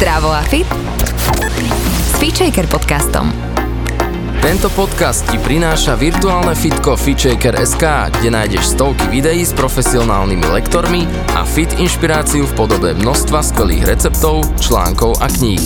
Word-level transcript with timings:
Zdravo 0.00 0.32
a 0.32 0.40
fit 0.40 0.64
s 2.08 2.16
Feature 2.16 2.64
podcastom. 2.72 3.28
Tento 4.40 4.72
podcast 4.72 5.28
ti 5.28 5.36
prináša 5.36 5.92
virtuálne 5.92 6.56
fitko 6.56 6.96
FitShaker.sk, 6.96 8.08
kde 8.08 8.32
nájdeš 8.32 8.80
stovky 8.80 9.12
videí 9.12 9.44
s 9.44 9.52
profesionálnymi 9.52 10.56
lektormi 10.56 11.04
a 11.36 11.44
fit 11.44 11.68
inšpiráciu 11.76 12.48
v 12.48 12.52
podobe 12.56 12.96
množstva 12.96 13.44
skvelých 13.44 13.92
receptov, 13.92 14.48
článkov 14.56 15.20
a 15.20 15.28
kníh. 15.28 15.60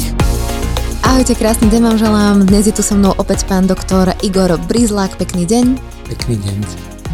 Ahojte, 1.06 1.38
krásny 1.38 1.70
deň 1.70 1.94
vám 1.94 1.98
želám. 2.02 2.36
Dnes 2.50 2.66
je 2.66 2.74
tu 2.74 2.82
so 2.82 2.98
mnou 2.98 3.14
opäť 3.14 3.46
pán 3.46 3.70
doktor 3.70 4.18
Igor 4.26 4.58
Brizlák. 4.66 5.14
Pekný 5.14 5.46
deň. 5.46 5.78
Pekný 6.10 6.42
deň. 6.42 6.58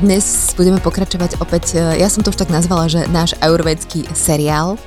Dnes 0.00 0.56
budeme 0.56 0.80
pokračovať 0.80 1.36
opäť, 1.44 1.76
e, 1.76 2.00
ja 2.00 2.08
som 2.08 2.24
to 2.24 2.32
už 2.32 2.40
tak 2.40 2.48
nazvala, 2.48 2.88
že 2.88 3.04
náš 3.12 3.36
ajurvedský 3.44 4.08
seriál 4.16 4.80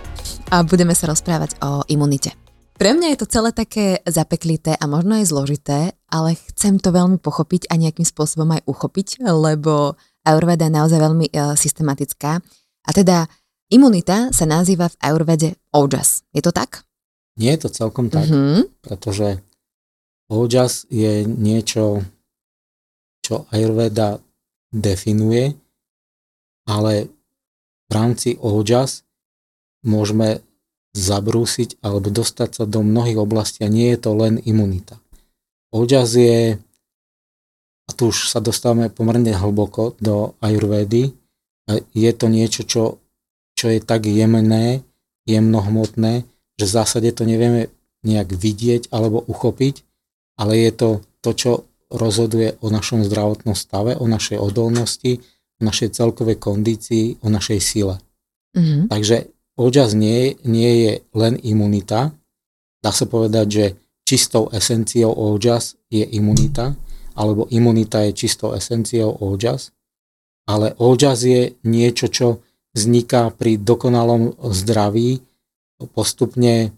a 0.51 0.61
budeme 0.61 0.93
sa 0.93 1.09
rozprávať 1.09 1.57
o 1.63 1.83
imunite. 1.89 2.33
Pre 2.73 2.89
mňa 2.89 3.13
je 3.13 3.19
to 3.21 3.29
celé 3.29 3.49
také 3.53 4.01
zapeklité 4.03 4.73
a 4.73 4.89
možno 4.89 5.21
aj 5.21 5.29
zložité, 5.29 5.79
ale 6.09 6.33
chcem 6.51 6.81
to 6.81 6.89
veľmi 6.89 7.21
pochopiť 7.21 7.69
a 7.69 7.77
nejakým 7.77 8.03
spôsobom 8.03 8.49
aj 8.49 8.65
uchopiť, 8.65 9.21
lebo 9.21 9.93
Ayurveda 10.25 10.67
je 10.67 10.73
naozaj 10.73 10.99
veľmi 10.99 11.27
uh, 11.31 11.53
systematická. 11.53 12.41
A 12.83 12.89
teda 12.89 13.29
imunita 13.69 14.33
sa 14.33 14.49
nazýva 14.49 14.89
v 14.89 14.99
Ayurvede 15.05 15.49
Ojas. 15.69 16.25
Je 16.33 16.41
to 16.41 16.49
tak? 16.49 16.81
Nie 17.37 17.55
je 17.55 17.69
to 17.69 17.69
celkom 17.73 18.09
tak, 18.09 18.25
uh-huh. 18.25 18.65
pretože 18.81 19.41
Ojas 20.33 20.89
je 20.89 21.29
niečo, 21.29 22.01
čo 23.21 23.45
Ayurveda 23.53 24.17
definuje, 24.73 25.53
ale 26.65 27.09
v 27.85 27.91
rámci 27.93 28.33
Ojas 28.41 29.05
môžeme 29.83 30.41
zabrúsiť 30.93 31.81
alebo 31.81 32.13
dostať 32.13 32.49
sa 32.61 32.63
do 32.69 32.85
mnohých 32.85 33.17
oblastí 33.17 33.65
a 33.65 33.71
nie 33.71 33.89
je 33.93 33.99
to 33.99 34.11
len 34.13 34.37
imunita. 34.43 35.01
Ojas 35.73 36.13
je, 36.13 36.61
a 37.83 37.91
tu 37.97 38.13
už 38.13 38.29
sa 38.29 38.37
dostávame 38.37 38.93
pomerne 38.93 39.33
hlboko 39.33 39.97
do 39.97 40.37
ajurvédy, 40.37 41.17
je 41.95 42.11
to 42.13 42.27
niečo, 42.29 42.61
čo, 42.67 42.83
čo 43.57 43.65
je 43.73 43.79
tak 43.81 44.05
jemné, 44.05 44.85
jemnohmotné, 45.25 46.27
že 46.59 46.65
v 46.67 46.75
zásade 46.77 47.09
to 47.15 47.25
nevieme 47.25 47.73
nejak 48.03 48.35
vidieť 48.35 48.91
alebo 48.91 49.23
uchopiť, 49.25 49.81
ale 50.37 50.59
je 50.59 50.71
to 50.75 50.89
to, 51.23 51.31
čo 51.33 51.51
rozhoduje 51.87 52.59
o 52.59 52.67
našom 52.67 53.05
zdravotnom 53.07 53.55
stave, 53.55 53.95
o 53.95 54.05
našej 54.05 54.37
odolnosti, 54.37 55.23
o 55.57 55.61
našej 55.63 55.95
celkovej 55.95 56.37
kondícii, 56.37 57.23
o 57.23 57.31
našej 57.31 57.59
sile. 57.63 57.95
Mm-hmm. 58.53 58.91
Takže 58.91 59.31
Ojas 59.53 59.93
nie, 59.93 60.33
nie 60.41 60.71
je 60.85 60.91
len 61.13 61.37
imunita. 61.37 62.13
Dá 62.81 62.89
sa 62.89 63.05
povedať, 63.05 63.47
že 63.49 63.65
čistou 64.01 64.49
esenciou 64.49 65.13
ojas 65.13 65.77
je 65.93 66.01
imunita, 66.01 66.73
alebo 67.13 67.45
imunita 67.53 68.01
je 68.09 68.17
čistou 68.17 68.57
esenciou 68.57 69.13
ojas. 69.13 69.69
Ale 70.49 70.73
ojas 70.81 71.23
je 71.23 71.53
niečo, 71.63 72.09
čo 72.09 72.27
vzniká 72.73 73.29
pri 73.29 73.61
dokonalom 73.61 74.33
zdraví 74.51 75.21
postupne 75.93 76.73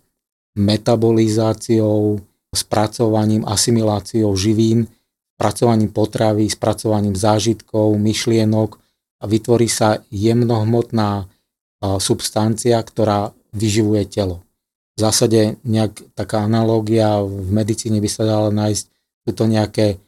metabolizáciou, 0.55 2.19
spracovaním, 2.51 3.43
asimiláciou 3.47 4.31
živín, 4.35 4.87
spracovaním 5.35 5.91
potravy, 5.91 6.47
spracovaním 6.47 7.15
zážitkov, 7.15 7.95
myšlienok 7.99 8.79
a 9.19 9.23
vytvorí 9.27 9.67
sa 9.67 9.99
jemnohmotná 10.11 11.27
substancia, 12.01 12.79
ktorá 12.81 13.31
vyživuje 13.55 14.05
telo. 14.09 14.43
V 14.95 15.03
zásade 15.03 15.59
nejak 15.67 16.15
taká 16.15 16.47
analógia 16.47 17.19
v 17.19 17.51
medicíne 17.51 17.99
by 17.99 18.09
sa 18.09 18.23
dala 18.23 18.49
nájsť, 18.51 18.85
sú 19.25 19.31
to 19.35 19.43
nejaké 19.49 19.99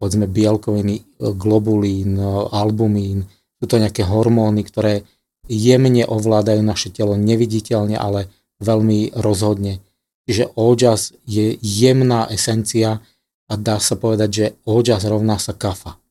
povedzme 0.00 0.26
bielkoviny, 0.26 1.06
globulín, 1.38 2.18
albumín, 2.50 3.30
sú 3.62 3.70
to 3.70 3.78
nejaké 3.78 4.02
hormóny, 4.02 4.66
ktoré 4.66 5.06
jemne 5.46 6.02
ovládajú 6.02 6.58
naše 6.66 6.90
telo, 6.90 7.14
neviditeľne, 7.14 7.94
ale 7.94 8.26
veľmi 8.58 9.14
rozhodne. 9.14 9.78
Čiže 10.26 10.54
ojas 10.58 11.14
je 11.26 11.54
jemná 11.62 12.26
esencia 12.30 13.02
a 13.46 13.52
dá 13.54 13.78
sa 13.78 13.94
povedať, 13.94 14.30
že 14.30 14.46
ojas 14.66 15.06
rovná 15.06 15.38
sa 15.38 15.54
kafa. 15.54 16.01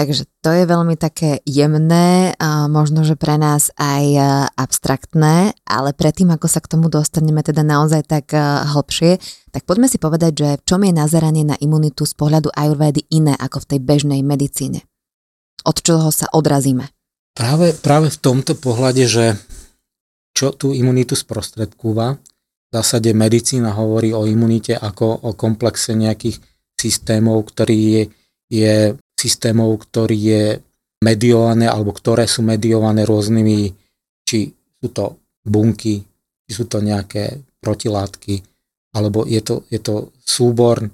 Takže 0.00 0.24
to 0.40 0.48
je 0.48 0.64
veľmi 0.64 0.96
také 0.96 1.44
jemné, 1.44 2.32
možno, 2.72 3.04
že 3.04 3.20
pre 3.20 3.36
nás 3.36 3.68
aj 3.76 4.04
e, 4.08 4.20
abstraktné, 4.56 5.52
ale 5.68 5.92
predtým, 5.92 6.32
ako 6.32 6.48
sa 6.48 6.64
k 6.64 6.72
tomu 6.72 6.88
dostaneme 6.88 7.44
teda 7.44 7.60
naozaj 7.60 8.08
tak 8.08 8.32
e, 8.32 8.40
hlbšie, 8.64 9.20
tak 9.52 9.68
poďme 9.68 9.92
si 9.92 10.00
povedať, 10.00 10.32
že 10.32 10.48
v 10.56 10.64
čom 10.64 10.80
je 10.88 10.96
nazeranie 10.96 11.44
na 11.44 11.52
imunitu 11.60 12.08
z 12.08 12.16
pohľadu 12.16 12.48
ajurvédy 12.48 13.12
iné 13.12 13.36
ako 13.36 13.60
v 13.60 13.76
tej 13.76 13.80
bežnej 13.84 14.24
medicíne. 14.24 14.88
Od 15.68 15.76
čoho 15.76 16.08
sa 16.08 16.32
odrazíme? 16.32 16.88
Práve, 17.36 17.76
práve 17.76 18.08
v 18.08 18.20
tomto 18.24 18.56
pohľade, 18.56 19.04
že 19.04 19.36
čo 20.32 20.56
tú 20.56 20.72
imunitu 20.72 21.12
sprostredkúva, 21.12 22.16
v 22.16 22.70
zásade 22.72 23.12
medicína 23.12 23.76
hovorí 23.76 24.16
o 24.16 24.24
imunite 24.24 24.80
ako 24.80 25.28
o 25.28 25.36
komplexe 25.36 25.92
nejakých 25.92 26.40
systémov, 26.72 27.52
ktorý 27.52 27.76
je, 27.76 28.02
je 28.48 28.74
systémov, 29.20 29.76
ktorý 29.84 30.16
je 30.16 30.44
mediované 31.04 31.68
alebo 31.68 31.92
ktoré 31.92 32.24
sú 32.24 32.40
mediované 32.40 33.04
rôznymi, 33.04 33.72
či 34.24 34.48
sú 34.80 34.88
to 34.92 35.20
bunky, 35.44 36.00
či 36.48 36.50
sú 36.52 36.64
to 36.64 36.80
nejaké 36.80 37.40
protilátky, 37.60 38.40
alebo 38.96 39.28
je 39.28 39.40
to, 39.44 39.68
je 39.68 39.80
to 39.80 40.12
súbor 40.24 40.88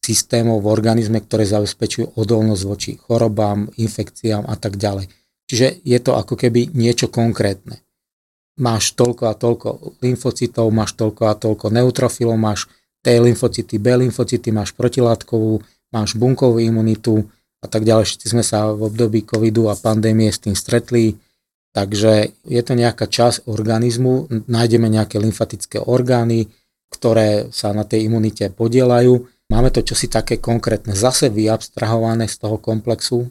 systémov 0.00 0.62
v 0.62 0.70
organizme, 0.70 1.18
ktoré 1.18 1.44
zabezpečujú 1.44 2.16
odolnosť 2.16 2.62
voči 2.64 2.90
chorobám, 2.96 3.68
infekciám 3.74 4.46
a 4.46 4.54
tak 4.54 4.78
ďalej. 4.78 5.10
Čiže 5.46 5.82
je 5.82 5.98
to 6.02 6.14
ako 6.14 6.34
keby 6.34 6.74
niečo 6.74 7.10
konkrétne. 7.10 7.82
Máš 8.56 8.96
toľko 8.96 9.22
a 9.28 9.34
toľko 9.36 9.68
lymfocytov, 10.00 10.66
máš 10.72 10.96
toľko 10.96 11.22
a 11.28 11.34
toľko 11.36 11.66
neutrofilov, 11.70 12.38
máš 12.40 12.70
T 13.04 13.12
lymfocyty, 13.14 13.78
B 13.78 13.94
lymfocyty, 13.94 14.50
máš 14.50 14.74
protilátkovú, 14.74 15.62
máš 15.94 16.18
bunkovú 16.18 16.58
imunitu, 16.58 17.22
a 17.66 17.68
tak 17.68 17.82
ďalej. 17.82 18.06
Všetci 18.06 18.26
sme 18.30 18.46
sa 18.46 18.70
v 18.70 18.86
období 18.86 19.26
covidu 19.26 19.66
a 19.66 19.74
pandémie 19.74 20.30
s 20.30 20.38
tým 20.38 20.54
stretli, 20.54 21.18
takže 21.74 22.30
je 22.46 22.62
to 22.62 22.72
nejaká 22.78 23.10
časť 23.10 23.50
organizmu, 23.50 24.46
nájdeme 24.46 24.86
nejaké 24.86 25.18
lymfatické 25.18 25.82
orgány, 25.82 26.46
ktoré 26.88 27.50
sa 27.50 27.74
na 27.74 27.82
tej 27.82 28.06
imunite 28.06 28.48
podielajú. 28.54 29.26
Máme 29.50 29.74
to 29.74 29.82
čosi 29.82 30.06
také 30.06 30.38
konkrétne, 30.38 30.94
zase 30.94 31.30
vyabstrahované 31.30 32.30
z 32.30 32.36
toho 32.38 32.56
komplexu 32.62 33.26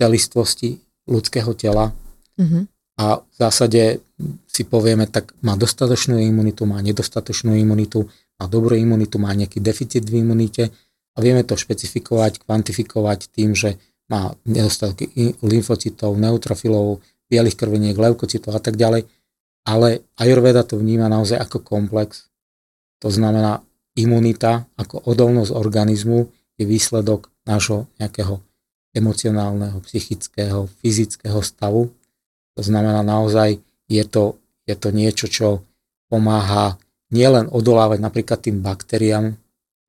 celistvosti 0.00 0.80
ľudského 1.10 1.52
tela. 1.58 1.92
Mm-hmm. 2.38 2.62
A 3.00 3.20
v 3.20 3.34
zásade 3.36 4.00
si 4.46 4.62
povieme, 4.64 5.08
tak 5.08 5.32
má 5.40 5.56
dostatočnú 5.56 6.20
imunitu, 6.20 6.68
má 6.68 6.80
nedostatočnú 6.84 7.56
imunitu, 7.56 8.08
má 8.40 8.44
dobrú 8.48 8.76
imunitu, 8.76 9.16
má 9.20 9.32
nejaký 9.32 9.60
deficit 9.60 10.04
v 10.08 10.24
imunite 10.24 10.72
a 11.14 11.18
vieme 11.18 11.42
to 11.42 11.58
špecifikovať, 11.58 12.46
kvantifikovať 12.46 13.30
tým, 13.34 13.54
že 13.56 13.76
má 14.10 14.34
nedostatky 14.42 15.38
lymfocytov, 15.42 16.18
neutrofilov, 16.18 16.98
bielých 17.30 17.54
krviniek, 17.54 17.94
leukocitov 17.94 18.58
a 18.58 18.62
tak 18.62 18.74
ďalej. 18.74 19.06
Ale 19.66 20.02
Ayurveda 20.18 20.66
to 20.66 20.80
vníma 20.80 21.06
naozaj 21.06 21.38
ako 21.38 21.62
komplex. 21.62 22.26
To 23.00 23.08
znamená, 23.12 23.62
imunita 23.94 24.66
ako 24.74 25.06
odolnosť 25.06 25.54
organizmu 25.54 26.26
je 26.58 26.64
výsledok 26.66 27.30
nášho 27.46 27.86
nejakého 28.02 28.42
emocionálneho, 28.90 29.78
psychického, 29.86 30.66
fyzického 30.82 31.38
stavu. 31.40 31.94
To 32.58 32.62
znamená 32.66 33.06
naozaj, 33.06 33.62
je 33.86 34.04
to, 34.04 34.42
je 34.66 34.74
to 34.74 34.90
niečo, 34.90 35.26
čo 35.30 35.62
pomáha 36.10 36.74
nielen 37.14 37.46
odolávať 37.50 37.98
napríklad 38.02 38.38
tým 38.42 38.58
baktériám, 38.58 39.38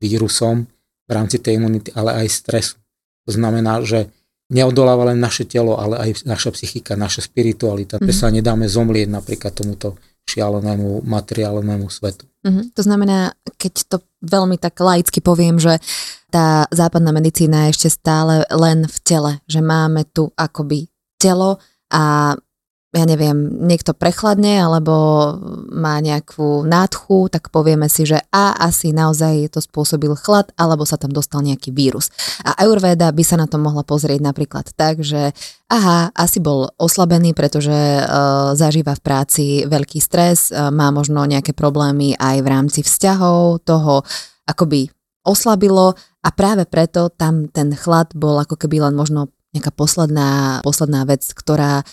vírusom, 0.01 0.69
v 1.11 1.15
rámci 1.19 1.43
tej 1.43 1.59
imunity, 1.59 1.91
ale 1.91 2.23
aj 2.23 2.27
stresu. 2.31 2.79
To 3.27 3.31
znamená, 3.35 3.83
že 3.83 4.07
neodoláva 4.47 5.11
len 5.11 5.19
naše 5.19 5.43
telo, 5.43 5.75
ale 5.75 5.99
aj 5.99 6.23
naša 6.23 6.55
psychika, 6.55 6.95
naša 6.95 7.27
spiritualita. 7.27 7.99
Mm-hmm. 7.99 8.15
sa 8.15 8.31
nedáme 8.31 8.67
zomlieť 8.71 9.11
napríklad 9.11 9.51
tomuto 9.51 9.99
šialenému 10.27 11.03
materiálnemu 11.03 11.87
svetu. 11.91 12.27
Mm-hmm. 12.47 12.65
To 12.75 12.81
znamená, 12.83 13.35
keď 13.59 13.73
to 13.91 13.97
veľmi 14.23 14.55
tak 14.55 14.79
laicky 14.79 15.19
poviem, 15.19 15.59
že 15.59 15.79
tá 16.31 16.67
západná 16.71 17.11
medicína 17.11 17.67
je 17.67 17.75
ešte 17.75 17.89
stále 17.91 18.47
len 18.47 18.87
v 18.87 18.97
tele, 19.03 19.31
že 19.47 19.59
máme 19.59 20.07
tu 20.07 20.31
akoby 20.39 20.87
telo 21.19 21.59
a 21.91 22.35
ja 22.91 23.07
neviem, 23.07 23.63
niekto 23.63 23.95
prechladne 23.95 24.67
alebo 24.67 24.91
má 25.71 26.03
nejakú 26.03 26.67
nádchu, 26.67 27.31
tak 27.31 27.47
povieme 27.47 27.88
si, 27.88 28.03
že 28.03 28.19
a 28.35 28.51
asi 28.59 28.91
naozaj 28.91 29.55
to 29.55 29.63
spôsobil 29.63 30.11
chlad 30.19 30.51
alebo 30.59 30.83
sa 30.83 30.99
tam 30.99 31.15
dostal 31.15 31.39
nejaký 31.39 31.71
vírus. 31.71 32.11
A 32.43 32.51
Ayurveda 32.59 33.15
by 33.15 33.23
sa 33.23 33.39
na 33.39 33.47
to 33.47 33.55
mohla 33.55 33.88
pozrieť 33.88 34.19
napríklad 34.19 34.75
tak, 34.75 35.07
že 35.07 35.31
aha, 35.71 36.11
asi 36.11 36.43
bol 36.43 36.67
oslabený, 36.75 37.31
pretože 37.31 37.71
uh, 37.71 38.51
zažíva 38.59 38.99
v 38.99 39.03
práci 39.07 39.45
veľký 39.71 40.03
stres, 40.03 40.51
uh, 40.51 40.67
má 40.67 40.91
možno 40.91 41.23
nejaké 41.23 41.55
problémy 41.55 42.19
aj 42.19 42.44
v 42.44 42.47
rámci 42.51 42.79
vzťahov, 42.83 43.63
toho 43.63 44.03
akoby 44.44 44.91
oslabilo 45.23 45.95
a 46.27 46.29
práve 46.35 46.67
preto 46.67 47.07
tam 47.07 47.47
ten 47.47 47.71
chlad 47.71 48.11
bol 48.19 48.35
ako 48.35 48.59
keby 48.59 48.83
len 48.83 48.99
možno 48.99 49.31
nejaká 49.55 49.71
posledná, 49.71 50.59
posledná 50.59 51.07
vec, 51.07 51.23
ktorá 51.23 51.87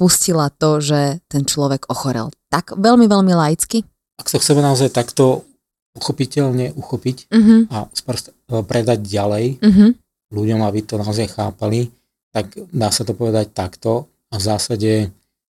spustila 0.00 0.48
to, 0.48 0.80
že 0.80 1.20
ten 1.28 1.44
človek 1.44 1.92
ochorel. 1.92 2.32
Tak 2.48 2.72
veľmi, 2.80 3.04
veľmi 3.04 3.36
laicky. 3.36 3.84
Ak 4.16 4.32
to 4.32 4.40
chceme 4.40 4.64
naozaj 4.64 4.88
takto 4.88 5.44
uchopiteľne 5.92 6.72
uchopiť 6.72 7.28
uh-huh. 7.28 7.60
a 7.68 7.84
sprst, 7.92 8.32
e, 8.32 8.64
predať 8.64 9.04
ďalej 9.04 9.60
uh-huh. 9.60 9.90
ľuďom, 10.32 10.64
aby 10.64 10.80
to 10.88 10.96
naozaj 10.96 11.28
chápali, 11.36 11.92
tak 12.32 12.48
dá 12.72 12.88
sa 12.88 13.04
to 13.04 13.12
povedať 13.12 13.52
takto 13.52 14.08
a 14.32 14.40
v 14.40 14.42
zásade, 14.42 14.92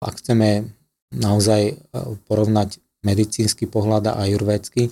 ak 0.01 0.25
chceme 0.25 0.73
naozaj 1.13 1.63
e, 1.69 1.75
porovnať 2.25 2.81
medicínsky 3.05 3.69
pohľad 3.69 4.09
a 4.09 4.25
ajurvédsky, 4.25 4.89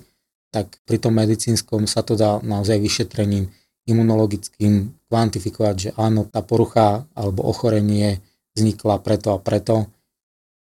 tak 0.53 0.77
pri 0.85 1.01
tom 1.01 1.17
medicínskom 1.17 1.89
sa 1.89 2.05
to 2.05 2.21
dá 2.21 2.37
naozaj 2.44 2.77
vyšetrením 2.77 3.49
imunologickým 3.89 4.93
kvantifikovať, 5.09 5.75
že 5.81 5.91
áno, 5.97 6.29
tá 6.29 6.44
porucha 6.44 7.09
alebo 7.17 7.49
ochorenie 7.49 8.21
vznikla 8.58 8.99
preto 8.99 9.31
a 9.31 9.38
preto. 9.38 9.87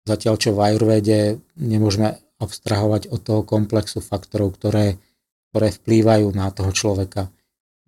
Zatiaľ, 0.06 0.36
čo 0.40 0.54
v 0.54 0.62
Ayurvede 0.64 1.42
nemôžeme 1.58 2.22
abstrahovať 2.38 3.10
od 3.10 3.20
toho 3.20 3.42
komplexu 3.42 4.00
faktorov, 4.00 4.56
ktoré, 4.56 5.02
ktoré 5.52 5.74
vplývajú 5.74 6.30
na 6.32 6.54
toho 6.54 6.70
človeka. 6.70 7.34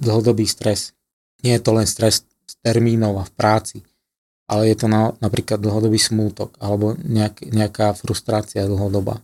Dlhodobý 0.02 0.50
stres. 0.50 0.98
Nie 1.46 1.62
je 1.62 1.64
to 1.64 1.72
len 1.78 1.88
stres 1.88 2.26
z 2.50 2.54
termínov 2.66 3.22
a 3.22 3.24
v 3.24 3.32
práci, 3.32 3.78
ale 4.50 4.74
je 4.74 4.76
to 4.76 4.88
na, 4.90 5.14
napríklad 5.22 5.62
dlhodobý 5.62 6.02
smútok 6.02 6.58
alebo 6.58 6.98
nejak, 6.98 7.46
nejaká 7.46 7.94
frustrácia 7.94 8.66
dlhodoba. 8.66 9.22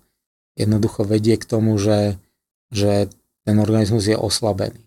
Jednoducho 0.56 1.04
vedie 1.04 1.36
k 1.36 1.44
tomu, 1.44 1.76
že, 1.82 2.16
že 2.72 3.12
ten 3.44 3.58
organizmus 3.60 4.08
je 4.08 4.16
oslabený 4.16 4.86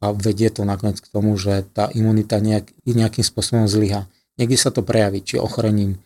a 0.00 0.16
vedie 0.16 0.48
to 0.48 0.64
nakoniec 0.64 0.96
k 0.96 1.12
tomu, 1.12 1.36
že 1.36 1.66
tá 1.76 1.92
imunita 1.92 2.40
nejak, 2.40 2.72
nejakým 2.88 3.20
spôsobom 3.20 3.68
zlyha. 3.68 4.08
Niekde 4.38 4.58
sa 4.58 4.70
to 4.70 4.84
prejaví, 4.84 5.24
či 5.24 5.40
ochorením, 5.40 5.98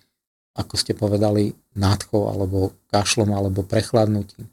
ako 0.55 0.75
ste 0.79 0.94
povedali, 0.94 1.53
nádchou, 1.75 2.31
alebo 2.31 2.73
kašlom, 2.88 3.35
alebo 3.35 3.67
prechladnutím. 3.67 4.49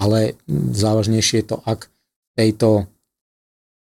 Ale 0.00 0.38
závažnejšie 0.72 1.44
je 1.44 1.46
to, 1.52 1.56
ak 1.66 1.90
tejto 2.38 2.88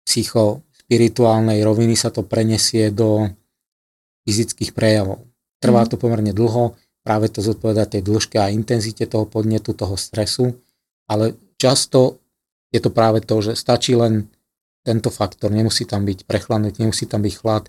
psychospirituálnej 0.03 1.61
roviny 1.61 1.93
sa 1.93 2.09
to 2.09 2.25
prenesie 2.25 2.89
do 2.89 3.29
fyzických 4.25 4.73
prejavov. 4.73 5.23
Trvá 5.61 5.85
mhm. 5.85 5.89
to 5.89 5.95
pomerne 5.95 6.33
dlho, 6.33 6.73
práve 7.05 7.31
to 7.31 7.39
zodpoveda 7.41 7.85
tej 7.89 8.05
dĺžke 8.05 8.37
a 8.37 8.51
intenzite 8.51 9.05
toho 9.05 9.25
podnetu, 9.25 9.73
toho 9.73 9.95
stresu, 9.95 10.57
ale 11.09 11.33
často 11.57 12.21
je 12.69 12.77
to 12.77 12.93
práve 12.93 13.25
to, 13.25 13.41
že 13.41 13.57
stačí 13.57 13.97
len 13.97 14.29
tento 14.85 15.09
faktor, 15.09 15.49
nemusí 15.49 15.83
tam 15.83 16.05
byť 16.05 16.29
prechladnutie, 16.29 16.85
nemusí 16.85 17.09
tam 17.09 17.25
byť 17.25 17.33
chlad, 17.35 17.65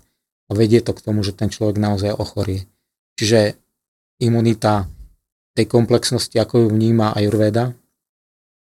a 0.47 0.51
vedie 0.55 0.81
to 0.81 0.95
k 0.95 1.03
tomu, 1.03 1.21
že 1.21 1.35
ten 1.35 1.51
človek 1.51 1.77
naozaj 1.77 2.15
ochorie. 2.15 2.65
Čiže 3.19 3.59
imunita 4.23 4.87
tej 5.53 5.67
komplexnosti, 5.67 6.37
ako 6.39 6.65
ju 6.65 6.67
vníma 6.71 7.13
Ayurveda, 7.13 7.75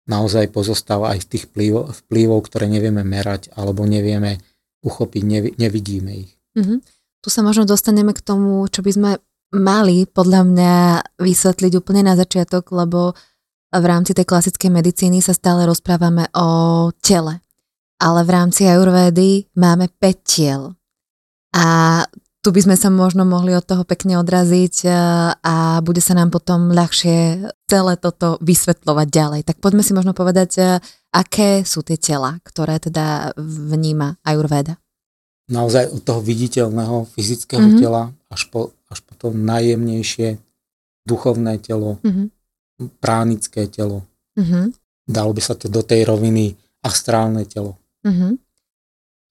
naozaj 0.07 0.51
pozostáva 0.51 1.15
aj 1.15 1.23
z 1.23 1.27
tých 1.37 1.43
vplyvov, 1.51 1.95
vplyvov 2.05 2.39
ktoré 2.51 2.67
nevieme 2.67 3.07
merať 3.07 3.55
alebo 3.55 3.87
nevieme 3.87 4.43
uchopiť, 4.83 5.21
nevi, 5.23 5.49
nevidíme 5.55 6.11
ich. 6.11 6.31
Mm-hmm. 6.59 6.79
Tu 7.23 7.27
sa 7.31 7.39
možno 7.39 7.63
dostaneme 7.63 8.11
k 8.11 8.19
tomu, 8.19 8.67
čo 8.67 8.83
by 8.83 8.91
sme 8.91 9.11
mali 9.55 10.03
podľa 10.03 10.41
mňa 10.43 10.75
vysvetliť 11.23 11.71
úplne 11.79 12.03
na 12.03 12.19
začiatok, 12.19 12.67
lebo 12.75 13.15
v 13.73 13.85
rámci 13.85 14.11
tej 14.11 14.27
klasickej 14.27 14.69
medicíny 14.69 15.23
sa 15.23 15.31
stále 15.31 15.63
rozprávame 15.63 16.27
o 16.35 16.91
tele. 16.99 17.39
Ale 18.03 18.27
v 18.27 18.29
rámci 18.29 18.67
Ayurvédy 18.67 19.55
máme 19.55 19.87
5 19.87 20.27
tiel. 20.27 20.75
A 21.53 21.65
tu 22.43 22.51
by 22.51 22.59
sme 22.59 22.75
sa 22.75 22.91
možno 22.91 23.23
mohli 23.23 23.55
od 23.55 23.63
toho 23.63 23.87
pekne 23.87 24.19
odraziť 24.19 24.75
e, 24.83 24.89
a 25.31 25.79
bude 25.79 26.03
sa 26.03 26.11
nám 26.11 26.27
potom 26.27 26.75
ľahšie 26.75 27.47
celé 27.71 27.93
toto 27.95 28.35
vysvetľovať 28.43 29.07
ďalej. 29.07 29.41
Tak 29.47 29.63
poďme 29.63 29.79
si 29.79 29.95
možno 29.95 30.11
povedať, 30.11 30.51
e, 30.59 30.63
aké 31.15 31.63
sú 31.63 31.87
tie 31.87 31.95
tela, 31.95 32.43
ktoré 32.43 32.83
teda 32.83 33.31
vníma 33.39 34.19
Ayurveda. 34.27 34.75
Naozaj 35.47 35.95
od 35.95 36.01
toho 36.03 36.19
viditeľného 36.19 37.07
fyzického 37.15 37.63
mm-hmm. 37.63 37.79
tela 37.79 38.11
až 38.27 38.43
po, 38.51 38.75
až 38.91 38.99
po 39.07 39.15
to 39.15 39.31
najjemnejšie 39.31 40.35
duchovné 41.07 41.63
telo, 41.63 42.03
mm-hmm. 42.03 42.27
pránické 42.99 43.71
telo. 43.71 44.03
Mm-hmm. 44.35 44.75
Dalo 45.07 45.31
by 45.31 45.39
sa 45.39 45.55
to 45.55 45.71
do 45.71 45.79
tej 45.79 46.03
roviny 46.03 46.59
astrálne 46.83 47.47
telo. 47.47 47.79
Mm-hmm 48.03 48.42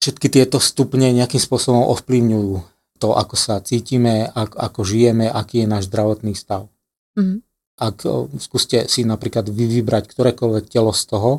všetky 0.03 0.27
tieto 0.27 0.59
stupne 0.59 1.15
nejakým 1.15 1.39
spôsobom 1.39 1.87
ovplyvňujú 1.95 2.59
to, 2.99 3.15
ako 3.15 3.35
sa 3.39 3.63
cítime, 3.63 4.27
ako, 4.27 4.55
ako 4.59 4.79
žijeme, 4.83 5.31
aký 5.31 5.63
je 5.63 5.67
náš 5.71 5.87
zdravotný 5.87 6.35
stav. 6.35 6.67
Mm-hmm. 7.15 7.39
Ak 7.79 8.03
skúste 8.43 8.91
si 8.91 9.07
napríklad 9.07 9.47
vy 9.47 9.79
vybrať 9.79 10.11
ktorékoľvek 10.11 10.65
telo 10.67 10.91
z 10.91 11.03
toho 11.07 11.31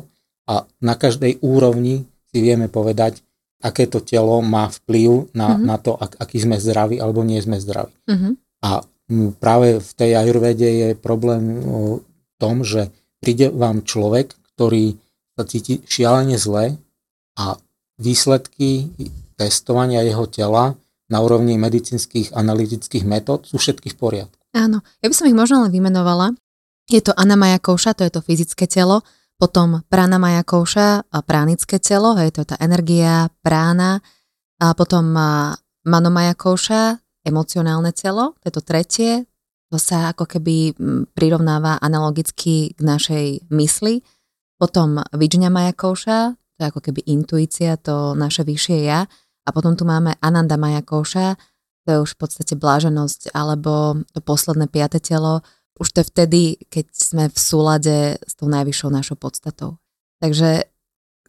a 0.49 0.65
na 0.81 0.93
každej 0.97 1.45
úrovni 1.45 2.09
si 2.33 2.37
vieme 2.41 2.65
povedať, 2.65 3.21
aké 3.61 3.85
to 3.85 4.01
telo 4.01 4.41
má 4.41 4.69
vplyv 4.69 5.29
na, 5.37 5.53
mm-hmm. 5.53 5.65
na 5.65 5.77
to, 5.77 5.93
ak, 5.93 6.17
aký 6.21 6.41
sme 6.41 6.57
zdraví 6.57 6.97
alebo 6.97 7.21
nie 7.21 7.37
sme 7.41 7.61
zdraví. 7.61 7.93
Mm-hmm. 8.09 8.33
A 8.65 8.81
práve 9.37 9.77
v 9.77 9.91
tej 9.93 10.11
ajurvede 10.17 10.69
je 10.69 10.89
problém 10.97 11.61
v 11.61 12.01
tom, 12.41 12.65
že 12.65 12.89
príde 13.21 13.53
vám 13.53 13.85
človek, 13.85 14.33
ktorý 14.53 14.97
sa 15.37 15.43
cíti 15.45 15.81
šialene 15.85 16.37
zle 16.37 16.77
a 17.37 17.57
výsledky 17.99 18.91
testovania 19.35 20.03
jeho 20.03 20.27
tela 20.27 20.75
na 21.11 21.17
úrovni 21.21 21.59
medicínskych 21.59 22.33
analytických 22.33 23.05
metód 23.05 23.45
sú 23.45 23.61
všetky 23.61 23.93
v 23.93 23.97
poriadku. 23.99 24.41
Áno, 24.55 24.81
ja 25.03 25.07
by 25.11 25.15
som 25.15 25.27
ich 25.29 25.37
možno 25.37 25.67
len 25.67 25.71
vymenovala. 25.71 26.33
Je 26.87 27.01
to 27.01 27.13
Anamaja 27.17 27.59
Kouša, 27.59 27.97
to 27.97 28.05
je 28.07 28.13
to 28.13 28.21
fyzické 28.21 28.65
telo, 28.69 29.01
potom 29.35 29.83
Pranamaja 29.91 30.47
Kouša, 30.47 31.03
pránické 31.27 31.81
telo, 31.81 32.15
hej, 32.15 32.31
to 32.31 32.45
je 32.45 32.55
tá 32.55 32.57
energia, 32.61 33.27
prána, 33.43 33.99
a 34.61 34.71
potom 34.71 35.11
Manomaja 35.83 36.33
Kouša, 36.33 36.97
emocionálne 37.25 37.91
telo, 37.91 38.37
to 38.39 38.47
je 38.47 38.53
to 38.53 38.61
tretie, 38.63 39.13
to 39.73 39.81
sa 39.81 40.13
ako 40.13 40.29
keby 40.29 40.77
prirovnáva 41.17 41.81
analogicky 41.81 42.71
k 42.77 42.79
našej 42.79 43.49
mysli. 43.49 44.05
Potom 44.55 45.03
Vijnamaya 45.11 45.75
Kouša, 45.75 46.37
to 46.55 46.59
je 46.63 46.69
ako 46.71 46.81
keby 46.81 47.01
intuícia, 47.07 47.75
to 47.75 48.15
naše 48.15 48.47
vyššie 48.47 48.87
ja. 48.87 49.03
A 49.45 49.49
potom 49.53 49.77
tu 49.77 49.85
máme 49.85 50.17
Ananda 50.23 50.57
Majakouša, 50.57 51.37
to 51.85 51.89
je 51.91 51.97
už 52.01 52.11
v 52.17 52.19
podstate 52.25 52.53
bláženosť, 52.57 53.35
alebo 53.37 54.01
to 54.09 54.19
posledné 54.23 54.65
piate 54.71 54.97
telo, 54.97 55.45
už 55.77 55.87
to 55.91 56.01
je 56.01 56.09
vtedy, 56.09 56.41
keď 56.71 56.85
sme 56.95 57.23
v 57.27 57.37
súlade 57.37 58.17
s 58.23 58.33
tou 58.39 58.47
najvyššou 58.47 58.89
našou 58.89 59.19
podstatou. 59.19 59.77
Takže 60.23 60.65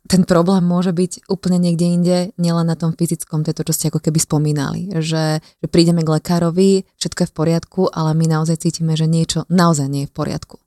ten 0.06 0.22
problém 0.22 0.62
môže 0.62 0.94
byť 0.94 1.26
úplne 1.26 1.58
niekde 1.58 1.86
inde, 1.86 2.18
nielen 2.38 2.70
na 2.70 2.78
tom 2.78 2.94
fyzickom, 2.94 3.42
to 3.42 3.50
je 3.50 3.58
to, 3.58 3.66
čo 3.66 3.74
ste 3.74 3.86
ako 3.90 3.98
keby 3.98 4.22
spomínali, 4.22 4.94
že, 5.02 5.42
že 5.42 5.66
prídeme 5.66 6.06
k 6.06 6.22
lekárovi, 6.22 6.86
všetko 6.94 7.26
je 7.26 7.30
v 7.30 7.34
poriadku, 7.34 7.80
ale 7.90 8.14
my 8.14 8.38
naozaj 8.38 8.62
cítime, 8.62 8.94
že 8.94 9.10
niečo 9.10 9.44
naozaj 9.50 9.90
nie 9.90 10.06
je 10.06 10.10
v 10.10 10.14
poriadku. 10.14 10.62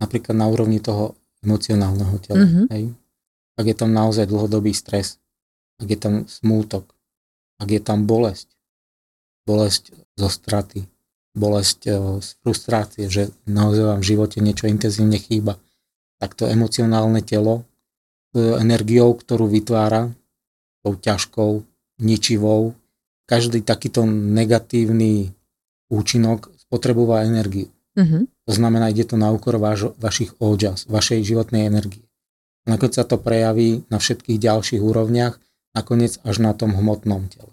Napríklad 0.00 0.34
na 0.34 0.48
úrovni 0.48 0.80
toho 0.80 1.20
emocionálneho 1.44 2.16
tela. 2.24 2.42
Mm-hmm. 2.42 2.66
Hej? 2.72 2.82
Ak 3.58 3.66
je 3.66 3.76
tam 3.76 3.90
naozaj 3.90 4.30
dlhodobý 4.30 4.70
stres, 4.70 5.18
ak 5.82 5.88
je 5.90 5.98
tam 5.98 6.14
smútok, 6.30 6.86
ak 7.58 7.68
je 7.68 7.80
tam 7.82 8.06
bolesť, 8.06 8.48
bolesť 9.42 9.98
zo 10.14 10.28
straty, 10.30 10.86
bolesť 11.34 11.80
e, 11.86 11.90
z 12.22 12.28
frustrácie, 12.40 13.04
že 13.10 13.34
naozaj 13.50 13.84
vám 13.84 14.00
v 14.00 14.08
živote 14.14 14.38
niečo 14.38 14.70
intenzívne 14.70 15.18
chýba, 15.18 15.58
tak 16.22 16.38
to 16.38 16.46
emocionálne 16.46 17.22
telo 17.22 17.68
energiou, 18.36 19.16
ktorú 19.16 19.48
vytvára, 19.48 20.12
tou 20.84 20.94
ťažkou, 20.94 21.64
ničivou, 21.98 22.76
každý 23.28 23.60
takýto 23.60 24.06
negatívny 24.08 25.34
účinok 25.90 26.52
spotrebuje 26.68 27.28
energiu. 27.28 27.68
Mm-hmm. 27.98 28.22
To 28.48 28.52
znamená, 28.52 28.88
ide 28.94 29.04
to 29.04 29.18
na 29.18 29.34
úkor 29.34 29.58
vaš, 29.58 29.92
vašich 29.98 30.32
ojas, 30.38 30.86
vašej 30.86 31.26
životnej 31.26 31.66
energie. 31.66 32.07
Nakoniec 32.68 33.00
sa 33.00 33.08
to 33.08 33.16
prejaví 33.16 33.88
na 33.88 33.96
všetkých 33.96 34.36
ďalších 34.36 34.82
úrovniach, 34.84 35.40
nakoniec 35.72 36.20
až 36.20 36.36
na 36.44 36.52
tom 36.52 36.76
hmotnom 36.76 37.32
tele. 37.32 37.52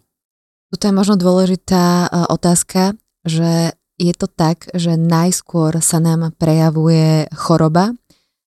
Tu 0.76 0.84
je 0.84 0.92
možno 0.92 1.16
dôležitá 1.16 1.84
e, 2.04 2.08
otázka, 2.28 3.00
že 3.24 3.72
je 3.96 4.12
to 4.12 4.28
tak, 4.28 4.68
že 4.76 5.00
najskôr 5.00 5.80
sa 5.80 6.04
nám 6.04 6.36
prejavuje 6.36 7.32
choroba 7.32 7.96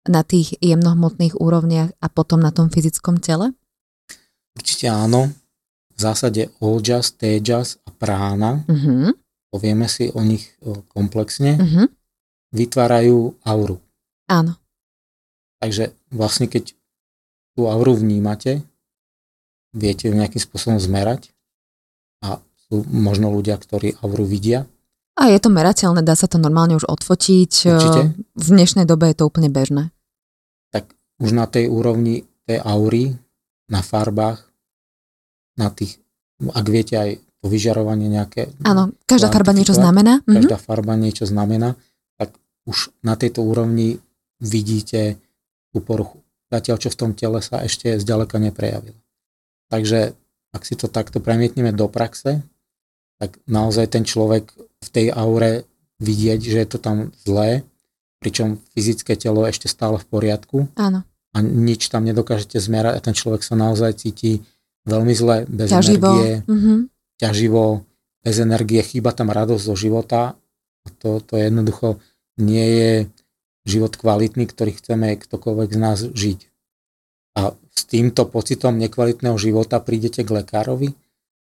na 0.09 0.25
tých 0.25 0.57
jemnohmotných 0.57 1.37
úrovniach 1.37 1.93
a 2.01 2.07
potom 2.09 2.41
na 2.41 2.49
tom 2.49 2.73
fyzickom 2.73 3.21
tele? 3.21 3.53
Určite 4.57 4.89
áno. 4.89 5.29
V 5.93 5.99
zásade 6.01 6.49
Ojas, 6.57 7.13
Tejas 7.13 7.77
a 7.85 7.93
Prána, 7.93 8.65
Uh-huh. 8.65 9.13
povieme 9.53 9.85
si 9.85 10.09
o 10.09 10.25
nich 10.25 10.57
o, 10.65 10.81
komplexne, 10.89 11.57
Uh-huh. 11.57 11.85
vytvárajú 12.49 13.37
auru. 13.45 13.77
Áno. 14.25 14.57
Takže 15.57 15.93
vlastne 16.13 16.45
keď 16.45 16.77
tú 17.57 17.65
auru 17.65 17.97
vnímate, 17.97 18.61
viete 19.73 20.09
ju 20.09 20.13
nejakým 20.13 20.41
spôsobom 20.41 20.77
zmerať 20.77 21.33
a 22.21 22.41
sú 22.69 22.85
možno 22.85 23.33
ľudia, 23.33 23.57
ktorí 23.57 23.97
auru 24.05 24.25
vidia. 24.25 24.69
A 25.17 25.33
je 25.33 25.41
to 25.41 25.49
merateľné, 25.49 26.05
dá 26.05 26.13
sa 26.13 26.29
to 26.29 26.37
normálne 26.37 26.77
už 26.77 26.85
odfotiť. 26.85 27.53
Určite. 27.65 28.01
V 28.37 28.47
dnešnej 28.53 28.85
dobe 28.85 29.09
je 29.09 29.17
to 29.17 29.25
úplne 29.25 29.49
bežné. 29.49 29.89
Tak 30.69 30.93
už 31.17 31.33
na 31.33 31.49
tej 31.49 31.65
úrovni 31.73 32.29
tej 32.45 32.61
aury, 32.61 33.17
na 33.67 33.81
farbách, 33.81 34.39
na 35.57 35.73
tých, 35.73 35.97
ak 36.39 36.65
viete 36.69 36.95
aj 36.95 37.09
to 37.41 37.45
vyžarovanie 37.49 38.07
nejaké, 38.07 38.53
Áno, 38.63 38.93
každá 39.09 39.33
farba 39.33 39.51
niečo 39.51 39.73
znamená. 39.73 40.21
Mhm. 40.23 40.35
každá 40.41 40.57
farba 40.61 40.93
niečo 40.95 41.25
znamená, 41.25 41.75
tak 42.15 42.37
už 42.69 42.93
na 43.01 43.17
tejto 43.17 43.41
úrovni 43.43 43.99
vidíte 44.37 45.17
tú 45.77 45.85
poruchu. 45.85 46.17
Zatiaľ, 46.49 46.77
čo 46.79 46.89
v 46.89 46.97
tom 46.97 47.11
tele 47.13 47.37
sa 47.39 47.61
ešte 47.61 47.93
zďaleka 47.95 48.41
neprejavilo. 48.41 48.97
Takže 49.69 50.17
ak 50.49 50.61
si 50.63 50.73
to 50.73 50.87
takto 50.87 51.21
premietneme 51.21 51.69
do 51.69 51.85
praxe, 51.85 52.41
tak 53.19 53.37
naozaj 53.45 53.85
ten 53.91 54.01
človek 54.01 54.49
v 54.57 54.89
tej 54.89 55.07
aure 55.11 55.67
vidieť, 55.99 56.39
že 56.39 56.57
je 56.57 56.69
to 56.69 56.79
tam 56.79 56.97
zlé, 57.21 57.61
pričom 58.17 58.57
fyzické 58.73 59.13
telo 59.13 59.45
je 59.45 59.53
ešte 59.53 59.67
stále 59.67 59.97
v 59.97 60.05
poriadku 60.07 60.57
Áno, 60.73 61.05
a 61.33 61.37
nič 61.41 61.89
tam 61.89 62.05
nedokážete 62.05 62.57
zmerať 62.57 62.93
a 62.97 63.03
ten 63.03 63.13
človek 63.13 63.41
sa 63.41 63.53
naozaj 63.53 63.93
cíti 63.97 64.41
veľmi 64.87 65.13
zle, 65.13 65.43
bez 65.45 65.69
ťaživo. 65.69 66.05
energie, 66.07 66.31
Mhm. 66.47 66.73
ťaživo, 67.19 67.83
bez 68.23 68.35
energie, 68.39 68.81
chýba 68.81 69.11
tam 69.11 69.29
radosť 69.29 69.63
zo 69.63 69.75
života. 69.75 70.21
A 70.85 70.87
To, 71.03 71.19
to 71.19 71.35
jednoducho 71.35 71.99
nie 72.39 72.63
je 72.63 72.91
život 73.67 73.93
kvalitný, 73.93 74.47
ktorý 74.47 74.71
chceme 74.73 75.19
ktokoľvek 75.19 75.69
z 75.69 75.79
nás 75.79 75.99
žiť. 76.01 76.39
A 77.37 77.51
s 77.53 77.81
týmto 77.85 78.25
pocitom 78.25 78.79
nekvalitného 78.79 79.35
života 79.37 79.77
prídete 79.77 80.23
k 80.23 80.41
lekárovi, 80.41 80.95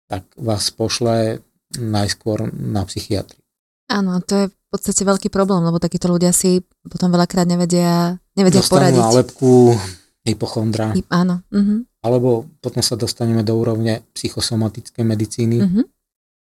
tak 0.09 0.26
vás 0.35 0.73
pošle 0.73 1.45
najskôr 1.76 2.49
na 2.50 2.83
psychiatri. 2.83 3.38
Áno, 3.87 4.19
to 4.25 4.33
je 4.35 4.47
v 4.49 4.57
podstate 4.73 5.04
veľký 5.04 5.28
problém, 5.28 5.61
lebo 5.62 5.76
takíto 5.76 6.09
ľudia 6.09 6.33
si 6.33 6.64
potom 6.83 7.12
veľakrát 7.12 7.45
nevedia, 7.45 8.16
nevedia 8.35 8.64
Dostanú 8.64 8.81
poradiť. 8.81 9.02
nálepku 9.04 9.50
hypochondra, 10.25 10.97
I- 10.97 11.04
Áno. 11.12 11.45
Mhm. 11.52 12.00
alebo 12.00 12.49
potom 12.59 12.81
sa 12.81 12.97
dostaneme 12.97 13.45
do 13.45 13.52
úrovne 13.54 14.00
psychosomatickej 14.16 15.04
medicíny, 15.04 15.57
Mhm. 15.61 15.83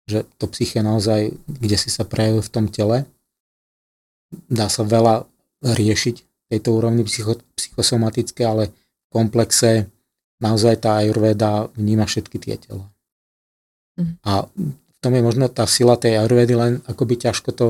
že 0.06 0.20
to 0.38 0.46
psyché 0.54 0.86
naozaj, 0.86 1.34
kde 1.50 1.76
si 1.76 1.90
sa 1.90 2.06
prejavuje 2.06 2.46
v 2.46 2.54
tom 2.54 2.66
tele, 2.70 3.10
dá 4.48 4.70
sa 4.70 4.86
veľa 4.86 5.26
riešiť 5.62 6.16
tejto 6.52 6.70
úrovni 6.76 7.08
psycho, 7.08 7.40
psychosomatické, 7.56 8.44
ale 8.44 8.74
v 8.74 9.08
komplexe 9.14 9.88
naozaj 10.42 10.84
tá 10.84 11.00
ajurveda 11.00 11.70
vníma 11.78 12.10
všetky 12.10 12.38
tie 12.42 12.58
tela. 12.58 12.86
Mhm. 13.96 14.14
A 14.26 14.50
v 14.50 14.98
tom 15.00 15.14
je 15.16 15.24
možno 15.24 15.48
tá 15.48 15.66
sila 15.66 15.98
tej 15.98 16.20
ajurvedy, 16.22 16.54
len 16.58 16.82
akoby 16.86 17.18
ťažko 17.30 17.50
to 17.54 17.68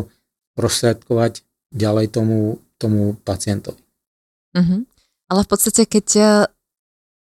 prostredkovať 0.56 1.44
ďalej 1.72 2.12
tomu, 2.12 2.60
tomu 2.76 3.16
pacientovi. 3.24 3.80
Mhm. 4.58 4.88
Ale 5.32 5.42
v 5.48 5.50
podstate, 5.50 5.88
keď 5.88 6.08
eh, 6.20 6.28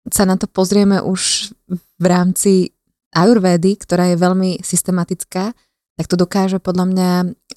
sa 0.09 0.25
na 0.25 0.40
to 0.40 0.49
pozrieme 0.49 1.05
už 1.05 1.52
v 2.00 2.05
rámci 2.09 2.73
ajurvédy, 3.12 3.76
ktorá 3.76 4.09
je 4.14 4.17
veľmi 4.17 4.50
systematická, 4.64 5.52
tak 6.00 6.07
to 6.09 6.17
dokáže 6.17 6.62
podľa 6.64 6.87
mňa 6.88 7.11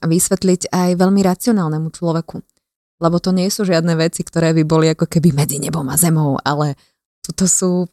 vysvetliť 0.03 0.67
aj 0.67 0.89
veľmi 0.99 1.21
racionálnemu 1.23 1.87
človeku. 1.95 2.43
Lebo 3.01 3.17
to 3.17 3.33
nie 3.33 3.49
sú 3.49 3.65
žiadne 3.65 3.97
veci, 3.97 4.21
ktoré 4.21 4.53
by 4.53 4.63
boli 4.63 4.87
ako 4.91 5.09
keby 5.09 5.33
medzi 5.33 5.57
nebom 5.57 5.85
a 5.89 5.97
zemou, 5.97 6.37
ale 6.41 6.77
toto 7.23 7.49
sú 7.49 7.87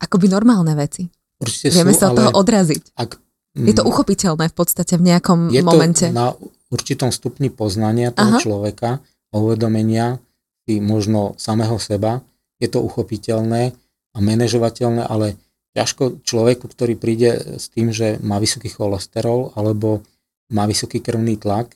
akoby 0.00 0.26
normálne 0.32 0.72
veci. 0.74 1.06
Určite 1.40 1.72
Vieme 1.72 1.92
sú, 1.92 2.00
sa 2.00 2.12
od 2.12 2.16
toho 2.16 2.30
odraziť. 2.36 2.96
ak, 2.96 3.10
Je 3.56 3.74
to 3.76 3.84
mm, 3.84 3.90
uchopiteľné 3.90 4.44
v 4.52 4.56
podstate 4.56 4.94
v 5.00 5.04
nejakom 5.12 5.48
je 5.48 5.62
to 5.62 5.68
momente. 5.68 6.06
na 6.12 6.36
určitom 6.70 7.10
stupni 7.10 7.48
poznania 7.48 8.12
toho 8.12 8.36
Aha. 8.36 8.40
človeka, 8.40 8.90
uvedomenia 9.32 10.18
si 10.66 10.82
možno 10.82 11.34
samého 11.38 11.78
seba, 11.80 12.20
je 12.60 12.68
to 12.68 12.84
uchopiteľné 12.84 13.72
a 14.14 14.18
manažovateľné, 14.18 15.06
ale 15.06 15.40
ťažko 15.72 16.20
človeku, 16.26 16.66
ktorý 16.66 16.98
príde 16.98 17.58
s 17.58 17.70
tým, 17.70 17.94
že 17.94 18.18
má 18.20 18.42
vysoký 18.42 18.68
cholesterol 18.68 19.54
alebo 19.54 20.02
má 20.50 20.66
vysoký 20.66 20.98
krvný 20.98 21.38
tlak, 21.38 21.70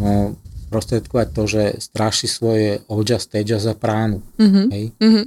no, 0.00 0.34
prostredkovať 0.70 1.28
to, 1.34 1.42
že 1.50 1.62
stráši 1.82 2.30
svoje 2.30 2.80
ojas, 2.86 3.26
tejas 3.26 3.66
a 3.66 3.74
pránu. 3.74 4.22
Mhm. 4.38 4.62
Hej? 4.70 4.84
Mhm. 5.02 5.22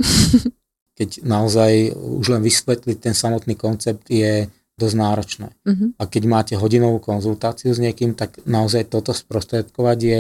Keď 0.97 1.25
naozaj 1.25 1.91
už 1.97 2.25
len 2.38 2.41
vysvetliť 2.45 2.97
ten 3.01 3.17
samotný 3.17 3.57
koncept 3.57 4.07
je 4.07 4.47
dosť 4.77 4.95
náročné. 4.97 5.47
Mhm. 5.65 5.85
A 6.01 6.03
keď 6.09 6.23
máte 6.25 6.53
hodinovú 6.57 6.97
konzultáciu 6.97 7.73
s 7.73 7.81
niekým, 7.81 8.17
tak 8.17 8.41
naozaj 8.45 8.89
toto 8.89 9.13
sprostredkovať 9.13 9.97
je, 10.01 10.19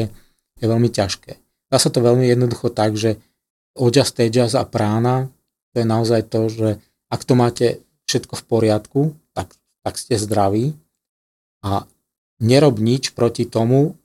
je 0.61 0.65
veľmi 0.65 0.89
ťažké. 0.93 1.31
Dá 1.73 1.77
sa 1.81 1.89
to 1.89 2.05
veľmi 2.05 2.29
jednoducho 2.29 2.69
tak, 2.69 2.93
že 2.93 3.17
ojas, 3.73 4.13
tejas 4.13 4.53
a 4.53 4.61
prána, 4.61 5.33
to 5.73 5.81
je 5.81 5.87
naozaj 5.89 6.21
to, 6.29 6.41
že 6.53 6.69
ak 7.09 7.21
to 7.25 7.33
máte 7.33 7.67
všetko 8.05 8.33
v 8.37 8.43
poriadku, 8.45 9.01
tak, 9.33 9.57
tak 9.81 9.97
ste 9.97 10.21
zdraví 10.21 10.77
a 11.65 11.89
nerob 12.37 12.77
nič 12.77 13.17
proti 13.17 13.49
tomu, 13.49 13.97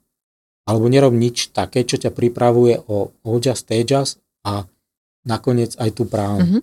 alebo 0.68 0.84
nerob 0.92 1.16
nič 1.16 1.56
také, 1.56 1.88
čo 1.88 1.96
ťa 1.96 2.12
pripravuje 2.12 2.76
o 2.92 3.16
ojas, 3.24 3.64
tejas 3.64 4.20
a 4.44 4.68
nakoniec 5.24 5.72
aj 5.80 5.90
tú 5.96 6.04
pránu. 6.04 6.44
Mhm. 6.44 6.60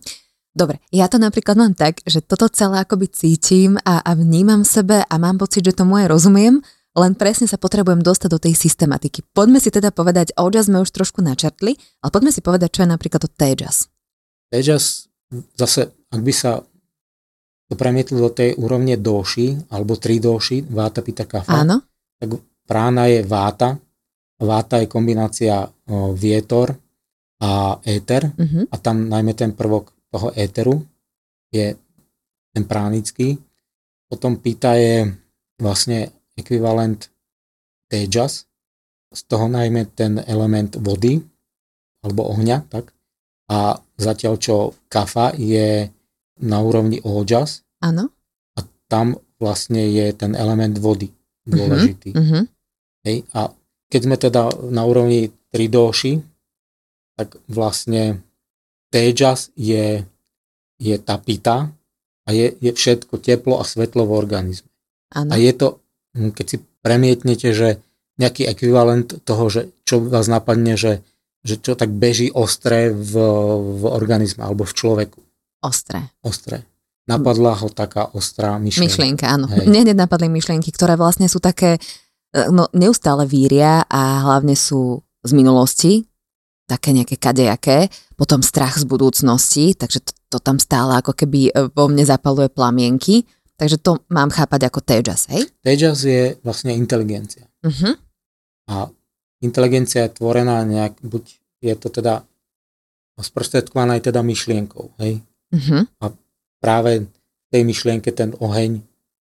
Dobre, 0.55 0.79
ja 0.87 1.11
to 1.11 1.19
napríklad 1.19 1.59
mám 1.59 1.75
tak, 1.75 1.99
že 2.07 2.23
toto 2.23 2.47
celé 2.47 2.79
akoby 2.79 3.11
cítim 3.11 3.75
a, 3.83 3.99
a 3.99 4.15
vnímam 4.15 4.63
sebe 4.63 5.03
a 5.03 5.15
mám 5.19 5.35
pocit, 5.35 5.67
že 5.67 5.75
tomu 5.75 5.99
aj 5.99 6.07
rozumiem, 6.07 6.63
len 6.95 7.11
presne 7.11 7.43
sa 7.43 7.59
potrebujem 7.59 7.99
dostať 7.99 8.29
do 8.31 8.39
tej 8.39 8.55
systematiky. 8.55 9.19
Poďme 9.35 9.59
si 9.59 9.67
teda 9.67 9.91
povedať, 9.91 10.31
Ojas 10.39 10.71
sme 10.71 10.79
už 10.79 10.95
trošku 10.95 11.19
načrtli, 11.19 11.75
ale 11.99 12.07
poďme 12.07 12.31
si 12.31 12.39
povedať, 12.39 12.71
čo 12.71 12.81
je 12.87 12.89
napríklad 12.95 13.19
to 13.19 13.27
Tejas. 13.27 13.91
Tejas, 14.47 15.11
zase, 15.59 15.91
ak 16.07 16.21
by 16.23 16.31
sa 16.31 16.63
to 17.67 17.75
premietlo 17.75 18.23
do 18.23 18.31
tej 18.31 18.55
úrovne 18.55 18.95
doši, 18.95 19.75
alebo 19.75 19.99
tri 19.99 20.23
doši, 20.23 20.63
váta, 20.71 21.03
pita, 21.03 21.27
kafa, 21.27 21.67
Áno? 21.67 21.83
prána 22.63 23.11
je 23.11 23.27
váta, 23.27 23.75
váta 24.39 24.77
je 24.83 24.87
kombinácia 24.87 25.69
vietor 26.13 26.75
a 27.39 27.79
éter 27.85 28.31
Mhm. 28.37 28.67
a 28.71 28.75
tam 28.77 29.09
najmä 29.09 29.33
ten 29.33 29.51
prvok 29.53 29.91
toho 30.11 30.31
éteru 30.35 30.83
je 31.51 31.75
ten 32.55 32.63
pránický. 32.63 33.37
Potom 34.07 34.37
pita 34.39 34.75
je 34.75 35.11
vlastne 35.59 36.11
ekvivalent 36.37 37.09
tejas, 37.91 38.47
z 39.13 39.21
toho 39.27 39.47
najmä 39.47 39.85
ten 39.95 40.19
element 40.27 40.75
vody 40.79 41.23
alebo 42.03 42.27
ohňa, 42.31 42.67
tak. 42.69 42.91
A 43.51 43.77
zatiaľ 43.99 44.35
čo 44.39 44.55
kafa 44.89 45.31
je 45.37 45.87
na 46.41 46.57
úrovni 46.59 46.99
ojas 47.03 47.63
Áno? 47.79 48.11
a 48.57 48.59
tam 48.91 49.15
vlastne 49.39 49.85
je 49.91 50.11
ten 50.15 50.35
element 50.35 50.75
vody 50.79 51.11
dôležitý. 51.47 52.11
Mhm. 52.15 52.41
Hej? 53.05 53.17
A 53.35 53.51
keď 53.95 54.01
sme 54.03 54.19
teda 54.19 54.51
na 54.75 54.83
úrovni 54.83 55.31
3 55.55 55.71
doši, 55.71 56.19
tak 57.15 57.39
vlastne 57.47 58.19
tejas 58.91 59.55
je, 59.55 60.03
je 60.75 60.95
tá 60.99 61.15
pita 61.15 61.71
a 62.27 62.29
je, 62.35 62.51
je 62.59 62.75
všetko 62.75 63.23
teplo 63.23 63.55
a 63.55 63.63
svetlo 63.63 64.03
v 64.03 64.19
organizme. 64.19 64.67
Áno. 65.15 65.31
A 65.31 65.39
je 65.39 65.55
to, 65.55 65.79
hm, 66.11 66.35
keď 66.35 66.45
si 66.45 66.57
premietnete, 66.83 67.55
že 67.55 67.79
nejaký 68.19 68.51
ekvivalent 68.51 69.23
toho, 69.23 69.47
že 69.47 69.71
čo 69.87 70.03
vás 70.03 70.27
napadne, 70.27 70.75
že, 70.75 70.99
že 71.47 71.55
čo 71.55 71.79
tak 71.79 71.95
beží 71.95 72.35
ostré 72.35 72.91
v, 72.91 73.15
v 73.79 73.83
organizme 73.87 74.43
alebo 74.43 74.67
v 74.67 74.75
človeku. 74.75 75.23
Ostré. 75.63 76.11
Ostré. 76.19 76.67
Napadla 77.05 77.53
ho 77.63 77.69
taká 77.69 78.09
ostrá 78.17 78.57
myšlienka. 78.57 78.91
Myšlienka, 78.91 79.25
áno. 79.29 79.45
Hej. 79.45 79.69
Hneď 79.69 79.93
napadli 79.93 80.25
myšlienky, 80.25 80.73
ktoré 80.73 80.97
vlastne 80.97 81.29
sú 81.29 81.37
také, 81.37 81.77
e, 81.77 81.79
no 82.51 82.67
neustále 82.75 83.23
víria 83.23 83.87
a 83.87 84.27
hlavne 84.27 84.59
sú 84.59 84.99
z 85.23 85.31
minulosti, 85.31 86.03
také 86.65 86.91
nejaké 86.91 87.15
kadejaké, 87.15 87.87
potom 88.17 88.41
strach 88.41 88.75
z 88.81 88.85
budúcnosti, 88.85 89.77
takže 89.77 90.01
to, 90.01 90.11
to 90.35 90.37
tam 90.41 90.57
stále 90.57 90.97
ako 90.97 91.13
keby 91.13 91.49
e, 91.49 91.71
vo 91.71 91.85
mne 91.87 92.03
zapaluje 92.03 92.49
plamienky, 92.49 93.23
takže 93.55 93.77
to 93.79 94.01
mám 94.09 94.33
chápať 94.33 94.67
ako 94.67 94.79
tejas, 94.81 95.29
hej? 95.29 95.45
Tejas 95.61 96.03
je 96.03 96.35
vlastne 96.41 96.73
inteligencia. 96.73 97.45
Uh-huh. 97.61 97.95
A 98.69 98.89
inteligencia 99.45 100.09
je 100.09 100.17
tvorená 100.17 100.65
nejak, 100.65 100.97
buď 101.05 101.23
je 101.61 101.73
to 101.77 101.87
teda 101.93 102.25
sprostredkovaná 103.21 104.01
aj 104.01 104.11
teda 104.11 104.25
myšlienkou, 104.25 104.91
hej. 104.99 105.21
Uh-huh. 105.53 105.85
A 106.01 106.11
práve 106.59 107.05
v 107.05 107.47
tej 107.53 107.61
myšlienke 107.63 108.09
ten 108.11 108.33
oheň, 108.41 108.81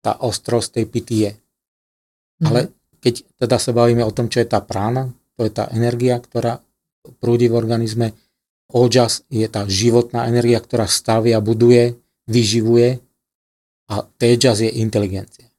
tá 0.05 0.21
ostrosť 0.21 0.79
tej 0.79 0.85
pity 0.85 1.15
je. 1.27 1.31
Uh-huh. 1.33 2.47
Ale 2.47 2.59
keď 3.03 3.27
teda 3.43 3.59
sa 3.59 3.75
bavíme 3.75 4.07
o 4.07 4.15
tom, 4.15 4.31
čo 4.31 4.39
je 4.39 4.47
tá 4.47 4.63
prána, 4.63 5.11
to 5.35 5.43
je 5.43 5.51
tá 5.51 5.67
energia, 5.75 6.23
ktorá 6.23 6.63
prúdi 7.19 7.51
v 7.51 7.59
organizme, 7.59 8.15
ojas 8.71 9.27
je 9.27 9.43
tá 9.51 9.67
životná 9.67 10.31
energia, 10.31 10.63
ktorá 10.63 10.87
stavia, 10.87 11.43
buduje, 11.43 11.99
vyživuje 12.31 13.03
a 13.91 14.07
tejas 14.15 14.63
je 14.63 14.71
inteligencia. 14.79 15.51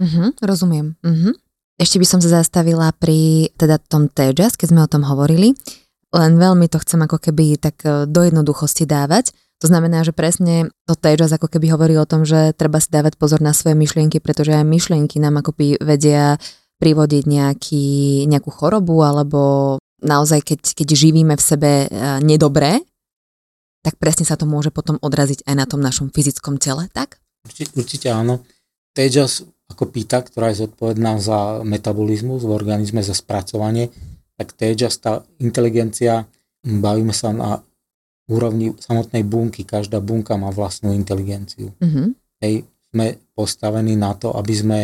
Uh-huh, 0.00 0.32
rozumiem. 0.40 0.96
Uh-huh. 1.04 1.36
Ešte 1.76 2.00
by 2.00 2.06
som 2.08 2.20
sa 2.24 2.40
zastavila 2.40 2.88
pri 2.96 3.52
teda 3.60 3.76
tom 3.76 4.08
tejas, 4.08 4.56
keď 4.56 4.68
sme 4.72 4.80
o 4.80 4.88
tom 4.88 5.04
hovorili. 5.04 5.52
Len 6.16 6.32
veľmi 6.40 6.72
to 6.72 6.80
chcem 6.80 7.04
ako 7.04 7.20
keby 7.20 7.60
tak 7.60 7.84
e, 7.84 8.08
do 8.08 8.24
jednoduchosti 8.24 8.88
dávať. 8.88 9.36
To 9.60 9.68
znamená, 9.68 10.04
že 10.04 10.12
presne 10.12 10.72
to 10.88 10.96
tejas 10.96 11.32
ako 11.32 11.48
keby 11.48 11.72
hovorí 11.72 11.96
o 11.96 12.08
tom, 12.08 12.24
že 12.24 12.56
treba 12.56 12.80
si 12.80 12.88
dávať 12.92 13.20
pozor 13.20 13.40
na 13.40 13.56
svoje 13.56 13.76
myšlienky, 13.76 14.20
pretože 14.20 14.52
aj 14.52 14.64
myšlienky 14.64 15.20
nám 15.20 15.40
akoby 15.40 15.80
vedia 15.80 16.40
privodiť 16.76 17.24
nejaký, 17.24 17.86
nejakú 18.28 18.50
chorobu 18.52 19.00
alebo 19.00 19.40
naozaj 20.04 20.44
keď, 20.44 20.60
keď 20.76 20.88
živíme 20.92 21.34
v 21.34 21.42
sebe 21.42 21.70
e, 21.84 21.86
nedobré, 22.20 22.84
tak 23.80 23.96
presne 23.96 24.26
sa 24.28 24.36
to 24.36 24.44
môže 24.44 24.74
potom 24.74 25.00
odraziť 25.00 25.46
aj 25.46 25.54
na 25.56 25.64
tom 25.64 25.80
našom 25.80 26.10
fyzickom 26.10 26.58
tele, 26.58 26.90
tak? 26.92 27.22
Určite, 27.46 27.72
určite 27.78 28.08
áno. 28.10 28.42
Tejas 28.92 29.46
ako 29.70 29.90
pýta, 29.90 30.22
ktorá 30.22 30.50
je 30.50 30.66
zodpovedná 30.66 31.18
za 31.18 31.62
metabolizmus 31.62 32.42
v 32.42 32.54
organizme, 32.54 33.02
za 33.02 33.14
spracovanie, 33.14 33.90
tak 34.36 34.52
tejas, 34.54 34.98
tá 35.00 35.24
inteligencia, 35.42 36.28
bavíme 36.62 37.14
sa 37.14 37.32
na 37.32 37.62
úrovni 38.26 38.74
samotnej 38.78 39.22
bunky. 39.22 39.62
Každá 39.62 40.02
bunka 40.02 40.34
má 40.34 40.50
vlastnú 40.50 40.90
inteligenciu. 40.92 41.70
Uh-huh. 41.78 42.10
Hej, 42.42 42.66
sme 42.90 43.22
postavení 43.34 43.94
na 43.94 44.14
to, 44.18 44.34
aby 44.34 44.54
sme 44.54 44.78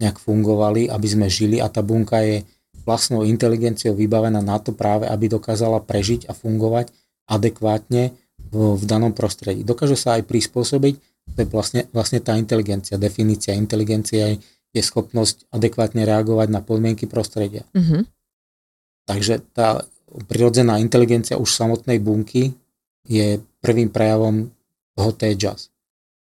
nejak 0.00 0.16
fungovali, 0.18 0.88
aby 0.88 1.06
sme 1.06 1.26
žili 1.28 1.60
a 1.60 1.68
tá 1.68 1.84
bunka 1.84 2.24
je 2.24 2.42
vlastnou 2.88 3.22
inteligenciou 3.22 3.92
vybavená 3.92 4.40
na 4.40 4.56
to 4.56 4.72
práve, 4.72 5.04
aby 5.04 5.28
dokázala 5.28 5.84
prežiť 5.84 6.26
a 6.26 6.32
fungovať 6.32 6.90
adekvátne 7.28 8.16
v, 8.50 8.54
v 8.74 8.82
danom 8.88 9.12
prostredí. 9.12 9.62
Dokáže 9.62 9.94
sa 9.94 10.16
aj 10.16 10.26
prispôsobiť, 10.26 10.94
to 11.36 11.38
je 11.44 11.46
vlastne, 11.52 11.86
vlastne 11.92 12.18
tá 12.24 12.34
inteligencia. 12.34 12.96
Definícia 12.96 13.54
inteligencia 13.54 14.34
je, 14.34 14.36
je 14.72 14.82
schopnosť 14.82 15.52
adekvátne 15.52 16.02
reagovať 16.02 16.48
na 16.50 16.64
podmienky 16.64 17.06
prostredia. 17.06 17.62
Uh-huh. 17.76 18.02
Takže 19.06 19.44
tá 19.54 19.84
prirodzená 20.26 20.82
inteligencia 20.82 21.38
už 21.38 21.52
samotnej 21.52 22.02
bunky 22.02 22.56
je 23.06 23.38
prvým 23.62 23.92
prejavom 23.92 24.50
toho 24.96 25.12
tejas. 25.14 25.70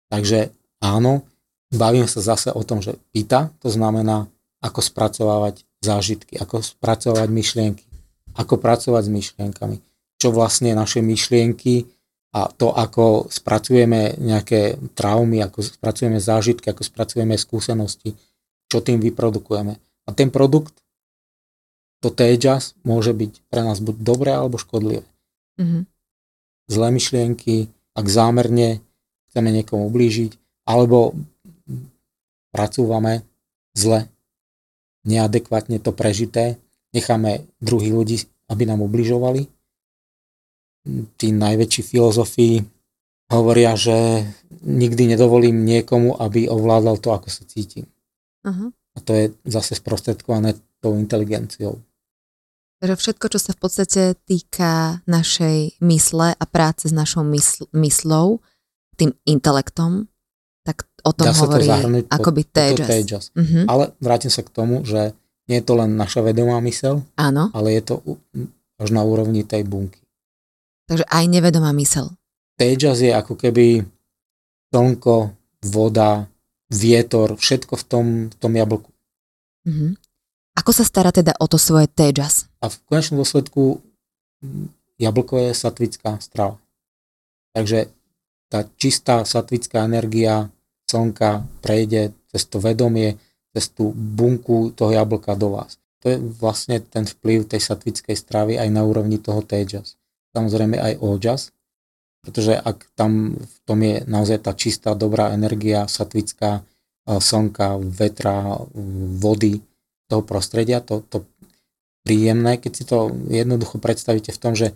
Takže 0.09 0.49
áno, 0.81 1.27
bavím 1.73 2.07
sa 2.07 2.23
zase 2.23 2.53
o 2.53 2.63
tom, 2.63 2.79
že 2.79 2.95
pýta, 3.11 3.51
to 3.59 3.67
znamená, 3.67 4.27
ako 4.63 4.79
spracovávať 4.81 5.67
zážitky, 5.83 6.39
ako 6.39 6.63
spracovať 6.63 7.27
myšlienky, 7.29 7.85
ako 8.37 8.57
pracovať 8.57 9.03
s 9.05 9.11
myšlienkami, 9.11 9.77
čo 10.17 10.33
vlastne 10.33 10.73
naše 10.73 11.03
myšlienky 11.03 11.85
a 12.33 12.49
to, 12.51 12.73
ako 12.73 13.31
spracujeme 13.31 14.17
nejaké 14.19 14.77
traumy, 14.93 15.41
ako 15.41 15.63
spracujeme 15.63 16.19
zážitky, 16.21 16.69
ako 16.69 16.83
spracujeme 16.83 17.33
skúsenosti, 17.39 18.13
čo 18.67 18.83
tým 18.83 18.99
vyprodukujeme. 18.99 19.79
A 20.07 20.09
ten 20.11 20.29
produkt, 20.29 20.75
to 22.03 22.13
tejas, 22.13 22.77
môže 22.85 23.11
byť 23.15 23.41
pre 23.49 23.61
nás 23.65 23.81
buď 23.81 23.95
dobré 24.01 24.31
alebo 24.35 24.61
škodlivé. 24.61 25.07
Uh-huh. 25.57 25.83
Zlé 26.69 26.87
myšlienky, 26.93 27.73
ak 27.97 28.05
zámerne 28.05 28.85
chceme 29.31 29.49
niekomu 29.49 29.89
ublížiť, 29.89 30.37
alebo 30.67 31.17
pracúvame 32.51 33.23
zle, 33.77 34.09
neadekvátne 35.07 35.79
to 35.79 35.93
prežité, 35.93 36.59
necháme 36.91 37.47
druhých 37.61 37.93
ľudí, 37.93 38.17
aby 38.49 38.63
nám 38.65 38.81
ubližovali. 38.83 39.47
Tí 41.19 41.27
najväčší 41.35 41.81
filozofii 41.83 42.55
hovoria, 43.27 43.75
že 43.75 44.23
nikdy 44.63 45.15
nedovolím 45.15 45.67
niekomu, 45.67 46.15
aby 46.15 46.47
ovládal 46.47 46.97
to, 47.03 47.11
ako 47.11 47.27
sa 47.27 47.43
cítim. 47.43 47.87
Uh-huh. 48.47 48.71
A 48.95 48.97
to 49.03 49.11
je 49.11 49.25
zase 49.43 49.75
sprostredkované 49.75 50.55
tou 50.79 50.95
inteligenciou. 50.95 51.83
Takže 52.77 52.95
všetko, 52.95 53.25
čo 53.33 53.39
sa 53.41 53.51
v 53.57 53.59
podstate 53.59 54.01
týka 54.29 55.01
našej 55.09 55.81
mysle 55.81 56.37
a 56.37 56.45
práce 56.45 56.85
s 56.87 56.93
našou 56.93 57.25
mysl- 57.25 57.65
myslou, 57.73 58.37
tým 58.95 59.17
intelektom, 59.25 60.05
o 61.07 61.11
tom 61.15 61.31
Dá 61.31 61.33
hovorí 61.39 61.63
to 61.63 61.71
zahrnúť 61.71 62.05
akoby 62.11 62.43
tejas. 62.43 63.31
Uh-huh. 63.31 63.63
Ale 63.71 63.95
vrátim 64.03 64.27
sa 64.27 64.43
k 64.43 64.51
tomu, 64.51 64.83
že 64.83 65.15
nie 65.47 65.63
je 65.63 65.65
to 65.65 65.79
len 65.79 65.95
naša 65.95 66.19
vedomá 66.19 66.59
mysel, 66.67 67.07
Áno, 67.15 67.47
ale 67.55 67.79
je 67.79 67.83
to 67.87 67.95
až 68.77 68.91
na 68.91 69.01
úrovni 69.07 69.47
tej 69.47 69.63
bunky. 69.63 70.03
takže 70.91 71.07
aj 71.07 71.23
nevedomá 71.31 71.71
mysel. 71.79 72.11
Tejas 72.59 72.99
je 72.99 73.15
ako 73.15 73.39
keby 73.39 73.87
slnko, 74.73 75.31
voda, 75.71 76.27
vietor, 76.67 77.39
všetko 77.39 77.73
v 77.79 77.83
tom, 77.87 78.05
v 78.27 78.35
tom 78.35 78.51
jablku. 78.51 78.91
Uh-huh. 79.63 79.95
Ako 80.57 80.73
sa 80.73 80.83
stará 80.83 81.13
teda 81.13 81.37
o 81.37 81.45
to 81.45 81.61
svoje 81.61 81.87
tejas? 81.87 82.49
A 82.59 82.67
v 82.67 82.75
konečnom 82.89 83.21
dôsledku 83.21 83.79
mm, 84.41 84.73
jablko 84.97 85.37
je 85.37 85.51
satvická 85.53 86.17
strava. 86.17 86.57
Takže 87.53 87.93
tá 88.49 88.65
čistá 88.75 89.21
satvická 89.21 89.85
energia 89.85 90.49
slnka 90.87 91.43
prejde 91.59 92.15
cez 92.31 92.47
to 92.47 92.63
vedomie, 92.63 93.19
cez 93.51 93.69
tú 93.69 93.91
bunku 93.91 94.71
toho 94.71 94.95
jablka 94.95 95.35
do 95.35 95.59
vás. 95.59 95.75
To 96.01 96.15
je 96.15 96.17
vlastne 96.39 96.79
ten 96.79 97.03
vplyv 97.03 97.51
tej 97.51 97.59
satvickej 97.59 98.15
stravy 98.15 98.55
aj 98.55 98.69
na 98.71 98.87
úrovni 98.87 99.19
toho 99.19 99.43
tejas. 99.43 99.99
Samozrejme 100.31 100.79
aj 100.79 100.93
ojas, 101.03 101.51
pretože 102.23 102.55
ak 102.55 102.87
tam 102.95 103.35
v 103.35 103.57
tom 103.67 103.79
je 103.83 104.03
naozaj 104.07 104.39
tá 104.47 104.51
čistá, 104.55 104.95
dobrá 104.95 105.35
energia 105.35 105.87
satvická, 105.87 106.63
eh, 106.63 107.19
slnka, 107.19 107.79
vetra, 107.83 108.61
vody, 109.19 109.59
toho 110.07 110.23
prostredia, 110.23 110.79
to, 110.79 111.03
to 111.03 111.27
príjemné, 112.07 112.55
keď 112.55 112.71
si 112.71 112.83
to 112.87 113.11
jednoducho 113.27 113.83
predstavíte 113.83 114.31
v 114.31 114.39
tom, 114.39 114.55
že 114.55 114.71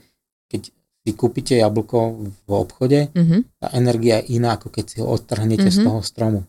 keď 0.52 0.76
si 1.02 1.12
kúpite 1.12 1.58
jablko 1.58 1.98
v 2.46 2.50
obchode, 2.50 3.10
Uh-huh. 3.12 3.42
tá 3.58 3.74
energia 3.74 4.22
je 4.22 4.38
iná, 4.38 4.54
ako 4.54 4.70
keď 4.70 4.86
si 4.86 4.98
ho 5.02 5.10
odtrhnete 5.10 5.66
mm-hmm. 5.66 5.76
z 5.76 5.82
Mhm. 5.82 5.88
toho 5.90 6.00
stromu. 6.06 6.40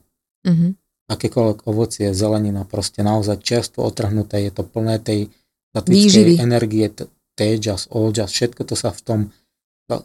Uh-huh. 0.44 0.70
Akékoľvek 1.08 1.58
ovocie, 1.64 2.12
zelenina, 2.12 2.64
proste 2.64 3.00
naozaj 3.00 3.40
čerstvo 3.40 3.84
odtrhnuté, 3.84 4.44
je 4.44 4.52
to 4.52 4.62
plné 4.62 5.00
tej 5.00 5.28
Výživy. 5.72 6.36
latvickej 6.36 6.36
energie, 6.38 6.86
tejas, 7.32 7.88
ojas, 7.88 8.28
všetko 8.28 8.68
to 8.68 8.76
sa 8.76 8.92
v 8.92 9.00
tom 9.00 9.20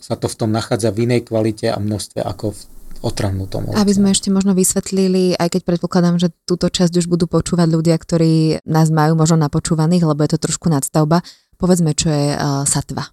sa 0.03 0.19
to 0.19 0.27
v 0.27 0.36
tom 0.36 0.51
nachádza 0.51 0.91
v 0.91 1.07
inej 1.07 1.31
kvalite 1.31 1.71
a 1.71 1.79
množstve 1.79 2.19
ako 2.19 2.51
v 2.51 2.60
otrhnutom 3.07 3.71
ovoci. 3.71 3.79
Aby 3.79 3.93
sme 3.95 4.10
ešte 4.12 4.27
možno 4.27 4.51
vysvetlili, 4.51 5.38
aj 5.39 5.47
keď 5.53 5.62
predpokladám, 5.63 6.19
že 6.19 6.33
túto 6.43 6.67
časť 6.67 6.91
už 6.91 7.07
budú 7.07 7.23
počúvať 7.29 7.71
ľudia, 7.71 7.95
ktorí 7.95 8.65
nás 8.67 8.91
majú 8.91 9.15
možno 9.15 9.39
napočúvaných, 9.39 10.03
lebo 10.03 10.27
je 10.27 10.36
to 10.36 10.43
trošku 10.43 10.67
nadstavba. 10.67 11.23
Povedzme, 11.55 11.95
čo 11.95 12.10
je 12.12 12.36
uh, 12.36 12.67
satva. 12.67 13.07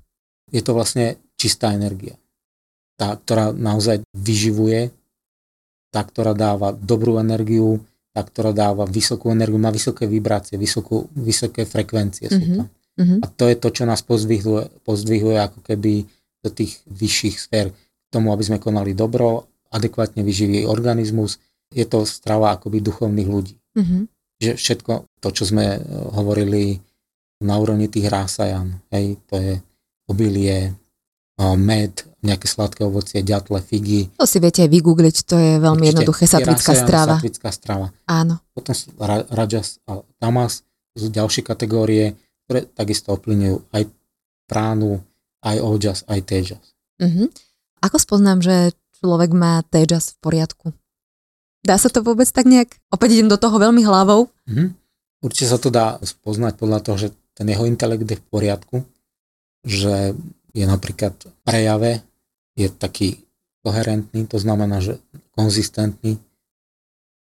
Je 0.55 0.62
to 0.62 0.71
vlastne 0.71 1.19
čistá 1.35 1.75
energia. 1.75 2.14
Tá, 2.95 3.19
ktorá 3.19 3.51
naozaj 3.51 4.07
vyživuje, 4.14 4.95
tá, 5.90 6.07
ktorá 6.07 6.31
dáva 6.31 6.71
dobrú 6.71 7.19
energiu, 7.19 7.83
tá, 8.14 8.23
ktorá 8.23 8.55
dáva 8.55 8.87
vysokú 8.87 9.35
energiu, 9.35 9.59
má 9.59 9.75
vysoké 9.75 10.07
vibrácie, 10.07 10.55
vysokú, 10.55 11.11
vysoké 11.19 11.67
frekvencie 11.67 12.31
sú 12.31 12.38
Mhm. 12.38 12.57
tam. 12.62 12.69
Uh-huh. 12.95 13.19
A 13.23 13.27
to 13.27 13.51
je 13.51 13.59
to, 13.59 13.75
čo 13.75 13.83
nás 13.90 14.07
pozdvihuje, 14.07 14.87
pozdvihuje 14.87 15.38
ako 15.43 15.59
keby 15.67 16.07
do 16.47 16.49
tých 16.55 16.79
vyšších 16.87 17.37
sfér. 17.43 17.75
K 17.75 18.09
tomu, 18.14 18.31
aby 18.31 18.47
sme 18.47 18.62
konali 18.62 18.95
dobro, 18.95 19.51
adekvátne 19.75 20.23
vyživý 20.23 20.62
organizmus. 20.71 21.43
Je 21.75 21.83
to 21.83 22.07
strava 22.07 22.55
akoby 22.55 22.79
duchovných 22.79 23.27
ľudí. 23.27 23.59
Uh-huh. 23.75 24.07
Že 24.38 24.55
všetko 24.55 24.93
to, 25.19 25.29
čo 25.35 25.43
sme 25.43 25.75
e, 25.75 25.79
hovorili 26.14 26.79
na 27.43 27.59
úrovni 27.59 27.90
tých 27.90 28.07
rásajan, 28.07 28.79
hej, 28.95 29.19
to 29.27 29.35
je 29.43 29.53
obilie, 30.11 30.77
med, 31.38 31.93
nejaké 32.23 32.47
sladké 32.47 32.87
ovocie, 32.87 33.21
ďatle, 33.21 33.59
figy. 33.59 34.07
To 34.17 34.27
si 34.27 34.38
viete 34.38 34.62
aj 34.62 34.71
vygoogliť, 34.71 35.17
to 35.27 35.35
je 35.35 35.53
veľmi 35.59 35.83
Určite. 35.83 35.90
jednoduché 35.99 36.25
Je 36.25 36.31
satvická 36.31 36.73
strava. 36.79 37.14
Satvická 37.19 37.51
strava. 37.51 37.87
Áno. 38.07 38.38
Potom 38.55 38.75
sú 38.75 38.95
ra- 38.97 39.27
rajas 39.29 39.83
a 39.90 40.01
tamas, 40.23 40.62
sú 40.95 41.11
ďalšie 41.11 41.43
kategórie, 41.43 42.14
ktoré 42.47 42.71
takisto 42.71 43.11
ovplyvňujú 43.19 43.57
aj 43.75 43.83
pránu, 44.47 45.03
aj 45.43 45.57
ojas, 45.59 46.01
aj 46.07 46.21
tejas. 46.23 46.67
Uh-huh. 47.03 47.27
Ako 47.83 47.99
spoznám, 47.99 48.38
že 48.38 48.73
človek 49.03 49.35
má 49.35 49.61
tejas 49.67 50.14
v 50.14 50.19
poriadku? 50.23 50.67
Dá 51.67 51.81
sa 51.81 51.90
to 51.90 52.05
vôbec 52.05 52.29
tak 52.31 52.47
nejak? 52.47 52.79
Opäť 52.95 53.19
idem 53.19 53.29
do 53.29 53.40
toho 53.40 53.59
veľmi 53.59 53.83
hlavou. 53.83 54.31
Mhm. 54.47 54.77
určite 55.25 55.49
sa 55.51 55.59
to 55.59 55.73
dá 55.73 55.97
spoznať 56.05 56.61
podľa 56.61 56.79
toho, 56.85 56.97
že 57.01 57.09
ten 57.35 57.49
jeho 57.49 57.64
intelekt 57.67 58.07
je 58.07 58.21
v 58.21 58.27
poriadku, 58.31 58.85
že 59.64 60.12
je 60.55 60.64
napríklad 60.68 61.16
v 61.18 61.37
prejave, 61.42 61.92
je 62.55 62.70
taký 62.70 63.24
koherentný, 63.64 64.29
to 64.29 64.38
znamená, 64.38 64.79
že 64.79 65.00
konzistentný, 65.35 66.20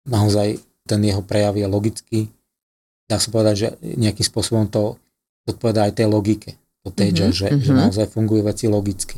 naozaj 0.05 0.59
ten 0.83 0.99
jeho 1.01 1.23
prejav 1.23 1.55
je 1.55 1.67
logický. 1.67 2.19
Dá 3.07 3.17
sa 3.17 3.31
povedať, 3.31 3.55
že 3.55 3.67
nejakým 3.81 4.27
spôsobom 4.27 4.67
to 4.67 4.99
odpovedá 5.47 5.87
aj 5.87 6.03
tej 6.03 6.07
logike. 6.11 6.59
To 6.83 6.91
teďa, 6.91 7.31
mm-hmm. 7.31 7.39
že, 7.39 7.47
mm-hmm. 7.47 7.63
že 7.63 7.71
mhm. 7.71 7.79
naozaj 7.79 8.05
fungujú 8.11 8.41
veci 8.43 8.65
logicky. 8.67 9.17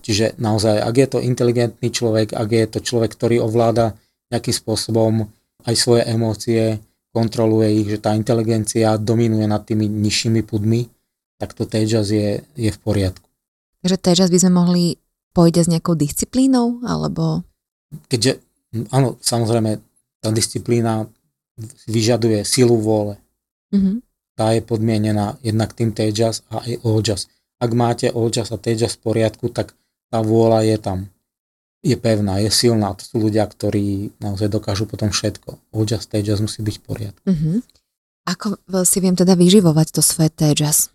Čiže 0.00 0.40
naozaj, 0.40 0.80
ak 0.80 0.94
je 0.96 1.08
to 1.12 1.18
inteligentný 1.20 1.88
človek, 1.92 2.32
ak 2.32 2.48
je 2.48 2.64
to 2.64 2.78
človek, 2.80 3.12
ktorý 3.12 3.44
ovláda 3.44 3.92
nejakým 4.32 4.56
spôsobom 4.56 5.28
aj 5.68 5.74
svoje 5.76 6.02
emócie, 6.08 6.80
kontroluje 7.12 7.84
ich, 7.84 7.88
že 7.92 7.98
tá 8.00 8.16
inteligencia 8.16 8.96
dominuje 8.96 9.44
nad 9.44 9.64
tými 9.68 9.84
nižšími 9.84 10.40
pudmi, 10.48 10.88
tak 11.38 11.54
to 11.54 11.64
Tejas 11.64 12.10
je, 12.10 12.42
je 12.58 12.70
v 12.70 12.78
poriadku. 12.82 13.24
Takže 13.86 13.96
Tejas 14.02 14.30
by 14.30 14.38
sme 14.42 14.52
mohli 14.52 14.84
pôjde 15.30 15.62
s 15.64 15.70
nejakou 15.70 15.94
disciplínou, 15.94 16.82
alebo... 16.82 17.46
Keďže, 18.10 18.42
áno, 18.90 19.16
samozrejme, 19.22 19.78
tá 20.18 20.34
disciplína 20.34 21.06
vyžaduje 21.86 22.42
silu 22.42 22.74
vôle. 22.78 23.22
Mm-hmm. 23.70 23.96
Tá 24.34 24.54
je 24.54 24.62
podmienená 24.62 25.38
jednak 25.42 25.74
tým 25.74 25.94
Tejas 25.94 26.42
a 26.50 26.62
aj 26.62 26.82
Ojas. 26.82 27.22
Ak 27.58 27.70
máte 27.74 28.10
Ojas 28.10 28.50
a 28.50 28.58
Tejas 28.58 28.98
v 28.98 29.02
poriadku, 29.10 29.50
tak 29.50 29.78
tá 30.10 30.22
vôľa 30.22 30.66
je 30.66 30.76
tam. 30.78 30.98
Je 31.82 31.94
pevná, 31.94 32.42
je 32.42 32.50
silná. 32.50 32.94
To 32.98 33.02
sú 33.06 33.16
ľudia, 33.22 33.46
ktorí 33.46 34.10
naozaj 34.18 34.50
dokážu 34.50 34.90
potom 34.90 35.14
všetko. 35.14 35.58
Ojas, 35.70 36.10
Tejas 36.10 36.42
musí 36.42 36.66
byť 36.66 36.74
v 36.78 36.82
poriadku. 36.82 37.24
Mm-hmm. 37.26 37.56
Ako 38.28 38.46
si 38.82 38.98
viem 38.98 39.14
teda 39.14 39.38
vyživovať 39.38 39.94
to 39.94 40.02
svoje 40.02 40.34
Tejas? 40.34 40.90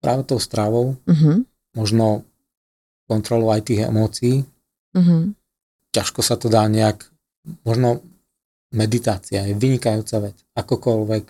Práve 0.00 0.24
tou 0.24 0.40
stravou. 0.40 0.96
Mm-hmm. 1.04 1.36
Možno 1.76 2.24
kontrolou 3.06 3.52
aj 3.52 3.68
tých 3.68 3.86
emócií. 3.86 4.42
Mm-hmm. 4.96 5.22
Ťažko 5.94 6.20
sa 6.22 6.38
to 6.38 6.46
dá 6.46 6.66
nejak, 6.70 7.02
možno 7.66 8.02
meditácia 8.70 9.42
je 9.46 9.54
vynikajúca 9.54 10.30
vec. 10.30 10.36
Akokoľvek 10.54 11.24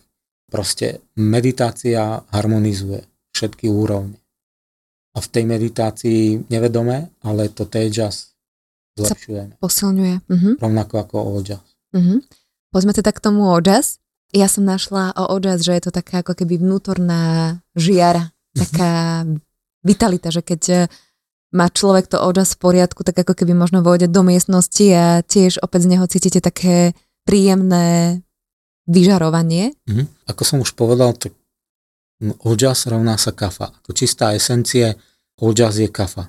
proste 0.52 1.00
meditácia 1.16 2.20
harmonizuje 2.28 3.00
všetky 3.32 3.70
úrovne 3.72 4.20
a 5.14 5.18
v 5.18 5.28
tej 5.28 5.44
meditácii 5.46 6.22
nevedome, 6.46 7.10
ale 7.26 7.50
to 7.50 7.66
tejas 7.66 8.36
zlepšujeme. 8.94 9.58
posilňuje. 9.58 10.14
Uh-huh. 10.26 10.54
Rovnako 10.60 10.94
ako 11.02 11.16
ojas. 11.40 11.64
Uh-huh. 11.90 12.22
Poďme 12.70 12.92
teda 12.94 13.10
k 13.10 13.22
tomu 13.22 13.50
ojas. 13.50 13.98
Ja 14.30 14.46
som 14.46 14.62
našla 14.62 15.10
o 15.18 15.34
ojas, 15.34 15.66
že 15.66 15.74
je 15.74 15.82
to 15.82 15.92
taká 15.94 16.22
ako 16.22 16.38
keby 16.38 16.62
vnútorná 16.62 17.58
žiara, 17.74 18.30
taká 18.56 19.24
uh-huh. 19.24 19.38
vitalita, 19.84 20.28
že 20.34 20.42
keď 20.42 20.62
eh, 20.70 20.80
má 21.50 21.66
človek 21.66 22.06
to 22.06 22.22
ojas 22.22 22.54
v 22.54 22.62
poriadku, 22.62 23.02
tak 23.02 23.26
ako 23.26 23.34
keby 23.34 23.58
možno 23.58 23.82
vôjde 23.82 24.06
do 24.06 24.22
miestnosti 24.22 24.86
a 24.94 25.22
tiež 25.26 25.58
opäť 25.62 25.86
z 25.86 25.90
neho 25.96 26.06
cítite 26.06 26.38
také 26.38 26.94
príjemné 27.26 28.20
vyžarovanie. 28.86 29.74
Uh-huh. 29.86 30.06
Ako 30.30 30.42
som 30.46 30.58
už 30.62 30.78
povedal, 30.78 31.14
tak 31.14 31.34
Ojas 32.20 32.84
rovná 32.84 33.16
sa 33.16 33.32
kafa. 33.32 33.72
Ako 33.80 33.96
čistá 33.96 34.36
esencie, 34.36 34.92
ojas 35.40 35.80
je 35.80 35.88
kafa. 35.88 36.28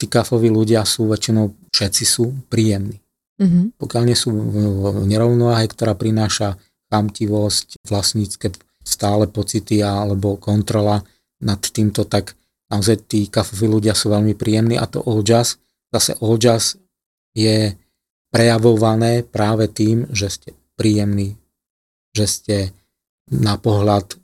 Tí 0.00 0.08
kafoví 0.08 0.48
ľudia 0.48 0.84
sú 0.88 1.12
väčšinou, 1.12 1.52
všetci 1.72 2.04
sú 2.08 2.32
príjemní. 2.48 3.04
Mm-hmm. 3.36 3.76
Pokiaľ 3.76 4.02
nie 4.08 4.16
sú 4.16 4.32
v 4.32 5.04
nerovnováhe, 5.04 5.68
ktorá 5.68 5.92
prináša 5.92 6.56
chamtivosť, 6.88 7.84
vlastnícke 7.84 8.56
stále 8.80 9.28
pocity 9.28 9.84
alebo 9.84 10.40
kontrola 10.40 11.04
nad 11.42 11.60
týmto, 11.60 12.08
tak 12.08 12.36
naozaj 12.72 13.08
tí 13.10 13.28
kafoví 13.28 13.68
ľudia 13.68 13.92
sú 13.92 14.12
veľmi 14.12 14.32
príjemní 14.36 14.76
a 14.80 14.88
to 14.88 15.02
ojas, 15.04 15.60
zase 15.92 16.16
ojas 16.20 16.80
je 17.36 17.76
prejavované 18.32 19.22
práve 19.22 19.68
tým, 19.70 20.08
že 20.10 20.28
ste 20.32 20.50
príjemní, 20.76 21.36
že 22.16 22.26
ste 22.26 22.56
na 23.32 23.56
pohľad 23.56 24.16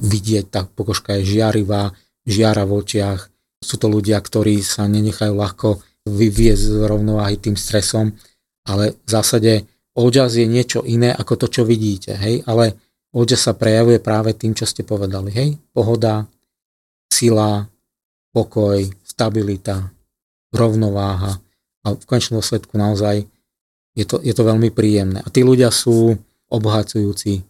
vidieť, 0.00 0.46
tá 0.48 0.60
pokožka 0.64 1.20
je 1.20 1.38
žiarivá, 1.38 1.92
žiara 2.24 2.64
v 2.64 2.80
očiach. 2.80 3.20
Sú 3.60 3.76
to 3.76 3.92
ľudia, 3.92 4.16
ktorí 4.16 4.64
sa 4.64 4.88
nenechajú 4.88 5.36
ľahko 5.36 5.84
vyviezť 6.08 6.64
z 6.64 6.76
rovnováhy 6.88 7.36
tým 7.36 7.60
stresom, 7.60 8.16
ale 8.64 8.96
v 9.04 9.08
zásade 9.08 9.52
ojas 9.92 10.32
je 10.38 10.48
niečo 10.48 10.80
iné 10.86 11.12
ako 11.12 11.44
to, 11.44 11.46
čo 11.60 11.62
vidíte, 11.68 12.16
hej, 12.16 12.40
ale 12.48 12.80
ojas 13.12 13.44
sa 13.44 13.52
prejavuje 13.52 14.00
práve 14.00 14.32
tým, 14.32 14.56
čo 14.56 14.64
ste 14.64 14.86
povedali, 14.86 15.28
hej, 15.34 15.48
pohoda, 15.76 16.24
sila, 17.10 17.66
pokoj, 18.32 18.86
stabilita, 19.02 19.90
rovnováha 20.54 21.38
a 21.84 21.86
v 21.94 22.04
konečnom 22.06 22.38
dôsledku 22.40 22.78
naozaj 22.78 23.26
je 23.94 24.04
to, 24.06 24.22
je 24.22 24.30
to 24.30 24.42
veľmi 24.46 24.70
príjemné. 24.70 25.20
A 25.20 25.28
tí 25.28 25.42
ľudia 25.42 25.74
sú 25.74 26.14
obohacujúci. 26.50 27.42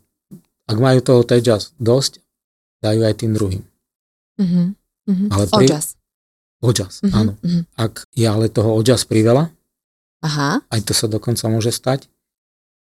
Ak 0.67 0.77
majú 0.81 0.99
toho 1.05 1.23
tejas 1.23 1.77
dosť 1.77 2.23
dajú 2.81 3.05
aj 3.05 3.15
tým 3.21 3.33
druhým. 3.37 3.63
Mm-hmm. 4.41 4.67
Mm-hmm. 5.11 5.29
Ale 5.29 5.45
pri... 5.53 5.67
Ojas. 5.69 5.87
Ojas, 6.61 6.95
mm-hmm. 7.01 7.19
áno. 7.21 7.33
Mm-hmm. 7.41 7.63
Ak 7.77 8.09
je 8.17 8.27
ale 8.29 8.47
toho 8.49 8.73
ojas 8.77 9.05
priveľa, 9.05 9.53
Aha. 10.25 10.61
aj 10.69 10.81
to 10.85 10.93
sa 10.93 11.09
dokonca 11.09 11.45
môže 11.49 11.73
stať, 11.73 12.09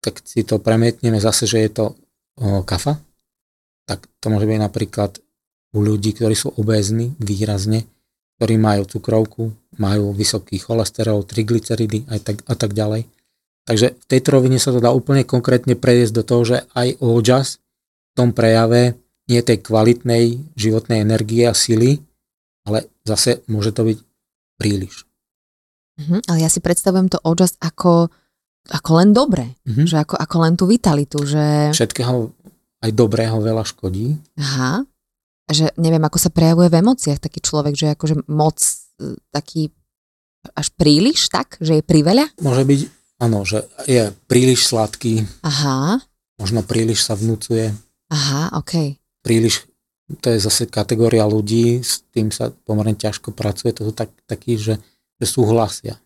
tak 0.01 0.21
si 0.21 0.45
to 0.45 0.61
premietneme 0.61 1.17
zase, 1.17 1.49
že 1.49 1.65
je 1.65 1.69
to 1.73 1.85
o, 2.37 2.61
kafa, 2.61 3.01
tak 3.89 4.05
to 4.21 4.29
môže 4.29 4.45
byť 4.45 4.59
napríklad 4.61 5.17
u 5.75 5.79
ľudí, 5.83 6.15
ktorí 6.15 6.33
sú 6.33 6.55
obézni 6.55 7.11
výrazne, 7.19 7.83
ktorí 8.39 8.55
majú 8.55 8.87
cukrovku, 8.87 9.51
majú 9.75 10.15
vysoký 10.15 10.55
cholesterol, 10.55 11.27
triglyceridy 11.27 12.07
a 12.07 12.15
tak, 12.23 12.39
a 12.47 12.55
tak 12.55 12.71
ďalej. 12.71 13.11
Takže 13.67 13.97
v 13.97 14.05
tejto 14.07 14.29
rovine 14.31 14.61
sa 14.61 14.71
to 14.71 14.79
dá 14.79 14.95
úplne 14.95 15.27
konkrétne 15.27 15.75
prejsť 15.75 16.11
do 16.15 16.23
toho, 16.23 16.43
že 16.45 16.57
aj 16.77 17.01
ojas 17.01 17.59
v 17.59 18.11
tom 18.15 18.29
prejave 18.31 18.95
nie 19.25 19.41
tej 19.41 19.59
kvalitnej 19.65 20.53
životnej 20.53 21.01
energie 21.01 21.49
a 21.49 21.57
sily, 21.57 21.97
ale 22.63 22.87
zase 23.03 23.41
môže 23.49 23.73
to 23.73 23.83
byť 23.89 23.97
príliš. 24.61 25.03
Mm-hmm, 25.97 26.29
ale 26.29 26.37
ja 26.45 26.49
si 26.51 26.61
predstavujem 26.61 27.09
to 27.09 27.17
odžas 27.25 27.57
ako, 27.57 28.13
ako 28.69 28.91
len 29.01 29.09
dobre, 29.15 29.57
mm-hmm. 29.65 29.87
že 29.89 29.97
ako, 29.97 30.15
ako 30.19 30.35
len 30.45 30.53
tú 30.53 30.69
vitalitu, 30.69 31.25
že... 31.25 31.73
Všetkého 31.73 32.29
aj 32.85 32.91
dobrého 32.93 33.41
veľa 33.41 33.65
škodí. 33.65 34.13
Aha, 34.37 34.85
že 35.51 35.71
neviem, 35.77 36.01
ako 36.01 36.17
sa 36.17 36.33
prejavuje 36.33 36.71
v 36.73 36.79
emóciách 36.81 37.19
taký 37.21 37.39
človek, 37.41 37.73
že 37.77 37.87
akože 37.93 38.25
moc 38.31 38.57
e, 38.57 39.15
taký 39.29 39.69
až 40.53 40.69
príliš 40.77 41.29
tak, 41.33 41.57
že 41.57 41.81
je 41.81 41.83
priveľa? 41.85 42.29
Môže 42.37 42.63
byť, 42.65 42.79
áno, 43.21 43.41
že 43.45 43.65
je 43.89 44.13
príliš 44.29 44.69
sladký. 44.69 45.25
Aha. 45.41 46.01
Možno 46.37 46.61
príliš 46.61 47.05
sa 47.05 47.17
vnúcuje. 47.17 47.73
Aha. 48.13 48.53
Okay 48.61 49.01
príliš, 49.25 49.65
to 50.21 50.29
je 50.29 50.37
zase 50.37 50.69
kategória 50.69 51.25
ľudí, 51.25 51.81
s 51.81 52.05
tým 52.13 52.29
sa 52.29 52.53
pomerne 52.53 52.93
ťažko 52.93 53.33
pracuje, 53.33 53.73
to 53.73 53.89
sú 53.89 53.93
tak, 53.97 54.13
takí, 54.29 54.61
že, 54.61 54.77
že 55.17 55.25
súhlasia 55.25 55.97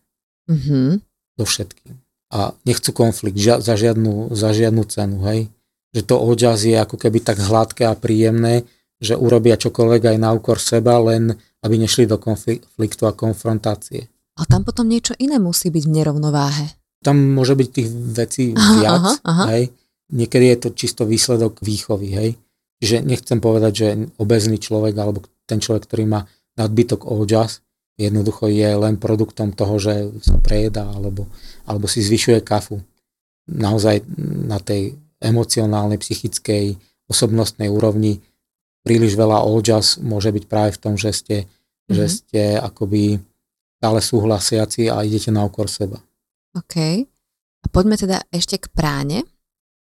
mm-hmm. 0.48 1.04
so 1.36 1.44
všetkým. 1.44 2.00
A 2.32 2.56
nechcú 2.64 2.96
konflikt 2.96 3.36
žia, 3.36 3.60
za, 3.60 3.76
žiadnu, 3.76 4.32
za 4.32 4.56
žiadnu 4.56 4.88
cenu, 4.88 5.20
hej. 5.28 5.52
Že 5.92 6.02
to 6.06 6.16
oďaz 6.16 6.60
je 6.64 6.78
ako 6.80 6.96
keby 6.96 7.20
tak 7.20 7.44
hladké 7.44 7.92
a 7.92 7.98
príjemné, 8.00 8.64
že 9.00 9.16
urobia 9.16 9.56
čokoľvek 9.56 10.16
aj 10.16 10.18
na 10.20 10.30
úkor 10.36 10.60
seba, 10.60 11.00
len 11.00 11.32
aby 11.64 11.76
nešli 11.80 12.08
do 12.08 12.20
konfliktu 12.20 13.04
a 13.08 13.16
konfrontácie. 13.16 14.12
A 14.40 14.48
tam 14.48 14.64
potom 14.64 14.88
niečo 14.88 15.16
iné 15.20 15.40
musí 15.40 15.72
byť 15.72 15.84
v 15.84 15.94
nerovnováhe. 16.00 16.68
Tam 17.04 17.16
môže 17.16 17.56
byť 17.56 17.68
tých 17.72 17.90
vecí 17.92 18.44
aha, 18.56 18.74
viac, 18.76 19.00
aha, 19.00 19.14
aha. 19.24 19.46
hej. 19.56 19.64
Niekedy 20.10 20.46
je 20.52 20.58
to 20.58 20.70
čisto 20.76 21.04
výsledok 21.08 21.64
výchovy, 21.64 22.08
hej 22.12 22.32
Čiže 22.80 23.04
nechcem 23.04 23.44
povedať, 23.44 23.74
že 23.76 23.88
obezný 24.16 24.56
človek 24.56 24.96
alebo 24.96 25.20
ten 25.44 25.60
človek, 25.60 25.84
ktorý 25.84 26.04
má 26.08 26.24
nadbytok 26.56 27.04
ojas, 27.04 27.60
jednoducho 28.00 28.48
je 28.48 28.70
len 28.72 28.96
produktom 28.96 29.52
toho, 29.52 29.76
že 29.76 30.08
sa 30.24 30.40
prejedá 30.40 30.88
alebo, 30.88 31.28
alebo 31.68 31.92
si 31.92 32.00
zvyšuje 32.00 32.40
kafu. 32.40 32.80
Naozaj 33.52 34.08
na 34.48 34.64
tej 34.64 34.96
emocionálnej, 35.20 36.00
psychickej, 36.00 36.80
osobnostnej 37.12 37.68
úrovni 37.68 38.24
príliš 38.84 39.16
veľa 39.16 39.44
ojas 39.44 40.00
môže 40.00 40.32
byť 40.32 40.44
práve 40.48 40.76
v 40.76 40.82
tom, 40.82 40.94
že 40.96 41.12
ste, 41.12 41.38
mm-hmm. 41.46 41.96
že 41.96 42.06
ste 42.08 42.42
akoby 42.58 43.20
stále 43.80 44.00
súhlasiaci 44.04 44.92
a 44.92 45.04
idete 45.08 45.32
na 45.32 45.48
okor 45.48 45.72
seba. 45.72 46.00
OK. 46.56 47.08
A 47.60 47.66
poďme 47.72 47.96
teda 48.00 48.24
ešte 48.32 48.60
k 48.60 48.68
práne, 48.72 49.24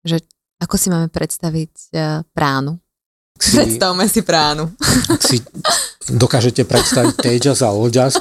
že 0.06 0.22
ako 0.62 0.74
si 0.78 0.88
máme 0.88 1.12
predstaviť 1.12 1.72
uh, 1.92 2.22
pránu? 2.32 2.78
Si, 3.36 3.52
Predstavme 3.52 4.08
si 4.08 4.24
pránu. 4.24 4.72
Ak 5.12 5.20
si 5.20 5.44
dokážete 6.08 6.64
predstaviť 6.64 7.14
Tejas 7.20 7.60
a 7.60 7.76
Ojas, 7.76 8.16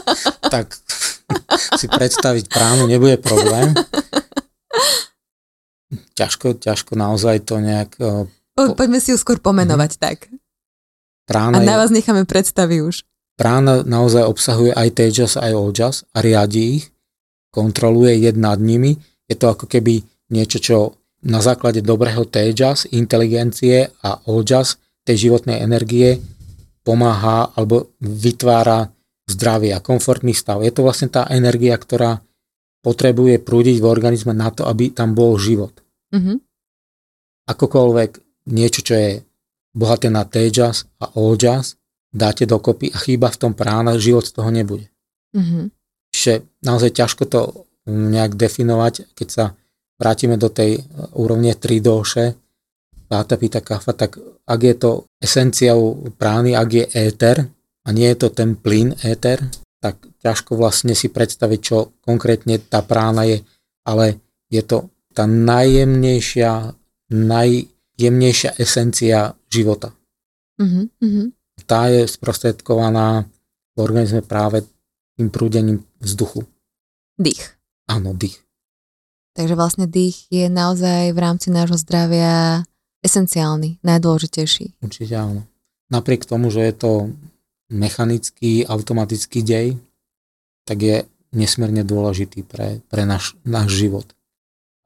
tak 0.51 0.75
si 1.79 1.87
predstaviť 1.87 2.51
pránu 2.51 2.83
nebude 2.91 3.15
problém. 3.23 3.71
Ťažko, 6.19 6.59
ťažko 6.59 6.99
naozaj 6.99 7.47
to 7.47 7.63
nejak 7.63 7.95
uh, 8.03 8.27
Po, 8.55 8.75
poďme 8.75 8.99
si 8.99 9.15
ju 9.15 9.17
skôr 9.17 9.39
pomenovať 9.39 9.95
mm-hmm. 9.95 10.03
tak. 10.03 10.17
Prána 11.25 11.57
A 11.57 11.65
na 11.65 11.75
je, 11.75 11.81
vás 11.81 11.91
necháme 11.91 12.23
predstavy 12.29 12.85
už. 12.85 13.01
prána 13.35 13.81
naozaj 13.81 14.23
obsahuje 14.29 14.71
aj 14.71 14.89
tejas, 14.93 15.33
aj 15.35 15.53
ojas 15.53 15.95
a 16.13 16.21
riadi 16.21 16.79
ich, 16.79 16.85
kontroluje 17.49 18.15
jed 18.21 18.37
nad 18.37 18.61
nimi. 18.61 19.01
Je 19.25 19.35
to 19.35 19.49
ako 19.49 19.65
keby 19.65 20.05
niečo, 20.29 20.57
čo 20.61 20.77
na 21.25 21.41
základe 21.41 21.81
dobrého 21.81 22.29
tejas, 22.29 22.85
inteligencie 22.93 23.89
a 24.05 24.21
ojas, 24.29 24.77
tej 25.05 25.29
životnej 25.29 25.61
energie, 25.61 26.21
pomáha 26.85 27.49
alebo 27.57 27.93
vytvára 28.01 28.93
zdravý 29.25 29.73
a 29.73 29.81
komfortný 29.81 30.37
stav. 30.37 30.61
Je 30.61 30.69
to 30.69 30.85
vlastne 30.85 31.09
tá 31.09 31.25
energia, 31.33 31.73
ktorá 31.77 32.21
potrebuje 32.85 33.41
prúdiť 33.41 33.81
v 33.81 33.89
organizme 33.89 34.37
na 34.37 34.53
to, 34.53 34.69
aby 34.69 34.93
tam 34.93 35.17
bol 35.17 35.33
život. 35.41 35.73
Mhm. 36.13 36.37
Akokoľvek 37.49 38.11
niečo, 38.53 38.81
čo 38.85 38.93
je 38.93 39.09
bohaté 39.75 40.07
na 40.07 40.23
tejas 40.23 40.87
a 40.97 41.11
ojas, 41.19 41.75
dáte 42.15 42.47
dokopy 42.47 42.95
a 42.95 42.97
chýba 42.97 43.27
v 43.27 43.37
tom 43.37 43.51
prána, 43.51 43.99
život 43.99 44.23
z 44.23 44.31
toho 44.31 44.49
nebude. 44.49 44.87
Mhm. 45.35 45.69
Čiže 46.15 46.47
naozaj 46.63 46.91
ťažko 46.95 47.23
to 47.27 47.41
nejak 47.91 48.39
definovať, 48.39 49.11
keď 49.13 49.27
sa 49.27 49.45
vrátime 49.99 50.39
do 50.39 50.47
tej 50.47 50.79
úrovne 51.13 51.53
3 51.53 51.83
doše, 51.83 52.39
Váta 53.05 53.37
pita 53.37 53.61
kafa, 53.61 53.93
tak 53.93 54.17
ak 54.49 54.59
je 54.65 54.75
to 54.81 54.91
esenciou 55.21 56.09
prány, 56.17 56.57
ak 56.57 56.69
je 56.73 56.85
éter 56.89 57.37
a 57.85 57.87
nie 57.93 58.09
je 58.09 58.17
to 58.17 58.33
ten 58.33 58.57
plyn 58.57 58.97
éter, 59.05 59.37
tak 59.77 60.01
ťažko 60.25 60.57
vlastne 60.57 60.97
si 60.97 61.13
predstaviť, 61.13 61.59
čo 61.61 61.93
konkrétne 62.01 62.57
tá 62.57 62.81
prána 62.81 63.29
je, 63.29 63.45
ale 63.85 64.17
je 64.49 64.65
to 64.65 64.89
tá 65.13 65.29
najjemnejšia, 65.29 66.73
najjemnejšia 67.95 68.59
esencia 68.59 69.33
života. 69.47 69.95
Mhm. 70.59 70.81
Mhm. 70.99 71.23
Tá 71.63 71.87
je 71.87 72.03
sprostredkovaná 72.03 73.23
v 73.75 73.77
organizme 73.79 74.19
práve 74.19 74.67
tým 75.15 75.31
prúdením 75.31 75.87
vzduchu. 76.03 76.43
Dých. 77.15 77.55
Áno, 77.87 78.11
dých. 78.11 78.43
Takže 79.35 79.55
vlastne 79.55 79.87
dých 79.87 80.27
je 80.31 80.51
naozaj 80.51 81.15
v 81.15 81.19
rámci 81.19 81.51
nášho 81.51 81.79
zdravia 81.79 82.63
esenciálny, 83.03 83.79
najdôležitejší. 83.83 84.79
Určite 84.83 85.15
áno. 85.15 85.47
Napriek 85.91 86.27
tomu, 86.27 86.51
že 86.51 86.63
je 86.65 86.73
to 86.75 86.91
mechanický, 87.71 88.67
automatický 88.67 89.43
dej, 89.43 89.67
tak 90.65 90.77
je 90.81 90.97
nesmierne 91.35 91.83
dôležitý 91.83 92.47
pre, 92.47 92.79
pre 92.87 93.03
náš, 93.03 93.35
náš 93.43 93.75
život. 93.75 94.07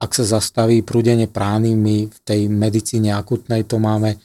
Ak 0.00 0.16
sa 0.16 0.24
zastaví 0.24 0.80
prúdenie 0.80 1.28
prány, 1.28 1.76
my 1.76 2.08
v 2.08 2.18
tej 2.24 2.48
medicíne 2.48 3.12
akutnej 3.12 3.68
to 3.68 3.76
máme 3.76 4.16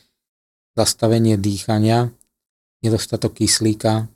zastavenie 0.76 1.36
dýchania, 1.36 2.08
nedostatok 2.80 3.44
kyslíka, 3.44 4.08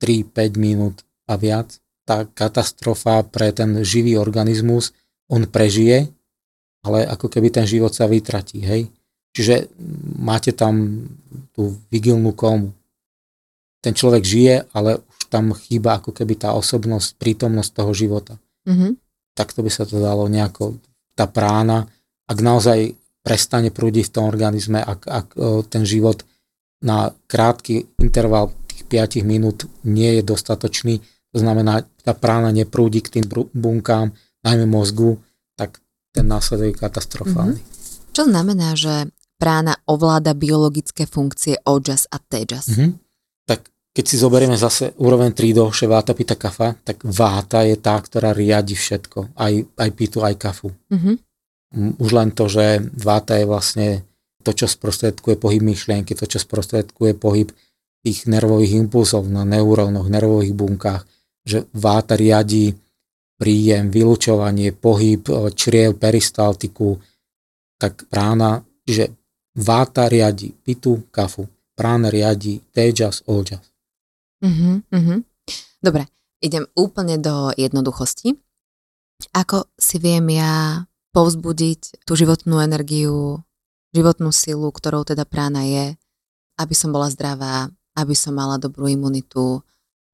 3-5 0.00 0.56
minút 0.56 1.04
a 1.28 1.36
viac. 1.36 1.76
Tá 2.08 2.24
katastrofa 2.24 3.20
pre 3.28 3.52
ten 3.52 3.84
živý 3.84 4.16
organizmus, 4.16 4.96
on 5.28 5.44
prežije, 5.44 6.08
ale 6.80 7.04
ako 7.04 7.28
keby 7.28 7.52
ten 7.52 7.68
život 7.68 7.92
sa 7.92 8.08
vytratí, 8.08 8.64
hej. 8.64 8.88
Čiže 9.36 9.68
máte 10.16 10.50
tam 10.56 11.06
tú 11.54 11.76
vigilnú 11.92 12.34
komu. 12.34 12.72
Ten 13.84 13.94
človek 13.94 14.24
žije, 14.24 14.54
ale 14.74 14.98
už 14.98 15.20
tam 15.30 15.52
chýba 15.54 16.00
ako 16.00 16.10
keby 16.10 16.40
tá 16.40 16.56
osobnosť, 16.56 17.20
prítomnosť 17.20 17.70
toho 17.76 17.92
života. 17.92 18.34
Mhm. 18.64 19.09
Takto 19.34 19.62
by 19.62 19.70
sa 19.70 19.86
to 19.86 20.02
dalo 20.02 20.26
nejako, 20.26 20.78
tá 21.14 21.30
prána, 21.30 21.86
ak 22.30 22.38
naozaj 22.38 22.94
prestane 23.20 23.68
prúdiť 23.68 24.08
v 24.08 24.14
tom 24.14 24.24
organizme, 24.26 24.80
ak, 24.80 25.00
ak 25.06 25.26
o, 25.36 25.60
ten 25.66 25.84
život 25.84 26.24
na 26.80 27.12
krátky 27.28 28.00
interval 28.00 28.52
tých 28.70 28.88
5 28.88 29.20
minút 29.28 29.68
nie 29.84 30.16
je 30.18 30.22
dostatočný, 30.24 31.04
to 31.30 31.38
znamená, 31.38 31.84
tá 32.02 32.16
prána 32.16 32.50
neprúdi 32.50 33.04
k 33.04 33.20
tým 33.20 33.24
bunkám, 33.54 34.10
najmä 34.42 34.66
mozgu, 34.66 35.20
tak 35.54 35.78
ten 36.10 36.26
následok 36.26 36.74
je 36.74 36.80
katastrofálny. 36.80 37.60
Čo 38.10 38.26
znamená, 38.26 38.74
že 38.74 39.12
prána 39.38 39.78
ovláda 39.86 40.34
biologické 40.34 41.06
funkcie 41.06 41.60
ojas 41.62 42.10
a 42.10 42.18
tejas? 42.18 42.72
Mhm. 42.74 42.98
Tak 43.46 43.70
keď 43.90 44.04
si 44.06 44.16
zoberieme 44.16 44.54
zase 44.54 44.94
úroveň 45.02 45.34
3 45.34 45.50
do 45.50 45.66
váta, 45.90 46.14
pita, 46.14 46.38
kafa, 46.38 46.78
tak 46.86 47.02
váta 47.02 47.66
je 47.66 47.74
tá, 47.74 47.98
ktorá 47.98 48.30
riadi 48.30 48.78
všetko. 48.78 49.34
Aj, 49.34 49.52
aj 49.54 49.90
pitu, 49.98 50.22
aj 50.22 50.34
kafu. 50.38 50.70
Mhm. 50.90 51.12
M, 51.70 51.94
Už 51.98 52.10
len 52.14 52.30
to, 52.34 52.46
že 52.46 52.82
váta 52.94 53.38
je 53.38 53.46
vlastne 53.46 53.88
to, 54.42 54.54
čo 54.54 54.66
sprostredkuje 54.70 55.36
pohyb 55.36 55.62
myšlienky, 55.62 56.14
to, 56.14 56.26
čo 56.26 56.38
sprostredkuje 56.38 57.18
pohyb 57.18 57.50
tých 58.00 58.24
nervových 58.24 58.80
impulzov 58.80 59.28
na 59.28 59.44
neurónoch, 59.44 60.08
nervových 60.08 60.54
bunkách, 60.56 61.02
že 61.44 61.68
váta 61.76 62.16
riadi 62.16 62.72
príjem, 63.36 63.88
vylučovanie, 63.88 64.72
pohyb 64.72 65.24
e, 65.28 65.52
čriev, 65.52 65.96
peristaltiku, 65.96 66.96
tak 67.80 68.04
prána, 68.08 68.60
čiže 68.84 69.12
váta 69.56 70.08
riadi 70.08 70.52
pitu, 70.52 71.08
kafu, 71.12 71.48
prána 71.76 72.12
riadi 72.12 72.60
tejas, 72.72 73.24
ojas. 73.24 73.69
Mhm, 74.40 74.88
mhm. 74.88 75.16
Dobre, 75.80 76.08
idem 76.40 76.64
úplne 76.76 77.20
do 77.20 77.52
jednoduchosti. 77.56 78.36
Ako 79.36 79.68
si 79.76 80.00
viem 80.00 80.24
ja 80.32 80.84
povzbudiť 81.12 82.06
tú 82.08 82.16
životnú 82.16 82.60
energiu, 82.64 83.44
životnú 83.92 84.32
silu, 84.32 84.72
ktorou 84.72 85.04
teda 85.04 85.28
prána 85.28 85.66
je, 85.66 85.98
aby 86.56 86.74
som 86.76 86.94
bola 86.94 87.12
zdravá, 87.12 87.68
aby 87.98 88.14
som 88.16 88.32
mala 88.32 88.56
dobrú 88.56 88.88
imunitu. 88.88 89.60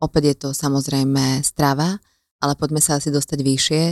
Opäť 0.03 0.23
je 0.27 0.37
to 0.37 0.49
samozrejme 0.57 1.45
strava, 1.47 2.01
ale 2.41 2.53
poďme 2.59 2.81
sa 2.83 2.99
asi 2.99 3.13
dostať 3.13 3.39
vyššie. 3.41 3.83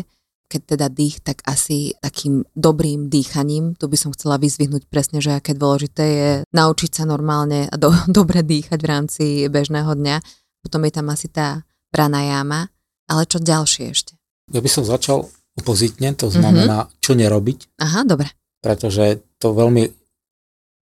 Keď 0.45 0.77
teda 0.77 0.87
dých, 0.93 1.25
tak 1.25 1.41
asi 1.49 1.97
takým 1.99 2.45
dobrým 2.53 3.09
dýchaním, 3.09 3.75
tu 3.75 3.89
by 3.89 3.97
som 3.97 4.13
chcela 4.13 4.37
vyzvihnúť 4.37 4.87
presne, 4.87 5.19
že 5.25 5.35
aké 5.35 5.57
dôležité 5.57 6.05
je 6.05 6.31
naučiť 6.53 6.91
sa 7.01 7.05
normálne 7.09 7.67
a 7.67 7.75
do, 7.75 7.91
dobre 8.19 8.45
dýchať 8.45 8.79
v 8.79 8.91
rámci 8.91 9.25
bežného 9.49 9.91
dňa. 9.93 10.17
Potom 10.65 10.81
je 10.85 10.93
tam 10.93 11.09
asi 11.13 11.29
tá 11.29 11.65
pranajama, 11.93 12.69
ale 13.09 13.23
čo 13.29 13.41
ďalšie 13.41 13.85
ešte? 13.93 14.13
Ja 14.53 14.61
by 14.61 14.69
som 14.69 14.85
začal 14.85 15.25
opozitne, 15.55 16.13
to 16.19 16.29
znamená, 16.29 16.89
mm-hmm. 16.89 16.99
čo 17.01 17.13
nerobiť, 17.15 17.59
Aha, 17.81 18.03
dobre, 18.03 18.29
pretože 18.59 19.23
to 19.39 19.55
veľmi 19.55 19.87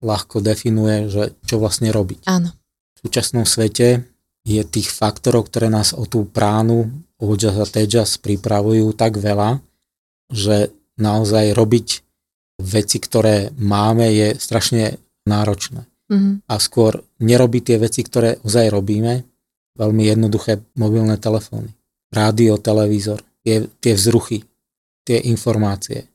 ľahko 0.03 0.43
definuje, 0.43 1.07
že 1.07 1.23
čo 1.47 1.61
vlastne 1.61 1.93
robiť. 1.93 2.27
áno. 2.27 2.51
V 2.99 3.11
súčasnom 3.11 3.43
svete 3.43 4.07
je 4.43 4.61
tých 4.67 4.91
faktorov, 4.91 5.47
ktoré 5.47 5.71
nás 5.71 5.95
o 5.95 6.03
tú 6.03 6.27
pránu, 6.27 6.91
ojas 7.23 7.55
a 7.55 7.65
tejas 7.65 8.19
pripravujú 8.19 8.91
tak 8.91 9.15
veľa, 9.15 9.63
že 10.27 10.75
naozaj 10.99 11.55
robiť 11.55 11.87
veci, 12.59 12.97
ktoré 12.99 13.49
máme, 13.55 14.11
je 14.11 14.27
strašne 14.37 14.99
náročné. 15.25 15.87
Mhm. 16.11 16.45
A 16.45 16.53
skôr 16.59 17.01
nerobiť 17.23 17.63
tie 17.73 17.77
veci, 17.79 18.03
ktoré 18.03 18.37
ozaj 18.43 18.69
robíme, 18.69 19.23
veľmi 19.73 20.03
jednoduché 20.05 20.61
mobilné 20.77 21.17
telefóny, 21.17 21.73
rádio, 22.13 22.61
televízor, 22.61 23.25
tie, 23.41 23.65
tie 23.81 23.93
vzruchy, 23.97 24.45
tie 25.01 25.17
informácie. 25.33 26.05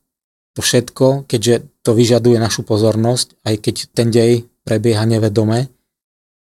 To 0.54 0.62
všetko, 0.62 1.26
keďže 1.26 1.66
to 1.82 1.90
vyžaduje 1.94 2.38
našu 2.38 2.62
pozornosť, 2.62 3.42
aj 3.46 3.54
keď 3.58 3.74
ten 3.94 4.08
dej 4.10 4.46
prebieha 4.62 5.02
nevedome, 5.06 5.70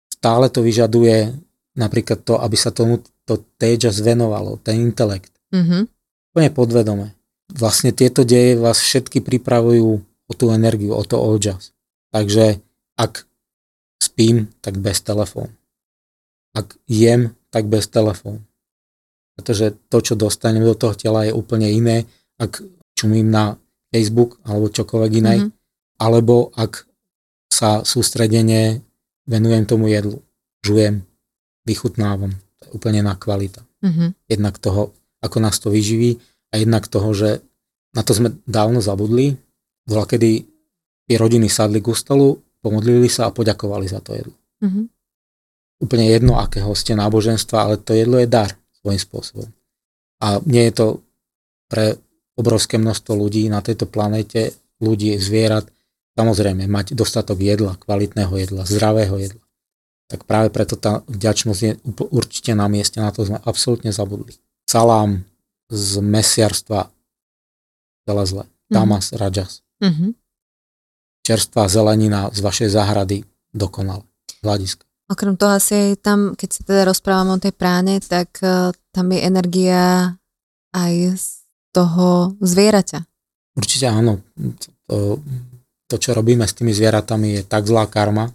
stále 0.09 0.49
to 0.49 0.65
vyžaduje 0.65 1.33
napríklad 1.77 2.25
to, 2.25 2.41
aby 2.41 2.57
sa 2.57 2.73
tomu 2.73 3.01
to 3.27 3.43
tejas 3.59 3.99
venovalo, 3.99 4.57
ten 4.63 4.79
intelekt. 4.87 5.35
Mhm. 5.51 5.91
Úplne 6.33 6.49
podvedome. 6.55 7.07
Vlastne 7.51 7.91
tieto 7.91 8.23
deje 8.23 8.55
vás 8.59 8.79
všetky 8.79 9.19
pripravujú 9.23 9.89
o 10.03 10.31
tú 10.35 10.51
energiu, 10.51 10.95
o 10.95 11.03
to 11.03 11.19
ojas. 11.19 11.71
Takže 12.11 12.59
ak 12.99 13.27
spím, 13.99 14.51
tak 14.63 14.79
bez 14.79 14.99
telefón. 15.03 15.51
Ak 16.55 16.75
jem, 16.87 17.35
tak 17.51 17.67
bez 17.67 17.87
telefón. 17.87 18.43
Pretože 19.37 19.77
to, 19.91 20.01
čo 20.01 20.13
dostanem 20.17 20.65
do 20.65 20.73
toho 20.73 20.97
tela, 20.97 21.23
je 21.23 21.31
úplne 21.31 21.69
iné, 21.69 22.09
ak 22.41 22.63
čumím 22.97 23.29
na 23.31 23.55
Facebook 23.93 24.41
alebo 24.43 24.67
čokoľvek 24.71 25.11
iné, 25.15 25.33
Mhm. 25.37 25.43
mm-hmm. 25.47 26.03
alebo 26.03 26.51
ak 26.57 26.85
sa 27.47 27.81
sústredene 27.81 28.83
venujem 29.25 29.63
tomu 29.65 29.87
jedlu. 29.89 30.21
Žujem, 30.65 31.01
vychutnávam. 31.65 32.35
Úplne 32.73 33.05
iná 33.05 33.13
kvalita. 33.15 33.63
Mhm. 33.83 34.13
Jednak 34.27 34.57
toho, 34.57 34.93
ako 35.21 35.37
nás 35.39 35.57
to 35.59 35.69
vyživí 35.69 36.17
a 36.53 36.59
jednak 36.61 36.87
toho, 36.87 37.13
že 37.13 37.41
na 37.95 38.01
to 38.05 38.13
sme 38.13 38.33
dávno 38.45 38.83
zabudli. 38.83 39.37
Bola, 39.87 40.05
kedy 40.05 40.43
tie 41.07 41.15
rodiny 41.15 41.47
sadli 41.47 41.79
ku 41.79 41.95
stolu, 41.95 42.37
pomodlili 42.59 43.07
sa 43.07 43.31
a 43.31 43.35
poďakovali 43.35 43.87
za 43.87 44.03
to 44.03 44.13
jedlo. 44.13 44.35
Mhm. 44.63 44.81
Úplne 45.77 46.05
jedno, 46.09 46.41
akého 46.41 46.73
ste 46.73 46.97
náboženstva, 46.97 47.57
ale 47.61 47.75
to 47.77 47.93
jedlo 47.93 48.17
je 48.17 48.25
dar 48.25 48.49
svojím 48.81 48.97
spôsobom. 48.97 49.49
A 50.17 50.41
nie 50.49 50.65
je 50.67 50.73
to 50.73 50.87
pre 51.69 52.01
obrovské 52.33 52.81
množstvo 52.81 53.13
ľudí 53.13 53.45
na 53.45 53.61
tejto 53.61 53.85
planete, 53.85 54.57
ľudí, 54.81 55.17
zvierat, 55.21 55.69
samozrejme 56.17 56.65
mať 56.65 56.97
dostatok 56.97 57.37
jedla, 57.41 57.77
kvalitného 57.77 58.33
jedla, 58.41 58.65
zdravého 58.65 59.17
jedla. 59.21 59.43
Tak 60.07 60.23
práve 60.23 60.47
preto 60.49 60.79
tá 60.79 61.03
vďačnosť 61.11 61.61
je 61.63 61.71
určite 62.11 62.55
na 62.55 62.71
mieste, 62.71 63.03
na 63.03 63.11
to 63.11 63.27
sme 63.27 63.43
absolútne 63.43 63.91
zabudli. 63.91 64.39
Salám 64.63 65.27
z 65.67 65.99
mesiarstva 65.99 66.87
celé 68.07 68.23
zle. 68.23 68.43
Mhm. 68.43 68.73
Tamas, 68.73 69.05
mm-hmm. 69.11 69.19
rajas. 69.19 69.51
Mm-hmm. 69.83 70.11
Čerstvá 71.27 71.67
zelenina 71.67 72.31
z 72.31 72.39
vašej 72.39 72.69
záhrady 72.71 73.27
dokonale. 73.51 74.07
Hľadiska. 74.39 74.87
Okrem 75.07 75.39
toho 75.39 75.55
asi 75.55 75.71
aj 75.75 76.03
tam, 76.03 76.19
keď 76.35 76.49
sa 76.51 76.61
teda 76.67 76.81
rozprávame 76.87 77.35
o 77.35 77.39
tej 77.39 77.55
práne, 77.55 77.99
tak 78.03 78.39
uh, 78.43 78.75
tam 78.91 79.07
je 79.11 79.19
energia 79.23 80.15
aj 80.75 80.93
z 81.15 81.27
toho 81.71 82.35
zvieraťa. 82.43 83.07
Určite 83.55 83.87
áno. 83.87 84.19
To, 84.87 85.19
to, 85.87 85.95
čo 85.95 86.11
robíme 86.11 86.43
s 86.43 86.55
tými 86.55 86.75
zvieratami, 86.75 87.39
je 87.39 87.41
tak 87.47 87.63
zlá 87.67 87.87
karma. 87.87 88.31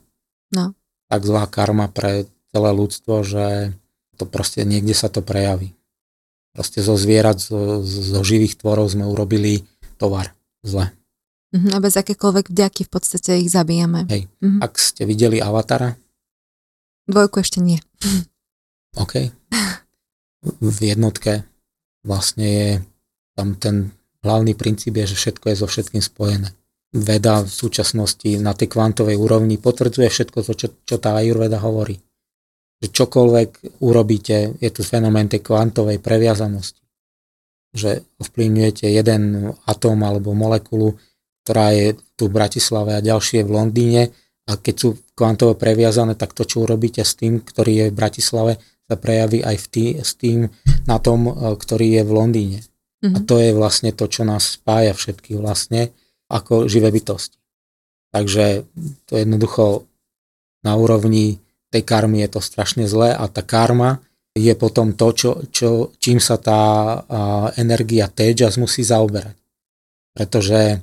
No. 0.56 0.72
Tak 1.12 1.28
zlá 1.28 1.44
karma 1.44 1.92
pre 1.92 2.24
celé 2.56 2.70
ľudstvo, 2.72 3.20
že 3.20 3.76
to 4.16 4.24
proste 4.24 4.64
niekde 4.64 4.96
sa 4.96 5.12
to 5.12 5.20
prejaví. 5.20 5.76
Proste 6.56 6.80
zo 6.80 6.96
zvierat, 6.96 7.36
zo, 7.36 7.84
zo 7.84 8.20
živých 8.24 8.56
tvorov 8.56 8.88
sme 8.88 9.04
urobili 9.04 9.68
tovar. 10.00 10.32
Zle. 10.64 10.88
Uh-huh, 11.52 11.76
a 11.76 11.78
bez 11.84 12.00
akékoľvek 12.00 12.48
vďaky 12.48 12.88
v 12.88 12.90
podstate 12.92 13.44
ich 13.44 13.52
zabíjame. 13.52 14.08
Hej. 14.08 14.32
Uh-huh. 14.40 14.64
Ak 14.64 14.80
ste 14.80 15.04
videli 15.04 15.36
Avatara, 15.36 16.00
Dvojku 17.06 17.42
ešte 17.42 17.58
nie. 17.58 17.82
OK. 19.02 19.34
V 20.62 20.78
jednotke 20.82 21.46
vlastne 22.06 22.46
je 22.46 22.70
tam 23.34 23.58
ten 23.58 23.90
hlavný 24.22 24.54
princíp 24.54 24.94
je, 25.02 25.10
že 25.14 25.16
všetko 25.18 25.44
je 25.50 25.56
so 25.58 25.66
všetkým 25.66 26.02
spojené. 26.02 26.54
Veda 26.92 27.40
v 27.40 27.48
súčasnosti 27.48 28.36
na 28.36 28.52
tej 28.52 28.68
kvantovej 28.68 29.16
úrovni 29.16 29.56
potvrdzuje 29.56 30.08
všetko 30.12 30.38
to, 30.44 30.52
čo, 30.52 30.68
čo 30.84 30.96
tá 31.00 31.16
Ayurveda 31.16 31.56
hovorí. 31.56 31.96
Že 32.84 32.88
čokoľvek 32.92 33.80
urobíte, 33.80 34.60
je 34.60 34.70
tu 34.70 34.84
fenomén 34.84 35.24
tej 35.24 35.40
kvantovej 35.40 36.04
previazanosti. 36.04 36.84
Že 37.72 38.20
ovplyvňujete 38.20 38.92
jeden 38.92 39.56
atóm 39.64 40.04
alebo 40.04 40.36
molekulu, 40.36 40.92
ktorá 41.42 41.72
je 41.72 41.96
tu 42.12 42.28
v 42.28 42.36
Bratislave 42.36 43.00
a 43.00 43.00
ďalšie 43.00 43.40
v 43.40 43.50
Londýne 43.50 44.02
a 44.46 44.60
keď 44.60 44.74
sú 44.76 44.88
kvantovo 45.16 45.54
previazané, 45.56 46.18
tak 46.18 46.34
to, 46.34 46.44
čo 46.44 46.66
urobíte 46.66 47.00
s 47.00 47.16
tým, 47.16 47.40
ktorý 47.40 47.72
je 47.72 47.86
v 47.88 47.98
Bratislave, 47.98 48.52
sa 48.84 48.98
prejaví 48.98 49.40
aj 49.40 49.56
v 49.56 49.66
tý, 49.70 49.84
s 50.02 50.18
tým 50.18 50.50
na 50.84 50.98
tom, 50.98 51.30
e, 51.30 51.32
ktorý 51.56 51.96
je 51.96 52.02
v 52.04 52.12
Londýne. 52.12 52.60
Mm-hmm. 52.60 53.14
A 53.14 53.18
mhm. 53.22 53.26
to 53.26 53.34
je 53.38 53.50
vlastne 53.54 53.90
to, 53.94 54.04
čo 54.10 54.22
nás 54.26 54.58
spája 54.58 54.92
všetkých 54.92 55.38
vlastne 55.38 55.94
ako 56.32 56.66
živé 56.66 56.88
bytosti. 56.88 57.36
Takže 58.12 58.64
to 59.08 59.20
jednoducho 59.20 59.84
na 60.64 60.76
úrovni 60.76 61.40
tej 61.72 61.82
karmy 61.84 62.24
je 62.24 62.36
to 62.36 62.40
strašne 62.40 62.84
zlé 62.88 63.12
a 63.12 63.24
tá 63.28 63.44
karma 63.44 64.00
je 64.32 64.52
potom 64.56 64.96
to, 64.96 65.12
čo, 65.12 65.30
čo, 65.52 65.68
čím 66.00 66.16
sa 66.16 66.40
tá 66.40 66.60
energia 67.60 68.08
tejas 68.08 68.56
musí 68.56 68.80
zaoberať. 68.80 69.36
Pretože 70.12 70.80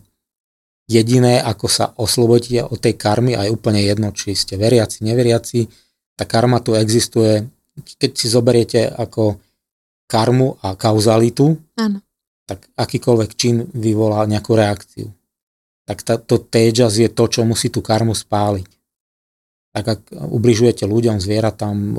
jediné, 0.89 1.41
ako 1.41 1.65
sa 1.69 1.85
oslobodíte 1.97 2.65
od 2.65 2.77
tej 2.81 2.97
karmy, 2.97 3.37
a 3.37 3.45
je 3.45 3.53
úplne 3.53 3.81
jedno, 3.81 4.09
či 4.13 4.33
ste 4.33 4.57
veriaci, 4.57 5.05
neveriaci, 5.05 5.69
tá 6.17 6.25
karma 6.25 6.61
tu 6.61 6.73
existuje. 6.73 7.45
Keď 7.77 8.11
si 8.17 8.27
zoberiete 8.29 8.89
ako 8.89 9.37
karmu 10.09 10.57
a 10.65 10.73
kauzalitu, 10.73 11.53
Áno. 11.77 12.01
tak 12.49 12.65
akýkoľvek 12.73 13.31
čin 13.37 13.69
vyvolá 13.77 14.25
nejakú 14.25 14.57
reakciu. 14.57 15.13
Tak 15.89 16.05
to 16.05 16.37
tejas 16.37 17.01
je 17.01 17.09
to, 17.09 17.25
čo 17.25 17.41
musí 17.49 17.73
tú 17.73 17.81
karmu 17.81 18.13
spáliť. 18.13 18.69
Tak 19.73 19.85
ak 19.85 20.01
ubližujete 20.13 20.85
ľuďom, 20.85 21.17
zvieratám, 21.17 21.97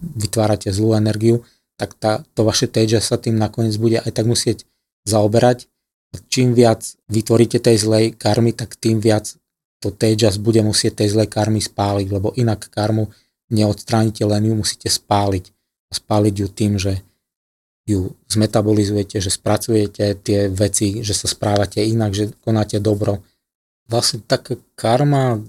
vytvárate 0.00 0.68
zlú 0.68 0.92
energiu, 0.92 1.40
tak 1.80 1.96
tá, 1.96 2.20
to 2.36 2.44
vaše 2.44 2.68
tejas 2.68 3.08
sa 3.08 3.16
tým 3.16 3.40
nakoniec 3.40 3.72
bude 3.80 3.96
aj 4.04 4.12
tak 4.12 4.28
musieť 4.28 4.68
zaoberať 5.08 5.72
čím 6.28 6.54
viac 6.54 6.84
vytvoríte 7.10 7.58
tej 7.58 7.76
zlej 7.80 8.04
karmy, 8.14 8.54
tak 8.54 8.78
tým 8.78 9.02
viac 9.02 9.34
to 9.82 9.90
tejas 9.90 10.38
bude 10.40 10.62
musieť 10.64 11.04
tej 11.04 11.18
zlej 11.18 11.28
karmy 11.28 11.60
spáliť, 11.60 12.08
lebo 12.08 12.32
inak 12.38 12.70
karmu 12.70 13.10
neodstránite, 13.52 14.24
len 14.24 14.48
ju 14.48 14.54
musíte 14.56 14.88
spáliť. 14.88 15.52
A 15.90 15.92
spáliť 15.92 16.34
ju 16.34 16.48
tým, 16.48 16.72
že 16.80 17.04
ju 17.84 18.16
zmetabolizujete, 18.32 19.20
že 19.20 19.28
spracujete 19.28 20.16
tie 20.24 20.48
veci, 20.48 21.04
že 21.04 21.12
sa 21.12 21.28
správate 21.28 21.84
inak, 21.84 22.16
že 22.16 22.32
konáte 22.40 22.80
dobro. 22.80 23.20
Vlastne 23.84 24.24
taká 24.24 24.56
karma 24.72 25.44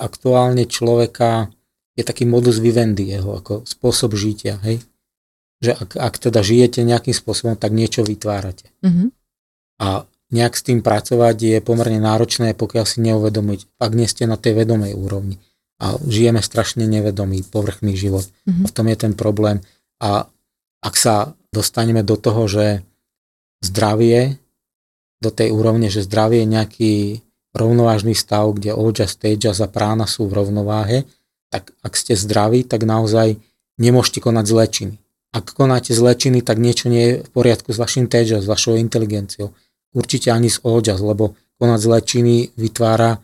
aktuálne 0.00 0.64
človeka 0.64 1.52
je 1.96 2.04
taký 2.04 2.24
modus 2.28 2.60
vivendi 2.60 3.08
jeho, 3.08 3.36
ako 3.36 3.64
spôsob 3.68 4.16
žitia, 4.16 4.60
hej? 4.64 4.80
Že 5.60 5.72
ak, 5.72 5.90
ak 5.96 6.14
teda 6.20 6.40
žijete 6.44 6.84
nejakým 6.84 7.16
spôsobom, 7.16 7.56
tak 7.56 7.72
niečo 7.72 8.04
vytvárate. 8.04 8.68
Mm-hmm. 8.84 9.08
A 9.80 10.04
nejak 10.32 10.52
s 10.56 10.62
tým 10.64 10.84
pracovať 10.84 11.36
je 11.40 11.58
pomerne 11.64 11.96
náročné, 11.96 12.52
pokiaľ 12.52 12.84
si 12.84 13.00
neuvedomiť, 13.04 13.80
ak 13.80 13.92
nie 13.96 14.08
ste 14.08 14.28
na 14.28 14.36
tej 14.36 14.64
vedomej 14.64 14.92
úrovni. 14.92 15.40
A 15.80 15.96
žijeme 16.04 16.40
strašne 16.40 16.84
nevedomý, 16.88 17.44
povrchný 17.44 17.96
život. 17.96 18.24
Mm-hmm. 18.44 18.64
V 18.68 18.72
tom 18.72 18.86
je 18.88 18.96
ten 18.96 19.12
problém. 19.16 19.64
A 20.00 20.28
ak 20.84 20.94
sa 20.96 21.32
dostaneme 21.56 22.04
do 22.04 22.20
toho, 22.20 22.44
že 22.44 22.84
zdravie, 23.64 24.36
do 25.24 25.32
tej 25.32 25.48
úrovne, 25.56 25.88
že 25.88 26.04
zdravie 26.04 26.44
je 26.44 26.52
nejaký 26.52 26.94
rovnovážny 27.56 28.12
stav, 28.12 28.52
kde 28.52 28.76
oja, 28.76 29.08
steja 29.08 29.56
a 29.56 29.66
prána 29.66 30.04
sú 30.04 30.28
v 30.28 30.36
rovnováhe, 30.44 31.08
tak 31.48 31.72
ak 31.80 31.96
ste 31.96 32.12
zdraví, 32.12 32.68
tak 32.68 32.84
naozaj 32.84 33.40
nemôžete 33.80 34.20
konať 34.20 34.44
zlečiny. 34.44 34.96
Ak 35.32 35.56
konáte 35.56 35.96
zlečiny, 35.96 36.44
tak 36.44 36.60
niečo 36.60 36.92
nie 36.92 37.04
je 37.04 37.14
v 37.24 37.28
poriadku 37.32 37.72
s 37.72 37.80
vašim 37.80 38.12
teja, 38.12 38.44
s 38.44 38.46
vašou 38.48 38.76
inteligenciou 38.76 39.56
určite 39.96 40.28
ani 40.28 40.52
z 40.52 40.60
oďaz, 40.60 41.00
lebo 41.00 41.32
konať 41.56 41.80
zlé 41.80 41.98
činy 42.04 42.36
vytvára 42.60 43.16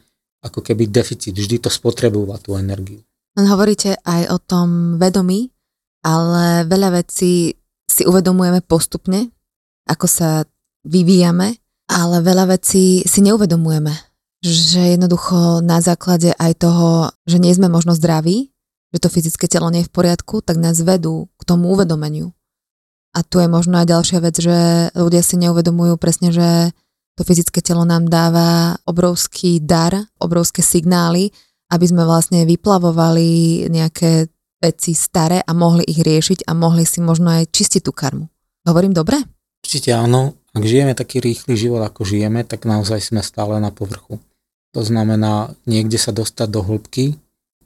ako 0.43 0.65
keby 0.65 0.89
deficit, 0.89 1.37
vždy 1.37 1.69
to 1.69 1.71
spotrebúva 1.71 2.41
tú 2.41 2.57
energiu. 2.57 3.05
Hovoríte 3.37 4.01
aj 4.03 4.23
o 4.33 4.39
tom 4.41 4.97
vedomí, 4.97 5.53
ale 6.03 6.67
veľa 6.67 7.05
vecí 7.05 7.55
si 7.93 8.09
uvedomujeme 8.09 8.65
postupne, 8.65 9.29
ako 9.85 10.09
sa 10.09 10.49
vyvíjame, 10.89 11.61
ale 11.93 12.25
veľa 12.25 12.57
vecí 12.57 13.05
si 13.05 13.21
neuvedomujeme. 13.21 13.93
Že 14.43 14.97
jednoducho 14.97 15.61
na 15.61 15.85
základe 15.85 16.33
aj 16.35 16.53
toho, 16.57 17.13
že 17.29 17.37
nie 17.37 17.53
sme 17.53 17.69
možno 17.69 17.93
zdraví, 17.93 18.51
že 18.97 18.99
to 18.99 19.13
fyzické 19.13 19.45
telo 19.47 19.69
nie 19.69 19.85
je 19.85 19.89
v 19.93 19.95
poriadku, 19.95 20.41
tak 20.41 20.57
nás 20.57 20.81
vedú 20.81 21.29
k 21.37 21.43
tomu 21.45 21.71
uvedomeniu. 21.77 22.33
A 23.13 23.21
tu 23.21 23.45
je 23.45 23.47
možno 23.47 23.77
aj 23.77 23.93
ďalšia 23.93 24.19
vec, 24.25 24.41
že 24.41 24.89
ľudia 24.97 25.21
si 25.21 25.37
neuvedomujú 25.37 26.01
presne, 26.01 26.33
že 26.33 26.73
to 27.13 27.29
fyzické 27.29 27.61
telo 27.61 27.85
nám 27.85 28.09
dáva 28.09 28.81
obrovský 28.89 29.61
dar, 29.61 30.09
obrovské 30.17 30.65
signály, 30.65 31.29
aby 31.69 31.85
sme 31.85 32.09
vlastne 32.09 32.49
vyplavovali 32.49 33.69
nejaké 33.69 34.32
veci 34.63 34.95
staré 34.95 35.43
a 35.43 35.51
mohli 35.51 35.83
ich 35.83 35.99
riešiť 35.99 36.47
a 36.47 36.55
mohli 36.55 36.87
si 36.87 37.03
možno 37.03 37.35
aj 37.35 37.51
čistiť 37.51 37.83
tú 37.83 37.91
karmu. 37.91 38.31
Hovorím 38.63 38.95
dobre? 38.95 39.19
Určite 39.67 39.91
áno. 39.91 40.39
Ak 40.55 40.63
žijeme 40.63 40.95
taký 40.95 41.19
rýchly 41.19 41.59
život, 41.59 41.83
ako 41.83 42.07
žijeme, 42.07 42.47
tak 42.47 42.69
naozaj 42.69 43.03
sme 43.03 43.25
stále 43.25 43.59
na 43.59 43.75
povrchu. 43.75 44.23
To 44.77 44.81
znamená, 44.85 45.57
niekde 45.67 45.99
sa 45.99 46.15
dostať 46.15 46.49
do 46.49 46.61
hĺbky 46.63 47.17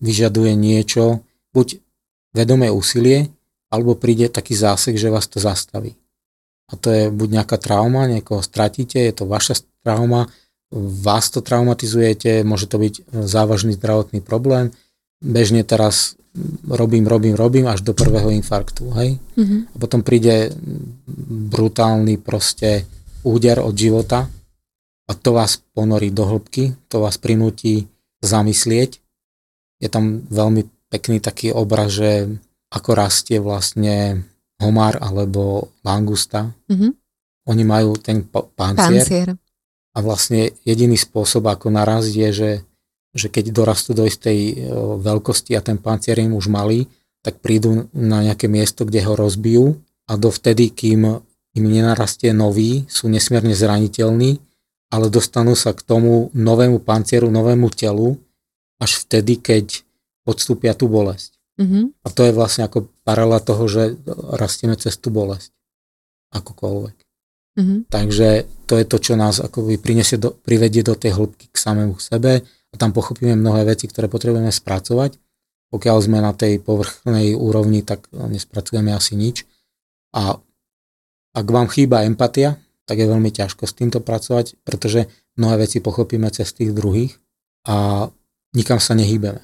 vyžaduje 0.00 0.52
niečo, 0.56 1.24
buď 1.56 1.80
vedomé 2.37 2.68
úsilie, 2.68 3.32
alebo 3.72 3.96
príde 3.96 4.28
taký 4.28 4.54
zásek, 4.54 4.96
že 5.00 5.12
vás 5.12 5.26
to 5.26 5.40
zastaví. 5.40 5.96
A 6.66 6.76
to 6.76 6.90
je 6.90 7.09
buď 7.09 7.42
nejaká 7.42 7.56
trauma, 7.56 8.11
niekoho 8.11 8.42
stratíte, 8.42 8.98
je 8.98 9.14
to 9.14 9.24
vaša 9.24 9.62
trauma, 9.87 10.26
vás 10.74 11.30
to 11.30 11.40
traumatizujete, 11.40 12.42
môže 12.42 12.66
to 12.66 12.76
byť 12.82 13.06
závažný 13.06 13.78
zdravotný 13.78 14.18
problém. 14.20 14.74
Bežne 15.22 15.62
teraz 15.62 16.18
robím, 16.68 17.07
robím, 17.07 17.35
robím 17.35 17.66
až 17.66 17.81
do 17.81 17.94
prvého 17.94 18.31
infarktu, 18.31 18.90
hej? 18.96 19.18
Mm-hmm. 19.37 19.61
A 19.72 19.77
potom 19.77 20.01
príde 20.03 20.53
brutálny 21.51 22.20
proste 22.20 22.85
úder 23.27 23.59
od 23.61 23.75
života 23.75 24.29
a 25.07 25.12
to 25.14 25.31
vás 25.35 25.59
ponorí 25.75 26.11
do 26.11 26.27
hĺbky, 26.27 26.75
to 26.90 27.03
vás 27.03 27.18
prinúti 27.18 27.87
zamyslieť. 28.22 29.03
Je 29.82 29.89
tam 29.89 30.24
veľmi 30.26 30.66
pekný 30.91 31.18
taký 31.20 31.53
obraz, 31.53 31.95
že 31.99 32.26
ako 32.72 32.91
rastie 32.97 33.39
vlastne 33.39 34.26
homár 34.59 34.99
alebo 34.99 35.70
langusta. 35.84 36.51
Mm-hmm. 36.66 36.91
Oni 37.47 37.62
majú 37.62 37.95
ten 38.01 38.26
pancier, 38.26 39.05
pancier 39.07 39.28
a 39.95 39.99
vlastne 40.03 40.51
jediný 40.66 40.99
spôsob, 40.99 41.47
ako 41.47 41.70
naraziť 41.70 42.14
je, 42.14 42.30
že, 42.32 42.51
že 43.17 43.33
keď 43.33 43.51
dorastú 43.51 43.97
do 43.97 44.05
istej 44.05 44.69
veľkosti 45.01 45.57
a 45.57 45.64
ten 45.64 45.81
pancier 45.81 46.21
im 46.21 46.37
už 46.37 46.53
malý, 46.53 46.85
tak 47.25 47.41
prídu 47.41 47.89
na 47.97 48.23
nejaké 48.23 48.47
miesto, 48.47 48.85
kde 48.85 49.03
ho 49.09 49.17
rozbijú 49.17 49.81
a 50.07 50.21
dovtedy, 50.21 50.71
kým 50.71 51.25
im 51.57 51.64
nenarastie 51.64 52.37
nový, 52.37 52.85
sú 52.87 53.09
nesmierne 53.09 53.57
zraniteľní 53.57 54.39
ale 54.91 55.11
dostanú 55.11 55.59
sa 55.59 55.75
k 55.75 55.83
tomu 55.83 56.31
novému 56.31 56.83
pancieru, 56.83 57.31
novému 57.31 57.71
telu 57.75 58.19
až 58.79 59.03
vtedy, 59.03 59.41
keď 59.41 59.83
odstúpia 60.27 60.77
tú 60.77 60.87
bolesť. 60.87 61.35
Mm-hmm. 61.57 61.85
A 62.05 62.09
to 62.12 62.23
je 62.29 62.37
vlastne 62.37 62.69
ako 62.69 62.93
paralela 63.03 63.41
toho, 63.41 63.64
že 63.67 63.97
rastieme 64.37 64.77
cez 64.77 64.95
tú 65.01 65.09
bolesť. 65.09 65.51
Akokoľvek. 66.35 66.97
Mm-hmm. 67.57 67.79
Takže 67.89 68.29
to 68.69 68.75
je 68.77 68.85
to, 68.85 68.97
čo 69.01 69.14
nás 69.17 69.41
akoby 69.41 69.81
prinesie 69.81 70.21
do, 70.21 70.37
privedie 70.37 70.85
do 70.85 70.93
tej 70.93 71.17
hĺbky 71.17 71.49
k 71.49 71.57
samému 71.57 71.97
sebe 71.97 72.45
tam 72.77 72.93
pochopíme 72.93 73.37
mnohé 73.37 73.66
veci, 73.68 73.89
ktoré 73.89 74.07
potrebujeme 74.07 74.53
spracovať. 74.53 75.18
Pokiaľ 75.72 75.97
sme 75.99 76.22
na 76.22 76.31
tej 76.31 76.62
povrchnej 76.62 77.35
úrovni, 77.35 77.83
tak 77.83 78.07
nespracujeme 78.12 78.95
asi 78.95 79.18
nič. 79.18 79.43
A 80.14 80.39
ak 81.37 81.47
vám 81.51 81.68
chýba 81.68 82.07
empatia, 82.07 82.57
tak 82.87 83.03
je 83.03 83.11
veľmi 83.11 83.35
ťažko 83.35 83.66
s 83.66 83.74
týmto 83.74 83.99
pracovať, 83.99 84.62
pretože 84.62 85.11
mnohé 85.37 85.66
veci 85.66 85.83
pochopíme 85.83 86.31
cez 86.31 86.55
tých 86.55 86.70
druhých 86.70 87.18
a 87.66 88.07
nikam 88.55 88.79
sa 88.79 88.95
nehýbeme. 88.95 89.43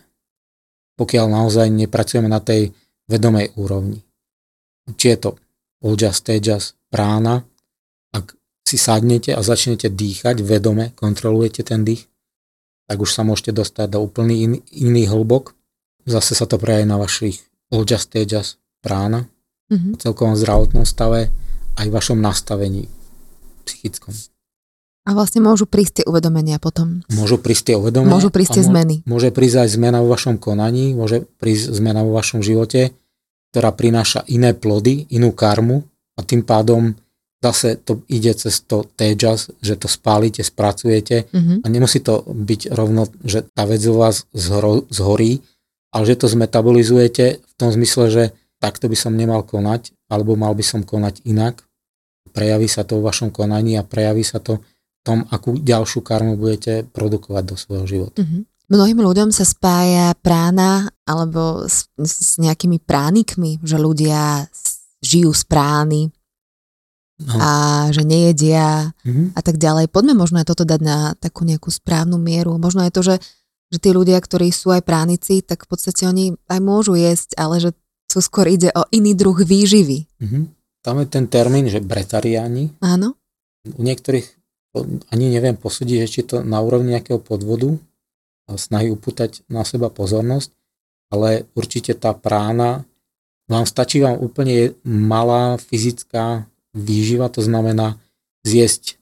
Pokiaľ 0.94 1.26
naozaj 1.26 1.66
nepracujeme 1.68 2.30
na 2.30 2.38
tej 2.38 2.70
vedomej 3.10 3.50
úrovni. 3.58 4.06
Či 4.94 5.06
je 5.12 5.18
to 5.18 5.30
Oljas, 5.82 6.22
Tejas, 6.22 6.78
prána, 6.86 7.42
ak 8.14 8.38
si 8.62 8.78
sadnete 8.78 9.34
a 9.34 9.42
začnete 9.42 9.90
dýchať 9.90 10.46
vedome, 10.46 10.94
kontrolujete 10.94 11.66
ten 11.66 11.82
dých, 11.82 12.06
tak 12.92 13.00
už 13.00 13.08
sa 13.08 13.24
môžete 13.24 13.56
dostať 13.56 13.96
do 13.96 14.04
úplný 14.04 14.44
in, 14.44 14.52
iný 14.68 15.08
hĺbok. 15.08 15.56
Zase 16.04 16.36
sa 16.36 16.44
to 16.44 16.60
prejaví 16.60 16.84
na 16.84 17.00
vašich 17.00 17.40
Oljas, 17.72 18.04
Tejas, 18.04 18.60
prána, 18.84 19.32
Mm-hmm. 19.72 20.04
celkovom 20.04 20.36
zdravotnom 20.36 20.84
stave, 20.84 21.32
aj 21.80 21.88
vašom 21.88 22.20
nastavení 22.20 22.92
psychickom. 23.64 24.12
A 25.08 25.16
vlastne 25.16 25.40
môžu 25.40 25.64
prísť 25.64 26.02
tie 26.02 26.04
uvedomenia 26.04 26.60
potom. 26.60 27.00
Môžu 27.08 27.40
prísť 27.40 27.72
tie 27.72 27.76
uvedomenia. 27.80 28.12
Môžu 28.12 28.28
prísť 28.28 28.60
tie 28.60 28.64
zmeny. 28.68 29.00
Môže 29.08 29.32
prísť 29.32 29.64
aj 29.64 29.68
zmena 29.72 30.04
vo 30.04 30.12
vašom 30.12 30.36
konaní, 30.36 30.92
môže 30.92 31.24
prísť 31.40 31.72
zmena 31.72 32.04
vo 32.04 32.12
vašom 32.12 32.44
živote, 32.44 32.92
ktorá 33.48 33.72
prináša 33.72 34.28
iné 34.28 34.52
plody, 34.52 35.08
inú 35.08 35.32
karmu 35.32 35.88
a 36.14 36.20
tým 36.20 36.44
pádom 36.44 36.92
zase 37.42 37.74
to 37.82 38.06
ide 38.06 38.30
cez 38.38 38.62
to 38.62 38.86
tejas, 38.94 39.50
že 39.58 39.74
to 39.74 39.90
spálite, 39.90 40.40
spracujete 40.46 41.26
Mm-hmm. 41.32 41.58
a 41.64 41.66
nemusí 41.68 41.98
to 42.00 42.22
byť 42.28 42.70
rovno, 42.72 43.08
že 43.24 43.42
tá 43.56 43.64
vec 43.66 43.82
u 43.88 43.96
vás 43.98 44.28
zhro, 44.36 44.84
zhorí, 44.92 45.42
ale 45.90 46.04
že 46.06 46.18
to 46.22 46.26
zmetabolizujete 46.28 47.24
v 47.42 47.52
tom 47.58 47.72
zmysle, 47.72 48.08
že 48.12 48.24
takto 48.62 48.86
by 48.86 48.96
som 48.96 49.16
nemal 49.16 49.42
konať, 49.42 49.92
alebo 50.06 50.38
mal 50.38 50.54
by 50.54 50.62
som 50.62 50.80
konať 50.86 51.24
inak. 51.26 51.66
Prejaví 52.30 52.70
sa 52.70 52.86
to 52.86 53.00
vo 53.00 53.10
vašom 53.10 53.34
konaní 53.34 53.76
a 53.76 53.84
prejaví 53.84 54.22
sa 54.22 54.38
to 54.38 54.62
v 54.62 55.00
tom, 55.02 55.26
akú 55.28 55.58
ďalšiu 55.58 56.00
karmu 56.04 56.38
budete 56.38 56.86
produkovať 56.94 57.44
do 57.44 57.56
svojho 57.58 57.86
života. 57.88 58.22
Mm-hmm. 58.22 58.42
Mnohým 58.72 58.98
ľuďom 59.04 59.28
sa 59.34 59.44
spája 59.44 60.16
prána 60.20 60.88
alebo 61.04 61.68
s, 61.68 61.90
s 61.98 62.40
nejakými 62.40 62.80
pránikmi, 62.80 63.60
že 63.60 63.76
ľudia 63.76 64.48
žijú 65.02 65.34
z 65.34 65.42
prány 65.44 66.00
No. 67.22 67.38
a 67.38 67.50
že 67.94 68.02
nejedia 68.02 68.90
Mhm. 69.06 69.38
a 69.38 69.40
tak 69.40 69.56
ďalej. 69.56 69.88
Poďme 69.88 70.14
možno 70.18 70.42
aj 70.42 70.50
toto 70.50 70.66
dať 70.66 70.80
na 70.82 71.14
takú 71.18 71.46
nejakú 71.46 71.70
správnu 71.70 72.18
mieru. 72.18 72.58
Možno 72.58 72.82
je 72.82 72.92
to, 72.92 73.02
že, 73.02 73.16
že 73.70 73.78
tí 73.78 73.90
ľudia, 73.94 74.18
ktorí 74.18 74.50
sú 74.50 74.74
aj 74.74 74.82
pránici, 74.82 75.38
tak 75.40 75.64
v 75.64 75.68
podstate 75.70 76.06
oni 76.06 76.34
aj 76.50 76.60
môžu 76.60 76.98
jesť, 76.98 77.38
ale 77.38 77.62
že 77.62 77.70
tu 78.10 78.18
skôr 78.20 78.50
ide 78.50 78.68
o 78.74 78.84
iný 78.90 79.14
druh 79.14 79.38
výživy. 79.38 80.06
Mhm. 80.20 80.40
Tam 80.82 80.98
je 80.98 81.06
ten 81.06 81.30
termín, 81.30 81.70
že 81.70 81.78
bretariáni. 81.78 82.74
Áno? 82.82 83.14
U 83.62 83.82
niektorých 83.86 84.26
to 84.74 84.82
ani 85.14 85.30
neviem 85.30 85.54
posúdiť, 85.54 85.96
že 86.02 86.08
či 86.10 86.20
to 86.26 86.42
na 86.42 86.58
úrovni 86.58 86.96
nejakého 86.96 87.22
podvodu 87.22 87.76
a 88.50 88.58
snahy 88.58 88.90
upútať 88.90 89.46
na 89.46 89.62
seba 89.62 89.92
pozornosť, 89.92 90.50
ale 91.12 91.46
určite 91.54 91.94
tá 91.94 92.16
prána, 92.16 92.82
vám 93.46 93.68
stačí 93.68 94.00
vám 94.00 94.16
úplne 94.18 94.72
malá 94.82 95.60
fyzická 95.60 96.48
výživa, 96.72 97.28
to 97.28 97.44
znamená 97.44 98.00
zjesť 98.42 98.96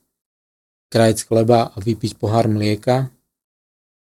krajec 0.91 1.23
chleba 1.23 1.71
a 1.71 1.77
vypiť 1.79 2.19
pohár 2.19 2.51
mlieka 2.51 3.07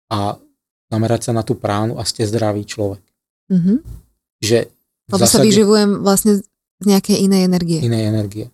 a 0.08 0.40
zamerať 0.88 1.22
sa 1.30 1.32
na 1.36 1.44
tú 1.44 1.60
pránu 1.60 2.00
a 2.00 2.08
ste 2.08 2.24
zdravý 2.24 2.64
človek. 2.64 3.04
Mhm. 3.52 3.84
Že 4.40 4.58
Lebo 5.12 5.18
sa 5.20 5.28
zásade- 5.28 5.48
vyživujem 5.52 5.90
vlastne 6.04 6.40
z 6.80 6.86
nejakej 6.88 7.18
inej 7.28 7.42
energie. 7.48 7.80
inej 7.84 8.04
energie. 8.08 8.48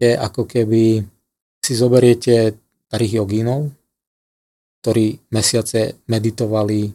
Je 0.00 0.12
ako 0.12 0.44
keby 0.44 1.06
si 1.64 1.72
zoberiete 1.72 2.52
starých 2.90 3.24
jogínov, 3.24 3.72
ktorí 4.84 5.16
mesiace 5.32 5.96
meditovali 6.10 6.92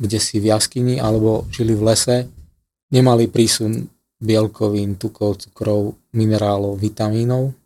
kde 0.00 0.16
si 0.16 0.40
v 0.40 0.48
jaskyni 0.48 0.96
alebo 0.96 1.44
žili 1.52 1.76
v 1.76 1.92
lese, 1.92 2.16
nemali 2.88 3.28
prísun 3.28 3.84
bielkovín, 4.20 5.00
tukov, 5.00 5.40
cukrov, 5.40 5.96
minerálov, 6.12 6.76
vitamínov 6.76 7.56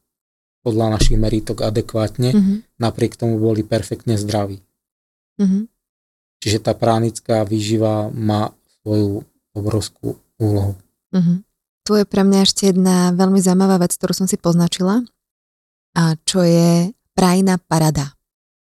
podľa 0.64 0.96
našich 0.96 1.20
meritok 1.20 1.61
adekvátne, 1.61 2.30
Mhm. 2.32 2.55
napriek 2.80 3.20
tomu 3.20 3.36
boli 3.36 3.61
perfektne 3.61 4.16
zdraví. 4.16 4.62
Mhm. 5.36 5.68
Čiže 6.40 6.59
tá 6.64 6.72
pránická 6.72 7.44
výživa 7.44 8.09
má 8.09 8.55
svoju 8.80 9.24
obrovskú 9.52 10.16
úlohu. 10.40 10.74
Mhm. 11.12 11.44
Tu 11.84 11.92
je 12.00 12.05
pre 12.09 12.24
mňa 12.24 12.48
ešte 12.48 12.72
jedna 12.72 13.12
veľmi 13.12 13.44
zaujímavá 13.44 13.76
vec, 13.76 13.92
ktorú 13.92 14.16
som 14.16 14.24
si 14.24 14.40
poznačila 14.40 15.05
a 15.92 16.16
čo 16.24 16.40
je 16.40 16.96
prajná 17.12 17.61
parada. 17.61 18.16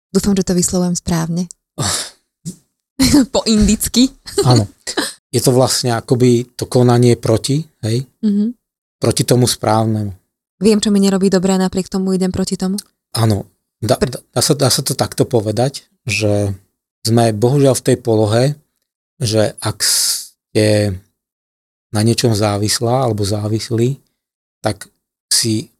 Dúfam, 0.09 0.33
že 0.33 0.43
to 0.43 0.57
vyslovujem 0.57 0.97
správne. 0.97 1.47
po 3.35 3.45
indicky. 3.45 4.09
Áno. 4.45 4.65
Je 5.31 5.39
to 5.39 5.55
vlastne 5.55 5.95
akoby 5.95 6.51
to 6.59 6.67
konanie 6.67 7.15
proti, 7.15 7.63
hej, 7.87 8.07
Mhm. 8.23 8.55
proti 8.99 9.23
tomu 9.23 9.47
správnemu. 9.47 10.13
Viem, 10.61 10.83
čo 10.83 10.91
mi 10.93 11.01
nerobí 11.01 11.31
dobré, 11.33 11.57
a 11.57 11.63
napriek 11.63 11.89
tomu 11.89 12.13
idem 12.13 12.29
proti 12.35 12.59
tomu. 12.59 12.77
Áno, 13.17 13.49
dá, 13.81 13.97
dá, 13.97 14.21
dá, 14.21 14.41
sa, 14.45 14.53
dá 14.53 14.69
sa 14.69 14.83
to 14.85 14.93
takto 14.93 15.25
povedať, 15.25 15.89
že 16.05 16.53
sme 17.07 17.33
bohužiaľ 17.33 17.75
v 17.81 17.87
tej 17.87 17.97
polohe, 17.97 18.45
že 19.17 19.57
ak 19.63 19.81
ste 19.81 21.01
na 21.91 22.01
niečom 22.05 22.37
závislá 22.37 23.09
alebo 23.09 23.25
závislí, 23.25 23.99
tak 24.61 24.93
si 25.33 25.73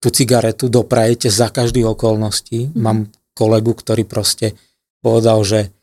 tú 0.00 0.08
cigaretu 0.08 0.72
doprajete 0.72 1.28
za 1.28 1.52
každých 1.52 1.92
okolností. 1.92 2.72
Mhm. 2.72 2.80
Mám 2.80 2.98
kolegu, 3.36 3.74
ktorý 3.76 4.06
proste 4.08 4.56
povedal, 5.04 5.44
že 5.44 5.74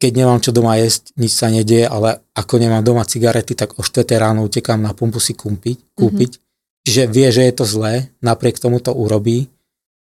keď 0.00 0.12
nemám 0.16 0.40
čo 0.40 0.50
doma 0.50 0.80
jesť, 0.80 1.12
nič 1.20 1.36
sa 1.36 1.52
nedieje, 1.52 1.84
ale 1.84 2.24
ako 2.32 2.56
nemám 2.56 2.80
doma 2.80 3.04
cigarety, 3.04 3.52
tak 3.52 3.76
o 3.76 3.84
4 3.84 4.16
ráno 4.16 4.48
utekám 4.48 4.80
na 4.80 4.96
pumpu 4.96 5.20
si 5.20 5.36
kúpiť, 5.36 5.92
kúpiť. 5.92 6.40
Čiže 6.88 7.02
vie, 7.12 7.28
že 7.28 7.44
je 7.44 7.52
to 7.52 7.68
zlé, 7.68 8.08
napriek 8.24 8.56
tomu 8.56 8.80
to 8.80 8.96
urobí 8.96 9.52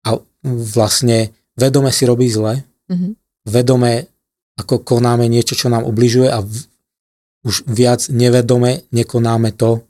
a 0.05 0.21
vlastne 0.45 1.33
vedome 1.57 1.89
si 1.89 2.05
robí 2.05 2.29
zle, 2.29 2.63
Mhm. 2.89 3.17
vedome 3.45 4.09
ako 4.57 4.81
konáme 4.81 5.29
niečo, 5.29 5.53
čo 5.53 5.69
nám 5.69 5.85
ubližuje 5.85 6.25
a 6.29 6.41
v, 6.41 6.53
už 7.45 7.69
viac 7.69 8.09
nevedome 8.09 8.83
nekonáme 8.91 9.53
to, 9.53 9.85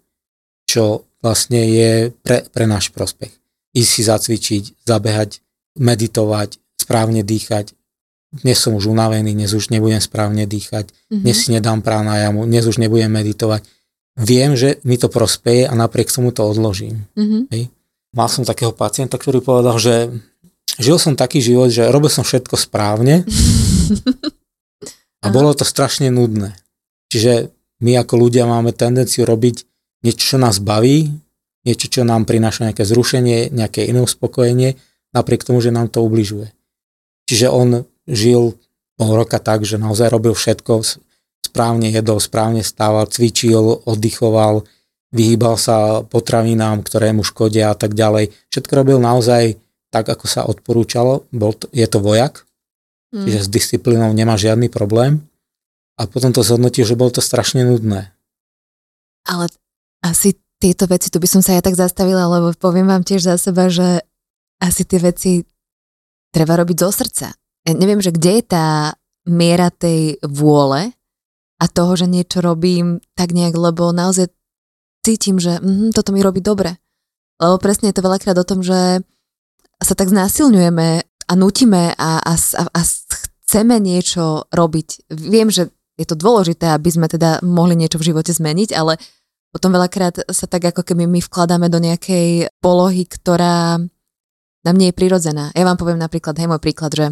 čo 0.67 1.07
vlastne 1.23 1.63
je 1.65 2.11
pre, 2.11 2.45
pre 2.51 2.67
náš 2.67 2.91
prospech. 2.91 3.33
Ísť 3.73 3.89
si 3.89 4.01
zacvičiť, 4.03 4.63
zabehať, 4.85 5.41
meditovať, 5.79 6.59
správne 6.75 7.23
dýchať. 7.23 7.73
Dnes 8.29 8.61
som 8.61 8.77
už 8.77 8.85
unavený, 8.85 9.33
dnes 9.33 9.49
už 9.57 9.73
nebudem 9.73 9.97
správne 9.97 10.45
dýchať, 10.45 10.93
Mhm. 11.09 11.21
dnes 11.25 11.37
si 11.41 11.49
nedám 11.49 11.81
pránajamu, 11.81 12.45
dnes 12.45 12.61
už 12.69 12.77
nebudem 12.77 13.09
meditovať. 13.09 13.65
Viem, 14.19 14.53
že 14.53 14.77
mi 14.85 15.01
to 15.01 15.09
prospeje 15.09 15.65
a 15.65 15.73
napriek 15.73 16.13
tomu 16.13 16.29
to 16.29 16.45
odložím. 16.45 17.09
Mhm. 17.17 17.49
Mal 18.13 18.29
som 18.29 18.45
takého 18.45 18.73
pacienta, 18.73 19.17
ktorý 19.17 19.41
povedal, 19.41 19.77
že 19.81 20.09
žil 20.77 20.97
som 21.01 21.13
taký 21.17 21.41
život, 21.41 21.69
že 21.69 21.89
robil 21.89 22.09
som 22.09 22.21
všetko 22.25 22.57
správne 22.57 23.21
a 25.23 25.27
Aha. 25.29 25.33
bolo 25.33 25.53
to 25.53 25.65
strašne 25.65 26.09
nudné. 26.13 26.53
Čiže 27.09 27.49
my 27.81 27.97
ako 28.01 28.13
ľudia 28.17 28.45
máme 28.45 28.73
tendenciu 28.73 29.25
robiť 29.25 29.65
niečo, 30.05 30.35
čo 30.35 30.37
nás 30.37 30.61
baví, 30.61 31.09
niečo, 31.65 31.89
čo 31.89 32.01
nám 32.05 32.25
prináša 32.29 32.69
nejaké 32.69 32.85
zrušenie, 32.85 33.49
nejaké 33.49 33.85
iné 33.89 34.01
uspokojenie, 34.01 34.77
napriek 35.13 35.41
tomu, 35.45 35.61
že 35.61 35.73
nám 35.73 35.89
to 35.89 36.01
ubližuje. 36.05 36.53
Čiže 37.25 37.49
on 37.49 37.85
žil 38.09 38.57
pol 38.99 39.11
roka 39.15 39.39
tak, 39.39 39.63
že 39.63 39.79
naozaj 39.79 40.11
robil 40.11 40.35
všetko, 40.35 40.83
správne 41.45 41.87
jedol, 41.93 42.19
správne 42.19 42.65
stával, 42.65 43.07
cvičil, 43.07 43.85
oddychoval, 43.87 44.67
vyhýbal 45.15 45.55
sa 45.55 46.03
potravinám, 46.03 46.83
ktoré 46.85 47.15
mu 47.15 47.23
škodia 47.23 47.73
a 47.73 47.75
tak 47.77 47.95
ďalej. 47.95 48.35
Všetko 48.51 48.71
robil 48.75 48.97
naozaj 48.99 49.57
tak, 49.89 50.05
ako 50.05 50.25
sa 50.29 50.45
odporúčalo. 50.45 51.25
Bol 51.33 51.57
to, 51.57 51.65
je 51.73 51.87
to 51.89 51.97
vojak, 51.97 52.45
Mhm. 53.09 53.25
čiže 53.25 53.39
s 53.41 53.49
disciplínou 53.49 54.13
nemá 54.13 54.37
žiadny 54.37 54.69
problém. 54.69 55.25
A 55.97 56.05
potom 56.05 56.31
to 56.31 56.45
zhodnotil, 56.45 56.85
že 56.85 56.95
bolo 56.95 57.11
to 57.11 57.19
strašne 57.19 57.65
nudné. 57.65 58.13
Ale 59.27 59.51
asi 59.99 60.37
tieto 60.61 60.87
veci, 60.87 61.11
tu 61.11 61.19
by 61.19 61.27
som 61.27 61.41
sa 61.43 61.57
ja 61.57 61.61
tak 61.63 61.75
zastavila, 61.75 62.27
lebo 62.27 62.55
poviem 62.55 62.87
vám 62.87 63.03
tiež 63.03 63.25
za 63.25 63.35
seba, 63.35 63.67
že 63.67 64.03
asi 64.63 64.83
tie 64.87 64.99
veci 64.99 65.31
treba 66.31 66.55
robiť 66.59 66.77
zo 66.79 66.89
srdca. 66.91 67.27
Neviem, 67.75 68.01
že 68.01 68.15
kde 68.15 68.39
je 68.39 68.43
tá 68.45 68.67
miera 69.27 69.69
tej 69.69 70.17
vôle 70.25 70.93
a 71.59 71.65
toho, 71.67 71.93
že 71.99 72.07
niečo 72.07 72.39
robím 72.39 73.03
tak 73.13 73.35
nejak, 73.35 73.53
lebo 73.53 73.91
naozaj 73.91 74.31
cítim, 75.03 75.37
že 75.37 75.59
mm, 75.59 75.91
toto 75.91 76.15
mi 76.15 76.23
robí 76.23 76.39
dobre. 76.39 76.79
Lebo 77.39 77.59
presne 77.59 77.91
je 77.91 77.97
to 77.99 78.05
veľakrát 78.05 78.35
o 78.35 78.47
tom, 78.47 78.63
že 78.63 79.03
sa 79.79 79.93
tak 79.95 80.11
znásilňujeme 80.11 80.87
a 81.29 81.31
nutíme 81.35 81.95
a, 81.95 82.11
a, 82.19 82.33
a, 82.35 82.63
a 82.67 82.81
chceme 82.83 83.79
niečo 83.79 84.49
robiť. 84.51 85.07
Viem, 85.13 85.47
že 85.47 85.71
je 85.99 86.05
to 86.07 86.15
dôležité, 86.15 86.71
aby 86.71 86.89
sme 86.91 87.07
teda 87.11 87.43
mohli 87.43 87.75
niečo 87.75 87.99
v 87.99 88.11
živote 88.11 88.31
zmeniť, 88.31 88.71
ale 88.75 88.99
potom 89.51 89.73
veľakrát 89.73 90.29
sa 90.29 90.45
tak 90.47 90.71
ako 90.71 90.83
keby 90.83 91.09
my 91.09 91.19
vkladáme 91.19 91.67
do 91.67 91.79
nejakej 91.81 92.53
polohy, 92.63 93.03
ktorá 93.03 93.81
nám 94.63 94.75
nie 94.75 94.91
je 94.91 94.97
prirodzená. 94.99 95.51
Ja 95.55 95.63
vám 95.67 95.79
poviem 95.79 95.99
napríklad, 95.99 96.37
hej, 96.37 96.47
môj 96.47 96.61
príklad, 96.61 96.91
že 96.93 97.05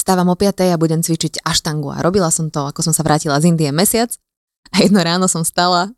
Stávam 0.00 0.32
o 0.32 0.36
5 0.36 0.72
a 0.72 0.80
budem 0.80 1.04
cvičiť 1.04 1.44
aštangu 1.44 1.92
a 1.92 2.00
robila 2.00 2.32
som 2.32 2.48
to, 2.48 2.64
ako 2.64 2.80
som 2.80 2.96
sa 2.96 3.04
vrátila 3.04 3.36
z 3.36 3.52
Indie 3.52 3.68
mesiac 3.68 4.08
a 4.72 4.80
jedno 4.80 5.04
ráno 5.04 5.28
som 5.28 5.44
stala 5.44 5.92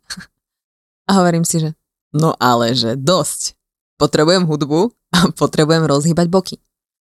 a 1.07 1.11
hovorím 1.15 1.47
si, 1.47 1.63
že 1.63 1.71
no 2.11 2.35
ale 2.35 2.75
že 2.75 2.99
dosť. 2.99 3.55
Potrebujem 3.95 4.43
hudbu 4.43 4.91
a 5.15 5.31
potrebujem 5.31 5.87
rozhýbať 5.87 6.27
boky. 6.27 6.59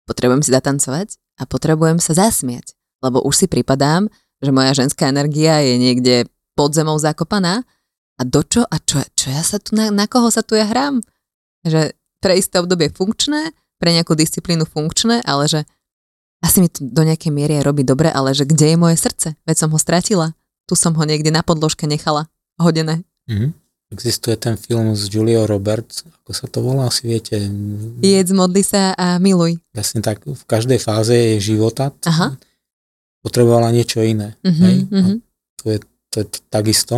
Potrebujem 0.04 0.44
si 0.44 0.52
zatancovať 0.52 1.16
a 1.40 1.48
potrebujem 1.48 1.96
sa 2.04 2.12
zasmiať, 2.12 2.76
lebo 3.00 3.24
už 3.24 3.32
si 3.32 3.46
pripadám, 3.48 4.12
že 4.44 4.52
moja 4.52 4.76
ženská 4.76 5.08
energia 5.08 5.64
je 5.64 5.80
niekde 5.80 6.28
pod 6.52 6.76
zemou 6.76 7.00
zakopaná 7.00 7.64
a 8.20 8.22
do 8.28 8.44
čo 8.44 8.60
a 8.68 8.76
čo, 8.76 9.00
čo 9.16 9.32
ja 9.32 9.40
sa 9.40 9.56
tu, 9.56 9.72
na, 9.72 9.88
na 9.88 10.04
koho 10.04 10.28
sa 10.28 10.44
tu 10.44 10.52
ja 10.52 10.68
hrám? 10.68 11.00
Že 11.64 11.96
pre 12.20 12.36
isté 12.36 12.60
obdobie 12.60 12.92
funkčné, 12.92 13.56
pre 13.80 13.96
nejakú 13.96 14.12
disciplínu 14.12 14.68
funkčné, 14.68 15.24
ale 15.24 15.48
že 15.48 15.60
asi 16.44 16.60
mi 16.60 16.68
to 16.68 16.84
do 16.84 17.02
nejakej 17.08 17.32
miery 17.32 17.56
aj 17.56 17.64
robí 17.64 17.88
dobre, 17.88 18.12
ale 18.12 18.36
že 18.36 18.44
kde 18.44 18.76
je 18.76 18.76
moje 18.76 19.00
srdce? 19.00 19.32
Veď 19.48 19.64
som 19.64 19.72
ho 19.72 19.80
stratila. 19.80 20.36
Tu 20.68 20.76
som 20.76 20.92
ho 20.92 21.04
niekde 21.08 21.32
na 21.32 21.40
podložke 21.40 21.88
nechala. 21.88 22.28
Hodené. 22.60 23.00
Mm-hmm. 23.24 23.50
Existuje 23.96 24.36
ten 24.36 24.60
film 24.60 24.92
s 24.92 25.08
Julia 25.08 25.48
Roberts, 25.48 26.04
ako 26.04 26.30
sa 26.36 26.46
to 26.48 26.60
volá, 26.60 26.92
asi 26.92 27.08
viete. 27.08 27.36
Jedz, 28.04 28.32
modli 28.36 28.60
sa 28.60 28.92
a 28.92 29.16
miluj. 29.16 29.56
Jasne 29.72 30.04
tak, 30.04 30.24
v 30.24 30.44
každej 30.44 30.80
fáze 30.82 31.14
jej 31.14 31.40
života 31.40 31.94
Aha. 32.04 32.36
potrebovala 33.24 33.72
niečo 33.72 34.02
iné. 34.02 34.36
Mm-hmm, 34.42 34.64
hej? 34.66 34.76
mm-hmm. 34.88 35.16
To, 35.62 35.64
je, 35.70 35.78
to 36.10 36.16
je 36.20 36.26
takisto. 36.52 36.94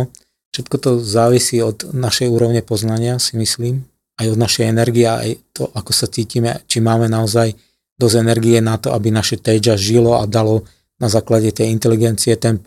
Všetko 0.55 0.75
to 0.81 0.91
závisí 0.97 1.61
od 1.61 1.85
našej 1.93 2.27
úrovne 2.33 2.65
poznania, 2.65 3.21
si 3.21 3.37
myslím, 3.37 3.85
aj 4.17 4.33
od 4.33 4.39
našej 4.41 4.65
energie, 4.65 5.05
aj 5.05 5.37
to, 5.53 5.69
ako 5.69 5.91
sa 5.93 6.09
cítime, 6.09 6.65
či 6.65 6.81
máme 6.81 7.05
naozaj 7.05 7.53
dosť 7.97 8.15
energie 8.21 8.61
na 8.61 8.77
to, 8.77 8.93
aby 8.93 9.09
naše 9.09 9.41
teja 9.41 9.73
žilo 9.73 10.21
a 10.21 10.29
dalo 10.29 10.63
na 11.01 11.09
základe 11.09 11.49
tej 11.53 11.69
inteligencie 11.73 12.33
ten 12.37 12.57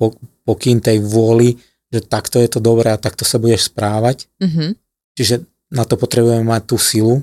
pokyn 0.46 0.78
tej 0.82 1.02
vôly, 1.02 1.58
že 1.90 2.02
takto 2.06 2.38
je 2.38 2.46
to 2.50 2.62
dobré 2.62 2.94
a 2.94 3.02
takto 3.02 3.26
sa 3.26 3.42
budeš 3.42 3.70
správať. 3.70 4.30
Mm-hmm. 4.38 4.70
Čiže 5.18 5.34
na 5.74 5.82
to 5.86 5.98
potrebujeme 5.98 6.46
mať 6.46 6.62
tú 6.70 6.76
silu 6.78 7.22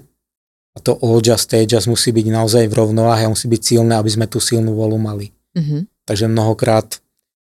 a 0.76 0.84
to 0.84 1.00
tejas 1.48 1.88
musí 1.88 2.12
byť 2.12 2.28
naozaj 2.32 2.64
v 2.68 2.78
rovnováhe 2.78 3.26
a 3.26 3.32
musí 3.32 3.48
byť 3.48 3.62
silné, 3.64 3.96
aby 3.96 4.12
sme 4.12 4.28
tú 4.28 4.38
silnú 4.44 4.76
volu 4.76 5.00
mali. 5.00 5.32
Mm-hmm. 5.56 6.08
Takže 6.08 6.26
mnohokrát 6.28 7.00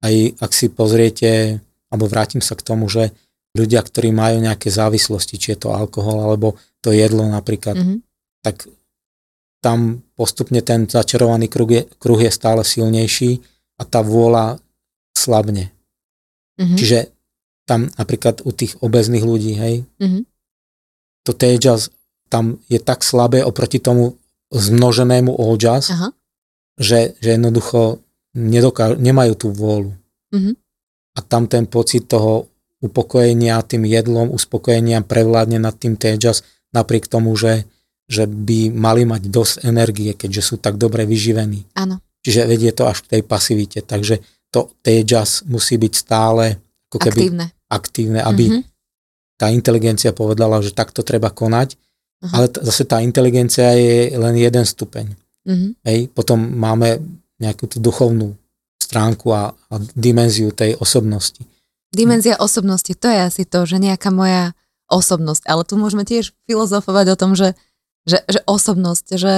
aj 0.01 0.41
ak 0.41 0.51
si 0.57 0.67
pozriete, 0.73 1.61
alebo 1.93 2.09
vrátim 2.09 2.41
sa 2.41 2.57
k 2.57 2.65
tomu, 2.65 2.89
že 2.89 3.13
ľudia, 3.53 3.85
ktorí 3.85 4.15
majú 4.15 4.41
nejaké 4.41 4.73
závislosti, 4.73 5.37
či 5.37 5.53
je 5.53 5.67
to 5.67 5.75
alkohol 5.75 6.25
alebo 6.25 6.57
to 6.81 6.95
jedlo 6.95 7.27
napríklad, 7.29 7.77
Mm-hmm. 7.77 7.99
tak 8.41 8.65
tam 9.61 10.01
postupne 10.21 10.61
ten 10.61 10.85
začarovaný 10.85 11.49
kruh 11.49 11.71
je, 11.73 11.83
kruh 11.97 12.21
je 12.21 12.29
stále 12.29 12.61
silnejší 12.61 13.41
a 13.81 13.89
tá 13.89 14.05
vôľa 14.05 14.61
slabne. 15.17 15.73
Mm-hmm. 16.61 16.77
Čiže 16.77 16.99
tam 17.65 17.89
napríklad 17.97 18.45
u 18.45 18.53
tých 18.53 18.77
obezných 18.85 19.25
ľudí, 19.25 19.57
hej, 19.57 19.89
Mm-hmm. 19.97 20.23
to 21.25 21.33
tejas 21.33 21.89
tam 22.29 22.61
je 22.69 22.77
tak 22.77 23.01
slabé 23.01 23.41
oproti 23.41 23.81
tomu 23.81 24.21
zmnoženému 24.53 25.33
ojas, 25.35 25.89
Aha. 25.91 26.13
že, 26.77 27.17
že 27.19 27.41
jednoducho 27.41 28.05
nedoká- 28.37 28.95
nemajú 29.01 29.35
tú 29.35 29.49
vôľu. 29.51 29.93
Mhm. 30.31 30.53
A 31.17 31.19
tam 31.27 31.51
ten 31.51 31.67
pocit 31.67 32.07
toho 32.07 32.47
upokojenia 32.79 33.61
tým 33.67 33.83
jedlom, 33.83 34.31
uspokojenia 34.31 35.03
prevládne 35.03 35.59
nad 35.59 35.75
tým 35.75 35.99
tejas, 35.99 36.47
napriek 36.71 37.11
tomu, 37.11 37.35
že, 37.35 37.67
že 38.11 38.27
by 38.27 38.75
mali 38.75 39.07
mať 39.07 39.31
dosť 39.31 39.55
energie, 39.63 40.11
keďže 40.13 40.43
sú 40.43 40.55
tak 40.59 40.75
dobre 40.75 41.07
vyživení. 41.07 41.63
Áno. 41.79 42.03
Čiže 42.21 42.45
vedie 42.45 42.75
to 42.75 42.91
až 42.91 43.07
k 43.07 43.17
tej 43.17 43.23
pasivite. 43.23 43.81
Takže 43.81 44.19
to 44.51 44.75
tejas 44.83 45.47
musí 45.47 45.79
byť 45.79 45.93
stále 45.95 46.59
ako 46.91 46.99
keby 46.99 47.21
Aktívne. 47.23 47.47
aktívne, 47.71 48.21
aby 48.21 48.45
Mhm. 48.51 48.61
tá 49.39 49.47
inteligencia 49.49 50.11
povedala, 50.11 50.59
že 50.59 50.75
takto 50.75 51.07
treba 51.07 51.31
konať, 51.31 51.79
Aha. 52.21 52.35
ale 52.35 52.47
t- 52.51 52.59
zase 52.61 52.83
tá 52.83 52.99
inteligencia 52.99 53.71
je 53.73 54.11
len 54.13 54.35
jeden 54.35 54.67
stupeň. 54.67 55.07
Mhm. 55.47 55.69
Hej? 55.87 56.11
Potom 56.11 56.37
máme 56.37 56.99
nejakú 57.39 57.65
tú 57.65 57.79
duchovnú 57.79 58.35
stránku 58.77 59.31
a, 59.31 59.55
a 59.55 59.75
dimenziu 59.95 60.51
tej 60.51 60.75
osobnosti. 60.77 61.41
Dimenzia 61.91 62.35
osobnosti, 62.37 62.91
to 62.91 63.07
je 63.07 63.19
asi 63.23 63.43
to, 63.47 63.63
že 63.65 63.79
nejaká 63.79 64.11
moja 64.11 64.53
osobnosť, 64.87 65.47
ale 65.47 65.63
tu 65.63 65.79
môžeme 65.79 66.03
tiež 66.03 66.35
filozofovať 66.45 67.15
o 67.15 67.17
tom, 67.17 67.39
že, 67.39 67.55
že, 68.09 68.25
že 68.29 68.41
osobnosť, 68.49 69.07
že 69.17 69.35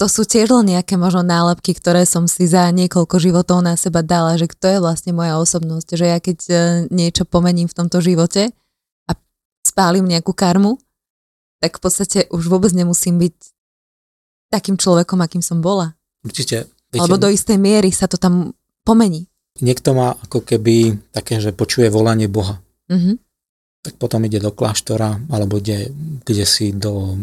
to 0.00 0.08
sú 0.08 0.24
tiež 0.24 0.48
len 0.48 0.72
nejaké 0.72 0.96
možno 0.96 1.20
nálepky, 1.20 1.76
ktoré 1.76 2.08
som 2.08 2.24
si 2.24 2.48
za 2.48 2.64
niekoľko 2.72 3.20
životov 3.20 3.60
na 3.60 3.76
seba 3.76 4.00
dala, 4.00 4.40
že 4.40 4.48
kto 4.48 4.66
je 4.72 4.78
vlastne 4.80 5.12
moja 5.12 5.36
osobnosť, 5.36 5.88
že 5.92 6.06
ja 6.08 6.18
keď 6.18 6.38
e, 6.48 6.54
niečo 6.88 7.28
pomením 7.28 7.68
v 7.68 7.76
tomto 7.76 8.00
živote 8.00 8.48
a 9.04 9.12
spálim 9.60 10.08
nejakú 10.08 10.32
karmu, 10.32 10.80
tak 11.60 11.76
v 11.76 11.80
podstate 11.84 12.18
už 12.32 12.48
vôbec 12.48 12.72
nemusím 12.72 13.20
byť 13.20 13.36
takým 14.48 14.80
človekom, 14.80 15.20
akým 15.20 15.44
som 15.44 15.60
bola. 15.60 15.92
Určite. 16.24 16.72
Viete, 16.90 17.00
Alebo 17.04 17.20
do 17.20 17.28
istej 17.28 17.60
miery 17.60 17.92
sa 17.92 18.08
to 18.08 18.16
tam 18.16 18.56
pomení. 18.82 19.28
Niekto 19.60 19.92
má 19.92 20.16
ako 20.16 20.42
keby 20.42 20.96
také, 21.12 21.38
že 21.44 21.52
počuje 21.52 21.92
volanie 21.92 22.26
Boha. 22.26 22.58
Mhm. 22.88 23.20
Tak 23.80 23.96
potom 23.96 24.24
ide 24.28 24.40
do 24.40 24.52
kláštora 24.52 25.20
alebo 25.32 25.56
ide 25.56 25.88
kde 26.24 26.44
si 26.44 26.72
do 26.72 27.16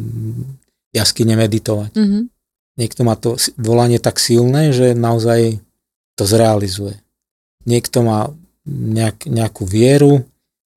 jaskyne 0.96 1.38
meditovať. 1.38 1.94
Mhm. 1.94 2.20
Niekto 2.78 3.02
má 3.02 3.18
to 3.18 3.42
volanie 3.58 3.98
tak 3.98 4.22
silné, 4.22 4.70
že 4.70 4.94
naozaj 4.94 5.58
to 6.14 6.24
zrealizuje. 6.30 7.02
Niekto 7.66 8.06
má 8.06 8.30
nejak, 8.70 9.26
nejakú 9.26 9.66
vieru 9.66 10.22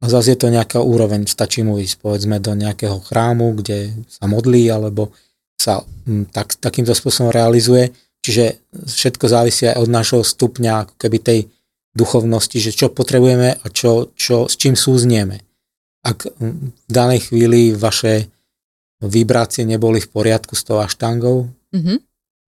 a 0.00 0.08
zase 0.08 0.32
je 0.32 0.40
to 0.40 0.48
nejaká 0.48 0.80
úroveň. 0.80 1.28
Stačí 1.28 1.60
mu 1.60 1.76
ísť 1.76 2.00
povedzme 2.00 2.40
do 2.40 2.56
nejakého 2.56 3.04
chrámu, 3.04 3.52
kde 3.60 3.92
sa 4.08 4.24
modlí 4.24 4.64
alebo 4.72 5.12
sa 5.60 5.84
m, 6.08 6.24
tak, 6.24 6.56
takýmto 6.56 6.96
spôsobom 6.96 7.28
realizuje. 7.28 7.92
Čiže 8.24 8.72
všetko 8.72 9.24
závisí 9.28 9.68
aj 9.68 9.76
od 9.76 9.88
nášho 9.92 10.20
stupňa 10.24 10.72
ako 10.88 10.94
keby 10.96 11.18
tej 11.20 11.40
duchovnosti, 11.92 12.56
že 12.56 12.72
čo 12.72 12.88
potrebujeme 12.88 13.60
a 13.60 13.66
čo, 13.68 14.12
čo, 14.16 14.48
s 14.48 14.56
čím 14.56 14.72
súznieme. 14.72 15.49
Ak 16.00 16.24
v 16.40 16.72
danej 16.88 17.28
chvíli 17.28 17.76
vaše 17.76 18.32
vibrácie 19.00 19.64
neboli 19.64 20.00
v 20.00 20.08
poriadku 20.08 20.56
s 20.56 20.64
tou 20.64 20.80
aštangou, 20.80 21.48
Mhm. 21.72 21.94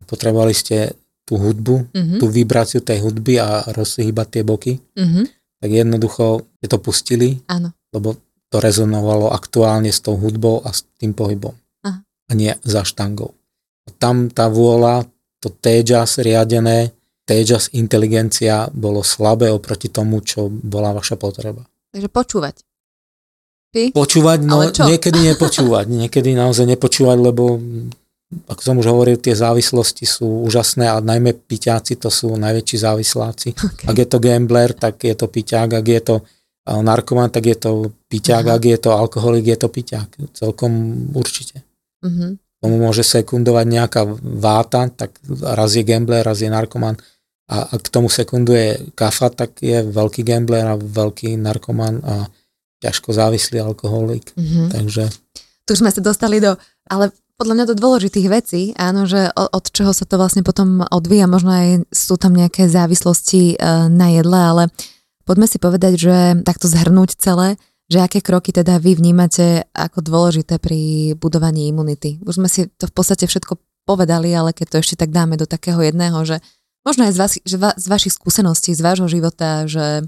potrebovali 0.09 0.53
ste 0.53 0.97
tú 1.25 1.39
hudbu, 1.39 1.89
Mhm. 1.95 2.17
tú 2.21 2.27
vibráciu 2.29 2.81
tej 2.83 3.01
hudby 3.05 3.39
a 3.41 3.65
rozhýbať 3.73 4.27
tie 4.29 4.43
boky, 4.43 4.73
Mhm. 4.99 5.23
tak 5.63 5.71
jednoducho 5.71 6.25
ste 6.59 6.67
to 6.69 6.79
pustili, 6.83 7.41
Áno. 7.49 7.73
lebo 7.95 8.17
to 8.53 8.61
rezonovalo 8.61 9.33
aktuálne 9.33 9.89
s 9.89 10.05
tou 10.05 10.19
hudbou 10.21 10.61
a 10.61 10.77
s 10.77 10.85
tým 11.01 11.17
pohybom. 11.17 11.57
Aha. 11.89 12.05
A 12.05 12.33
nie 12.37 12.53
za 12.65 12.85
štangou. 12.85 13.33
Tam 13.97 14.29
tá 14.29 14.53
vôľa, 14.53 15.09
to 15.41 15.49
tejas 15.49 16.21
riadené, 16.21 16.93
tejas 17.25 17.73
inteligencia 17.73 18.69
bolo 18.75 19.01
slabé 19.01 19.49
oproti 19.49 19.89
tomu, 19.89 20.21
čo 20.21 20.51
bola 20.51 20.93
vaša 20.93 21.17
potreba. 21.17 21.65
Takže 21.95 22.09
počúvať. 22.13 22.61
Ty? 23.73 23.89
Počúvať, 23.97 24.45
no 24.45 24.69
niekedy 24.69 25.33
nepočúvať, 25.33 25.87
niekedy 26.05 26.37
naozaj 26.37 26.69
nepočúvať, 26.69 27.19
lebo 27.19 27.57
ako 28.49 28.61
som 28.61 28.77
už 28.81 28.89
hovoril, 28.89 29.21
tie 29.21 29.37
závislosti 29.37 30.09
sú 30.09 30.45
úžasné 30.49 30.89
a 30.89 31.05
najmä 31.05 31.37
piťáci 31.37 32.01
to 32.01 32.09
sú 32.09 32.33
najväčší 32.37 32.77
závisláci. 32.81 33.49
Okay. 33.53 33.87
Ak 33.89 33.97
je 33.97 34.09
to 34.09 34.19
gambler, 34.21 34.73
tak 34.73 35.05
je 35.05 35.13
to 35.13 35.29
piťák, 35.29 35.69
ak 35.69 35.87
je 35.87 36.01
to 36.01 36.15
eh, 36.21 36.81
narkoman, 36.81 37.29
tak 37.29 37.45
je 37.45 37.57
to 37.57 37.71
piťák, 38.09 38.45
Aha. 38.49 38.57
ak 38.57 38.63
je 38.65 38.79
to 38.81 38.91
alkoholik, 38.97 39.45
je 39.53 39.59
to 39.61 39.69
piťák. 39.69 40.09
Celkom 40.33 40.73
určite. 41.13 41.65
Mhm. 42.05 42.41
Tomu 42.63 42.79
môže 42.79 43.03
sekundovať 43.03 43.67
nejaká 43.67 44.03
váta, 44.23 44.87
tak 44.87 45.19
raz 45.43 45.75
je 45.75 45.83
gambler, 45.83 46.23
raz 46.23 46.39
je 46.39 46.47
narkoman. 46.47 46.95
A 47.51 47.67
ak 47.75 47.91
k 47.91 47.93
tomu 47.93 48.07
sekunduje 48.07 48.95
kafa, 48.95 49.35
tak 49.35 49.59
je 49.59 49.83
veľký 49.83 50.23
gambler 50.23 50.63
a 50.71 50.79
veľký 50.79 51.35
narkoman 51.43 51.99
a 52.07 52.31
ťažko 52.83 53.15
závislý 53.15 53.63
alkoholik. 53.63 54.35
Mhm. 54.35 54.75
Takže 54.75 55.05
Tu 55.65 55.79
už 55.79 55.87
sme 55.87 55.95
sa 55.95 56.03
dostali 56.03 56.43
do... 56.43 56.59
Ale 56.91 57.15
podľa 57.39 57.55
mňa 57.55 57.67
do 57.71 57.79
dôležitých 57.79 58.29
vecí, 58.29 58.63
áno, 58.79 59.07
že 59.07 59.31
od 59.35 59.65
čoho 59.71 59.91
sa 59.95 60.07
to 60.07 60.19
vlastne 60.19 60.43
potom 60.47 60.83
odvíja, 60.91 61.31
možno 61.31 61.51
aj 61.55 61.69
sú 61.91 62.15
tam 62.15 62.35
nejaké 62.39 62.71
závislosti 62.71 63.55
e, 63.55 63.67
na 63.91 64.15
jedle, 64.15 64.39
ale 64.39 64.63
poďme 65.27 65.47
si 65.51 65.59
povedať, 65.59 65.93
že 65.99 66.17
takto 66.47 66.71
zhrnúť 66.71 67.19
celé, 67.19 67.59
že 67.91 67.99
aké 67.99 68.23
kroky 68.23 68.55
teda 68.55 68.79
vy 68.79 68.95
vnímate 68.95 69.67
ako 69.75 70.03
dôležité 70.07 70.63
pri 70.63 71.13
budovaní 71.19 71.67
imunity. 71.67 72.23
Už 72.23 72.39
sme 72.39 72.47
si 72.47 72.71
to 72.79 72.87
v 72.87 72.95
podstate 72.95 73.27
všetko 73.27 73.59
povedali, 73.87 74.31
ale 74.31 74.55
keď 74.55 74.67
to 74.69 74.77
ešte 74.79 75.03
tak 75.03 75.11
dáme 75.11 75.35
do 75.35 75.47
takého 75.47 75.83
jedného, 75.83 76.23
že 76.23 76.39
možno 76.87 77.11
aj 77.11 77.13
z, 77.15 77.19
vás, 77.19 77.33
že 77.43 77.57
va, 77.59 77.71
z 77.75 77.87
vašich 77.91 78.15
skúseností, 78.15 78.71
z 78.71 78.83
vášho 78.87 79.11
života, 79.11 79.67
že 79.67 80.07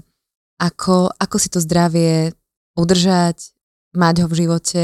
ako, 0.55 1.11
ako 1.19 1.35
si 1.35 1.51
to 1.51 1.59
zdravie 1.59 2.31
udržať, 2.75 3.55
mať 3.95 4.15
ho 4.23 4.27
v 4.27 4.37
živote, 4.45 4.83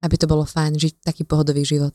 aby 0.00 0.14
to 0.16 0.26
bolo 0.30 0.46
fajn, 0.46 0.78
žiť 0.78 0.94
taký 1.04 1.22
pohodový 1.26 1.66
život. 1.66 1.92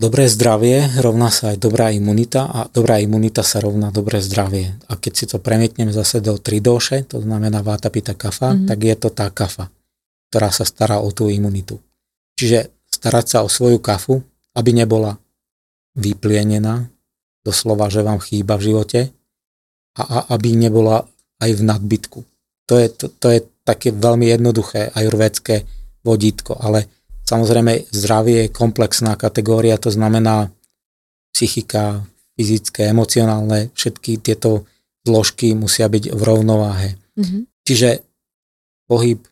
Dobré 0.00 0.26
zdravie 0.26 0.98
rovná 0.98 1.30
sa 1.30 1.54
aj 1.54 1.62
dobrá 1.62 1.92
imunita 1.92 2.48
a 2.48 2.66
dobrá 2.66 2.98
imunita 2.98 3.44
sa 3.46 3.62
rovná 3.62 3.94
dobré 3.94 4.18
zdravie. 4.18 4.74
A 4.90 4.98
keď 4.98 5.12
si 5.14 5.24
to 5.30 5.38
premietnem 5.38 5.94
zase 5.94 6.18
do 6.18 6.34
tridóše, 6.40 7.06
to 7.06 7.22
znamená 7.22 7.62
váta 7.62 7.92
pita 7.92 8.16
kafa, 8.16 8.56
mm-hmm. 8.56 8.66
tak 8.66 8.78
je 8.82 8.94
to 8.98 9.08
tá 9.14 9.30
kafa, 9.30 9.70
ktorá 10.32 10.50
sa 10.50 10.66
stará 10.66 10.98
o 10.98 11.12
tú 11.14 11.30
imunitu. 11.30 11.78
Čiže 12.34 12.72
starať 12.90 13.26
sa 13.28 13.38
o 13.44 13.48
svoju 13.52 13.78
kafu, 13.78 14.18
aby 14.58 14.70
nebola 14.74 15.22
vyplienená, 15.94 16.88
doslova, 17.46 17.86
že 17.86 18.02
vám 18.02 18.18
chýba 18.18 18.58
v 18.58 18.74
živote 18.74 19.00
a, 19.98 20.02
a 20.02 20.18
aby 20.34 20.56
nebola 20.56 21.04
aj 21.42 21.50
v 21.58 21.62
nadbytku. 21.62 22.20
To 22.70 22.74
je, 22.78 22.86
to, 22.90 23.06
to 23.06 23.26
je 23.28 23.40
také 23.62 23.94
veľmi 23.94 24.26
jednoduché 24.26 24.90
ajurvédske 24.94 25.66
vodítko, 26.02 26.58
ale 26.58 26.90
samozrejme 27.22 27.86
zdravie 27.94 28.46
je 28.46 28.54
komplexná 28.54 29.14
kategória, 29.14 29.78
to 29.78 29.90
znamená 29.94 30.50
psychika, 31.30 32.02
fyzické, 32.34 32.90
emocionálne, 32.90 33.70
všetky 33.72 34.18
tieto 34.18 34.66
zložky 35.06 35.54
musia 35.54 35.86
byť 35.86 36.14
v 36.14 36.22
rovnováhe. 36.22 36.90
Mm-hmm. 37.18 37.42
Čiže 37.62 37.88
pohyb, 38.90 39.22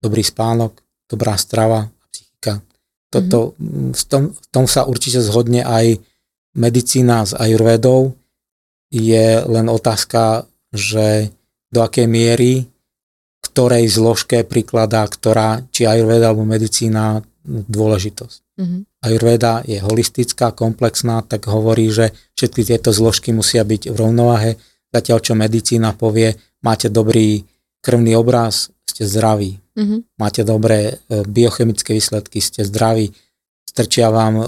dobrý 0.00 0.22
spánok, 0.24 0.80
dobrá 1.08 1.36
strava, 1.36 1.88
psychika. 2.12 2.64
Toto, 3.08 3.56
mm-hmm. 3.56 3.92
v, 3.92 4.02
tom, 4.08 4.22
v 4.32 4.46
tom 4.52 4.64
sa 4.68 4.84
určite 4.84 5.20
zhodne 5.20 5.64
aj 5.64 6.00
medicína 6.56 7.24
s 7.24 7.32
ajurvedou. 7.36 8.16
Je 8.88 9.44
len 9.44 9.66
otázka, 9.68 10.48
že 10.72 11.28
do 11.68 11.84
akej 11.84 12.08
miery, 12.08 12.64
ktorej 13.58 13.90
zložke 13.90 14.46
prikladá, 14.46 15.02
ktorá, 15.10 15.66
či 15.74 15.82
ajurveda 15.82 16.30
alebo 16.30 16.46
medicína, 16.46 17.26
dôležitosť. 17.42 18.38
Mm-hmm. 18.54 18.80
Ajurveda 19.02 19.66
je 19.66 19.82
holistická, 19.82 20.54
komplexná, 20.54 21.26
tak 21.26 21.50
hovorí, 21.50 21.90
že 21.90 22.14
všetky 22.38 22.62
tieto 22.62 22.94
zložky 22.94 23.34
musia 23.34 23.66
byť 23.66 23.90
v 23.90 23.96
rovnováhe, 23.98 24.54
zatiaľ 24.94 25.18
čo 25.18 25.34
medicína 25.34 25.90
povie, 25.98 26.38
máte 26.62 26.86
dobrý 26.86 27.42
krvný 27.82 28.14
obraz, 28.14 28.70
ste 28.86 29.10
zdraví. 29.10 29.58
Mm-hmm. 29.74 30.22
Máte 30.22 30.46
dobré 30.46 31.02
e, 31.10 31.26
biochemické 31.26 31.98
výsledky, 31.98 32.38
ste 32.38 32.62
zdraví. 32.62 33.10
Strčia 33.66 34.14
vám 34.14 34.38
o, 34.38 34.44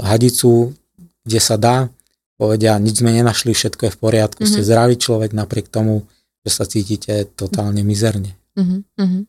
hadicu, 0.00 0.72
kde 1.20 1.40
sa 1.44 1.60
dá, 1.60 1.92
povedia, 2.40 2.80
nič 2.80 3.04
sme 3.04 3.12
nenašli, 3.12 3.52
všetko 3.52 3.82
je 3.88 3.92
v 3.92 4.00
poriadku, 4.00 4.40
mm-hmm. 4.40 4.56
ste 4.56 4.64
mhm. 4.64 4.68
zdravý 4.72 4.94
človek 4.96 5.36
napriek 5.36 5.68
tomu, 5.68 6.08
že 6.48 6.50
sa 6.56 6.64
cítite 6.64 7.28
totálne 7.36 7.84
mizerne. 7.84 8.37
Mm-hmm. 8.58 9.22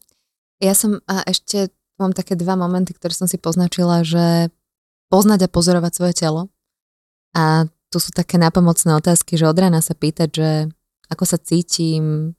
Ja 0.60 0.74
som 0.74 1.00
a 1.06 1.22
ešte 1.30 1.70
mám 2.02 2.18
také 2.18 2.34
dva 2.34 2.58
momenty, 2.58 2.98
ktoré 2.98 3.14
som 3.14 3.30
si 3.30 3.38
poznačila, 3.38 4.02
že 4.02 4.50
poznať 5.14 5.46
a 5.46 5.54
pozorovať 5.54 5.92
svoje 5.94 6.14
telo. 6.18 6.42
A 7.38 7.70
tu 7.90 7.98
sú 8.02 8.10
také 8.10 8.42
napomocné 8.42 8.98
otázky, 8.98 9.38
že 9.38 9.50
od 9.50 9.58
rána 9.58 9.82
sa 9.86 9.94
pýtať, 9.94 10.30
že 10.34 10.50
ako 11.10 11.24
sa 11.26 11.38
cítim, 11.42 12.34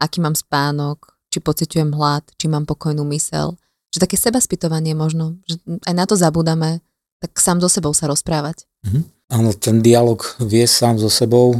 aký 0.00 0.20
mám 0.20 0.36
spánok, 0.36 1.16
či 1.28 1.40
pociťujem 1.44 1.92
hlad, 1.92 2.24
či 2.36 2.48
mám 2.48 2.64
pokojnú 2.64 3.04
mysel. 3.12 3.56
Že 3.92 4.08
také 4.08 4.16
seba 4.16 4.40
spytovanie 4.40 4.96
možno, 4.96 5.38
že 5.48 5.60
aj 5.86 5.94
na 5.94 6.04
to 6.04 6.16
zabúdame, 6.16 6.80
tak 7.20 7.36
sám 7.40 7.60
so 7.60 7.68
sebou 7.68 7.92
sa 7.92 8.08
rozprávať. 8.08 8.68
Mm-hmm. 8.84 9.02
Áno, 9.32 9.50
ten 9.56 9.80
dialog 9.80 10.20
vie 10.40 10.68
sám 10.68 11.00
so 11.00 11.08
sebou. 11.08 11.56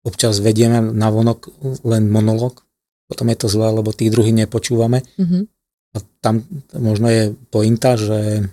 Občas 0.00 0.40
vedieme 0.40 0.80
na 0.80 1.12
vonok 1.12 1.52
len 1.84 2.08
monolog, 2.08 2.64
potom 3.10 3.26
je 3.34 3.38
to 3.42 3.50
zlé, 3.50 3.74
lebo 3.74 3.90
tých 3.90 4.14
druhých 4.14 4.46
nepočúvame. 4.46 5.02
Mm-hmm. 5.18 5.42
A 5.90 5.96
tam 6.22 6.46
možno 6.78 7.10
je 7.10 7.34
pointa, 7.50 7.98
že 7.98 8.46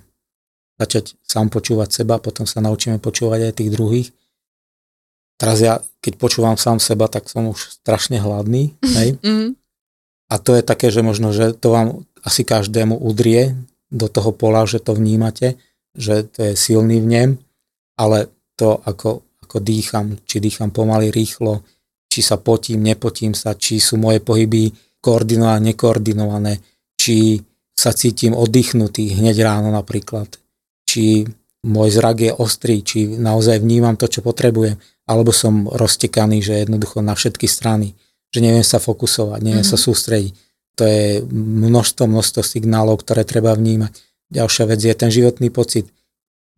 začať 0.82 1.14
sám 1.22 1.54
počúvať 1.54 2.02
seba, 2.02 2.18
potom 2.18 2.50
sa 2.50 2.58
naučíme 2.66 2.98
počúvať 2.98 3.50
aj 3.50 3.54
tých 3.54 3.70
druhých. 3.70 4.08
Teraz 5.38 5.62
ja, 5.62 5.78
keď 6.02 6.18
počúvam 6.18 6.58
sám 6.58 6.82
seba, 6.82 7.06
tak 7.06 7.30
som 7.30 7.54
už 7.54 7.78
strašne 7.78 8.18
hladný. 8.18 8.74
Hej? 8.98 9.22
Mm-hmm. 9.22 9.50
A 10.28 10.36
to 10.42 10.58
je 10.58 10.64
také, 10.66 10.90
že 10.90 11.06
možno, 11.06 11.30
že 11.30 11.54
to 11.54 11.70
vám 11.70 11.88
asi 12.26 12.42
každému 12.42 12.98
udrie 12.98 13.54
do 13.94 14.10
toho 14.10 14.34
pola, 14.34 14.66
že 14.68 14.82
to 14.82 14.98
vnímate, 14.98 15.56
že 15.96 16.28
to 16.28 16.52
je 16.52 16.54
silný 16.58 17.00
v 17.00 17.08
nem, 17.08 17.30
ale 17.96 18.28
to, 18.60 18.82
ako, 18.84 19.24
ako 19.46 19.58
dýcham, 19.64 20.20
či 20.28 20.44
dýcham 20.44 20.74
pomaly, 20.74 21.14
rýchlo, 21.14 21.64
či 22.18 22.26
sa 22.26 22.42
potím, 22.42 22.82
nepotím 22.82 23.38
sa, 23.38 23.54
či 23.54 23.78
sú 23.78 24.02
moje 24.02 24.18
pohyby 24.26 24.74
koordinované, 24.98 25.78
nekoordinované, 25.78 26.58
či 26.98 27.38
sa 27.78 27.94
cítim 27.94 28.34
oddychnutý 28.34 29.22
hneď 29.22 29.46
ráno 29.46 29.70
napríklad, 29.70 30.34
či 30.90 31.30
môj 31.62 31.94
zrak 31.94 32.18
je 32.26 32.32
ostrý, 32.34 32.82
či 32.82 33.06
naozaj 33.06 33.62
vnímam 33.62 33.94
to, 33.94 34.10
čo 34.10 34.26
potrebujem, 34.26 34.82
alebo 35.06 35.30
som 35.30 35.70
roztekaný, 35.70 36.42
že 36.42 36.66
jednoducho 36.66 37.06
na 37.06 37.14
všetky 37.14 37.46
strany 37.46 37.94
že 38.32 38.40
neviem 38.44 38.66
sa 38.66 38.80
fokusovať, 38.80 39.40
neviem 39.40 39.64
mm-hmm. 39.64 39.78
sa 39.78 39.80
mhm. 39.80 39.86
sústrediť. 39.88 40.34
To 40.78 40.84
je 40.86 41.26
množstvo, 41.66 42.06
množstvo 42.06 42.42
signálov, 42.46 43.02
ktoré 43.02 43.26
treba 43.26 43.58
vnímať. 43.58 43.98
Ďalšia 44.30 44.64
vec 44.70 44.80
je 44.84 44.94
ten 44.94 45.10
životný 45.10 45.50
pocit. 45.50 45.90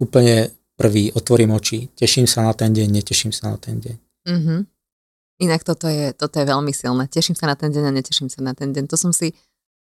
Úplne 0.01 0.51
prvý, 0.75 1.15
otvorím 1.15 1.55
oči, 1.55 1.87
teším 1.95 2.27
sa 2.27 2.43
na 2.43 2.51
ten 2.51 2.75
deň, 2.75 2.87
neteším 2.99 3.31
sa 3.31 3.55
na 3.55 3.57
ten 3.59 3.79
deň. 3.79 3.95
Mm-hmm. 4.27 4.59
Inak 5.39 5.63
toto 5.63 5.87
je, 5.87 6.11
toto 6.11 6.35
je 6.35 6.45
veľmi 6.45 6.75
silné. 6.75 7.07
Teším 7.07 7.35
sa 7.35 7.47
na 7.47 7.55
ten 7.55 7.71
deň 7.71 7.83
a 7.87 7.91
neteším 7.95 8.27
sa 8.27 8.43
na 8.43 8.51
ten 8.51 8.75
deň. 8.75 8.91
To 8.91 8.99
som 8.99 9.15
si, 9.15 9.31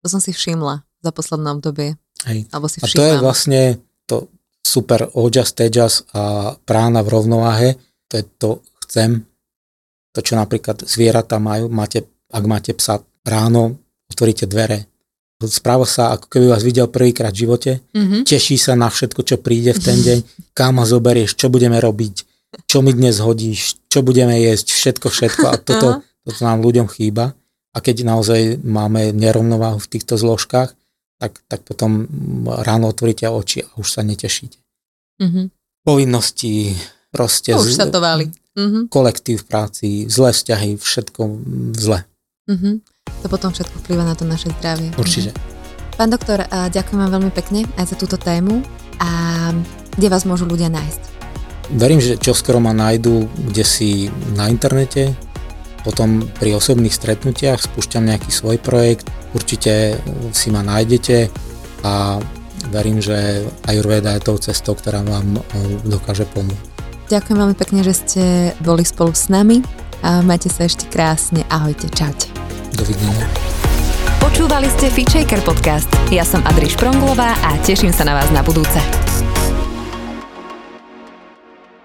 to 0.02 0.08
som 0.10 0.18
si 0.18 0.34
všimla 0.34 0.82
za 1.06 1.12
poslednom 1.14 1.62
obdobie. 1.62 1.94
Hej. 2.26 2.50
Alebo 2.50 2.66
si 2.66 2.82
a 2.82 2.90
to 2.90 3.06
je 3.06 3.16
vlastne 3.22 3.62
to 4.10 4.34
super 4.66 5.06
ojas, 5.14 5.54
tejas 5.54 6.10
a 6.16 6.56
prána 6.66 7.06
v 7.06 7.12
rovnováhe. 7.14 7.70
To 8.10 8.14
je 8.18 8.26
to 8.42 8.50
chcem, 8.88 9.30
to, 10.10 10.20
čo 10.26 10.34
napríklad 10.34 10.90
zvieratá 10.90 11.38
majú, 11.38 11.70
máte, 11.70 12.10
ak 12.34 12.44
máte 12.50 12.72
psa 12.74 13.06
ráno, 13.22 13.78
otvoríte 14.10 14.50
dvere, 14.50 14.90
správa 15.46 15.84
sa, 15.84 16.16
ako 16.16 16.30
keby 16.30 16.46
vás 16.50 16.64
videl 16.64 16.88
prvýkrát 16.88 17.34
v 17.34 17.48
živote, 17.48 17.72
mm-hmm. 17.92 18.22
teší 18.24 18.56
sa 18.56 18.80
na 18.80 18.88
všetko, 18.88 19.22
čo 19.26 19.36
príde 19.42 19.76
v 19.76 19.82
ten 19.84 20.00
deň, 20.08 20.20
kam 20.56 20.80
ma 20.80 20.86
zoberieš, 20.88 21.36
čo 21.36 21.52
budeme 21.52 21.80
robiť, 21.82 22.33
čo 22.70 22.86
mi 22.86 22.94
dnes 22.94 23.18
hodíš, 23.20 23.82
čo 23.90 24.06
budeme 24.06 24.38
jesť, 24.38 24.74
všetko, 24.74 25.08
všetko 25.10 25.46
a 25.50 25.56
toto, 25.58 25.88
toto 26.26 26.40
nám 26.42 26.62
ľuďom 26.62 26.88
chýba. 26.90 27.34
A 27.74 27.82
keď 27.82 28.06
naozaj 28.06 28.62
máme 28.62 29.10
nerovnováhu 29.18 29.82
v 29.82 29.90
týchto 29.98 30.14
zložkách, 30.14 30.78
tak, 31.18 31.42
tak 31.50 31.66
potom 31.66 32.06
ráno 32.46 32.94
otvoríte 32.94 33.26
oči 33.26 33.66
a 33.66 33.70
už 33.82 33.88
sa 33.88 34.06
netešíte. 34.06 34.62
Mm-hmm. 35.22 35.46
Povinnosti, 35.82 36.78
proste... 37.10 37.58
už 37.58 37.74
sa 37.74 37.90
to 37.90 37.98
váli 37.98 38.30
mm-hmm. 38.30 38.94
kolektív 38.94 39.50
práci, 39.50 40.06
zlé 40.06 40.36
vzťahy, 40.36 40.78
všetko 40.78 41.22
zle. 41.80 42.06
Mm-hmm. 42.46 42.76
To 43.24 43.28
potom 43.32 43.50
všetko 43.56 43.76
vplyva 43.82 44.04
na 44.06 44.14
to 44.14 44.28
naše 44.28 44.54
zdravie. 44.62 44.94
Určite. 45.00 45.34
Mm-hmm. 45.34 45.98
Pán 45.98 46.10
doktor, 46.10 46.42
ďakujem 46.50 47.00
vám 47.06 47.12
veľmi 47.22 47.32
pekne 47.34 47.70
aj 47.78 47.94
za 47.94 47.96
túto 47.98 48.18
tému 48.18 48.66
a 48.98 49.10
kde 49.94 50.08
vás 50.10 50.26
môžu 50.26 50.50
ľudia 50.50 50.70
nájsť? 50.74 51.13
Verím, 51.72 52.04
že 52.04 52.20
čoskoro 52.20 52.60
ma 52.60 52.76
nájdu 52.76 53.30
kde 53.52 53.64
si 53.64 54.12
na 54.36 54.52
internete, 54.52 55.16
potom 55.84 56.28
pri 56.40 56.56
osobných 56.56 56.96
stretnutiach 56.96 57.60
spúšťam 57.60 58.08
nejaký 58.08 58.32
svoj 58.32 58.60
projekt, 58.60 59.08
určite 59.36 60.00
si 60.32 60.48
ma 60.52 60.64
nájdete 60.64 61.28
a 61.84 62.20
verím, 62.72 63.04
že 63.04 63.44
Ayurveda 63.68 64.16
je 64.16 64.24
tou 64.24 64.40
cestou, 64.40 64.76
ktorá 64.76 65.04
vám 65.04 65.44
dokáže 65.84 66.24
pomôcť. 66.32 66.72
Ďakujem 67.12 67.38
veľmi 67.38 67.56
pekne, 67.60 67.80
že 67.84 67.94
ste 67.94 68.24
boli 68.64 68.88
spolu 68.88 69.12
s 69.12 69.28
nami 69.28 69.60
a 70.00 70.24
majte 70.24 70.48
sa 70.48 70.64
ešte 70.64 70.88
krásne. 70.88 71.44
Ahojte, 71.52 71.92
čaute. 71.92 72.32
Dovidenia. 72.80 73.28
Počúvali 74.24 74.72
ste 74.80 74.88
Feature 74.88 75.44
podcast. 75.44 75.92
Ja 76.10 76.24
som 76.24 76.40
Adriš 76.48 76.80
Pronglová 76.80 77.36
a 77.44 77.60
teším 77.68 77.92
sa 77.92 78.08
na 78.08 78.16
vás 78.16 78.32
na 78.32 78.40
budúce. 78.40 78.80